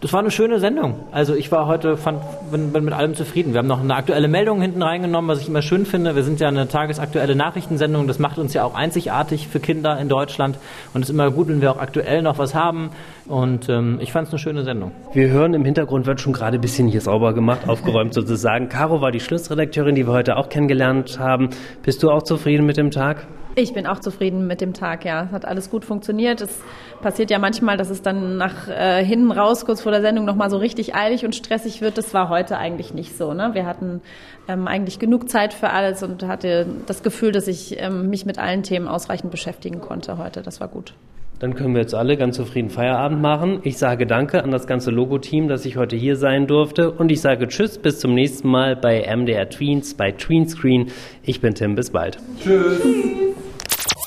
Das 0.00 0.12
war 0.12 0.20
eine 0.20 0.30
schöne 0.30 0.60
Sendung. 0.60 0.94
Also 1.10 1.34
ich 1.34 1.50
war 1.50 1.66
heute, 1.66 1.96
fand, 1.96 2.20
bin, 2.52 2.72
bin, 2.72 2.84
mit 2.84 2.94
allem 2.94 3.16
zufrieden. 3.16 3.52
Wir 3.52 3.58
haben 3.58 3.66
noch 3.66 3.80
eine 3.80 3.96
aktuelle 3.96 4.28
Meldung 4.28 4.62
hinten 4.62 4.80
reingenommen, 4.80 5.28
was 5.28 5.40
ich 5.40 5.48
immer 5.48 5.60
schön 5.60 5.86
finde. 5.86 6.14
Wir 6.14 6.22
sind 6.22 6.38
ja 6.38 6.46
eine 6.46 6.68
tagesaktuelle 6.68 7.34
Nachrichtensendung. 7.34 8.06
Das 8.06 8.20
macht 8.20 8.38
uns 8.38 8.54
ja 8.54 8.62
auch 8.62 8.76
einzigartig 8.76 9.48
für 9.48 9.58
Kinder 9.58 9.98
in 9.98 10.08
Deutschland. 10.08 10.56
Und 10.94 11.02
es 11.02 11.08
ist 11.08 11.14
immer 11.14 11.32
gut, 11.32 11.48
wenn 11.48 11.60
wir 11.60 11.72
auch 11.72 11.80
aktuell 11.80 12.22
noch 12.22 12.38
was 12.38 12.54
haben. 12.54 12.90
Und 13.26 13.68
ähm, 13.68 13.98
ich 14.00 14.12
fand 14.12 14.28
es 14.28 14.32
eine 14.32 14.38
schöne 14.38 14.62
Sendung. 14.62 14.92
Wir 15.14 15.30
hören 15.30 15.52
im 15.52 15.64
Hintergrund 15.64 16.06
wird 16.06 16.20
schon 16.20 16.32
gerade 16.32 16.58
ein 16.58 16.60
bisschen 16.60 16.86
hier 16.86 17.00
sauber 17.00 17.32
gemacht, 17.32 17.68
aufgeräumt 17.68 18.14
sozusagen. 18.14 18.68
Caro 18.68 19.00
war 19.00 19.10
die 19.10 19.20
Schlussredakteurin, 19.20 19.96
die 19.96 20.06
wir 20.06 20.12
heute 20.12 20.36
auch 20.36 20.48
kennengelernt 20.48 21.18
haben. 21.18 21.50
Bist 21.82 22.04
du 22.04 22.10
auch 22.10 22.22
zufrieden 22.22 22.66
mit 22.66 22.76
dem 22.76 22.92
Tag? 22.92 23.26
Ich 23.60 23.72
bin 23.72 23.88
auch 23.88 23.98
zufrieden 23.98 24.46
mit 24.46 24.60
dem 24.60 24.72
Tag, 24.72 25.04
ja. 25.04 25.24
Es 25.24 25.32
hat 25.32 25.44
alles 25.44 25.68
gut 25.68 25.84
funktioniert. 25.84 26.40
Es 26.40 26.62
passiert 27.02 27.28
ja 27.28 27.40
manchmal, 27.40 27.76
dass 27.76 27.90
es 27.90 28.02
dann 28.02 28.36
nach 28.36 28.68
äh, 28.68 29.04
hinten 29.04 29.32
raus, 29.32 29.66
kurz 29.66 29.82
vor 29.82 29.90
der 29.90 30.00
Sendung, 30.00 30.24
nochmal 30.24 30.48
so 30.48 30.58
richtig 30.58 30.94
eilig 30.94 31.24
und 31.24 31.34
stressig 31.34 31.80
wird. 31.80 31.98
Das 31.98 32.14
war 32.14 32.28
heute 32.28 32.56
eigentlich 32.56 32.94
nicht 32.94 33.16
so. 33.16 33.34
Ne? 33.34 33.50
Wir 33.54 33.66
hatten 33.66 34.00
ähm, 34.46 34.68
eigentlich 34.68 35.00
genug 35.00 35.28
Zeit 35.28 35.52
für 35.52 35.70
alles 35.70 36.04
und 36.04 36.22
hatte 36.22 36.66
das 36.86 37.02
Gefühl, 37.02 37.32
dass 37.32 37.48
ich 37.48 37.82
ähm, 37.82 38.08
mich 38.10 38.26
mit 38.26 38.38
allen 38.38 38.62
Themen 38.62 38.86
ausreichend 38.86 39.32
beschäftigen 39.32 39.80
konnte 39.80 40.18
heute. 40.18 40.42
Das 40.42 40.60
war 40.60 40.68
gut. 40.68 40.94
Dann 41.40 41.54
können 41.54 41.74
wir 41.74 41.80
jetzt 41.80 41.94
alle 41.94 42.16
ganz 42.16 42.36
zufrieden 42.36 42.70
Feierabend 42.70 43.20
machen. 43.20 43.60
Ich 43.64 43.78
sage 43.78 44.06
Danke 44.06 44.44
an 44.44 44.52
das 44.52 44.68
ganze 44.68 44.92
Logo-Team, 44.92 45.48
dass 45.48 45.66
ich 45.66 45.76
heute 45.76 45.96
hier 45.96 46.14
sein 46.14 46.46
durfte. 46.46 46.92
Und 46.92 47.10
ich 47.10 47.20
sage 47.20 47.48
Tschüss, 47.48 47.78
bis 47.78 47.98
zum 47.98 48.14
nächsten 48.14 48.48
Mal 48.48 48.76
bei 48.76 49.04
MDR 49.16 49.48
Tweens, 49.48 49.94
bei 49.94 50.12
Tweenscreen. 50.12 50.92
Ich 51.22 51.40
bin 51.40 51.54
Tim, 51.54 51.74
bis 51.74 51.90
bald. 51.90 52.18
Tschüss. 52.40 52.82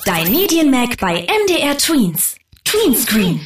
Dein 0.04 0.32
Medienmac 0.32 0.96
bei 0.98 1.22
MDR 1.22 1.78
Tweens. 1.78 2.34
Tweenscreen. 2.64 3.40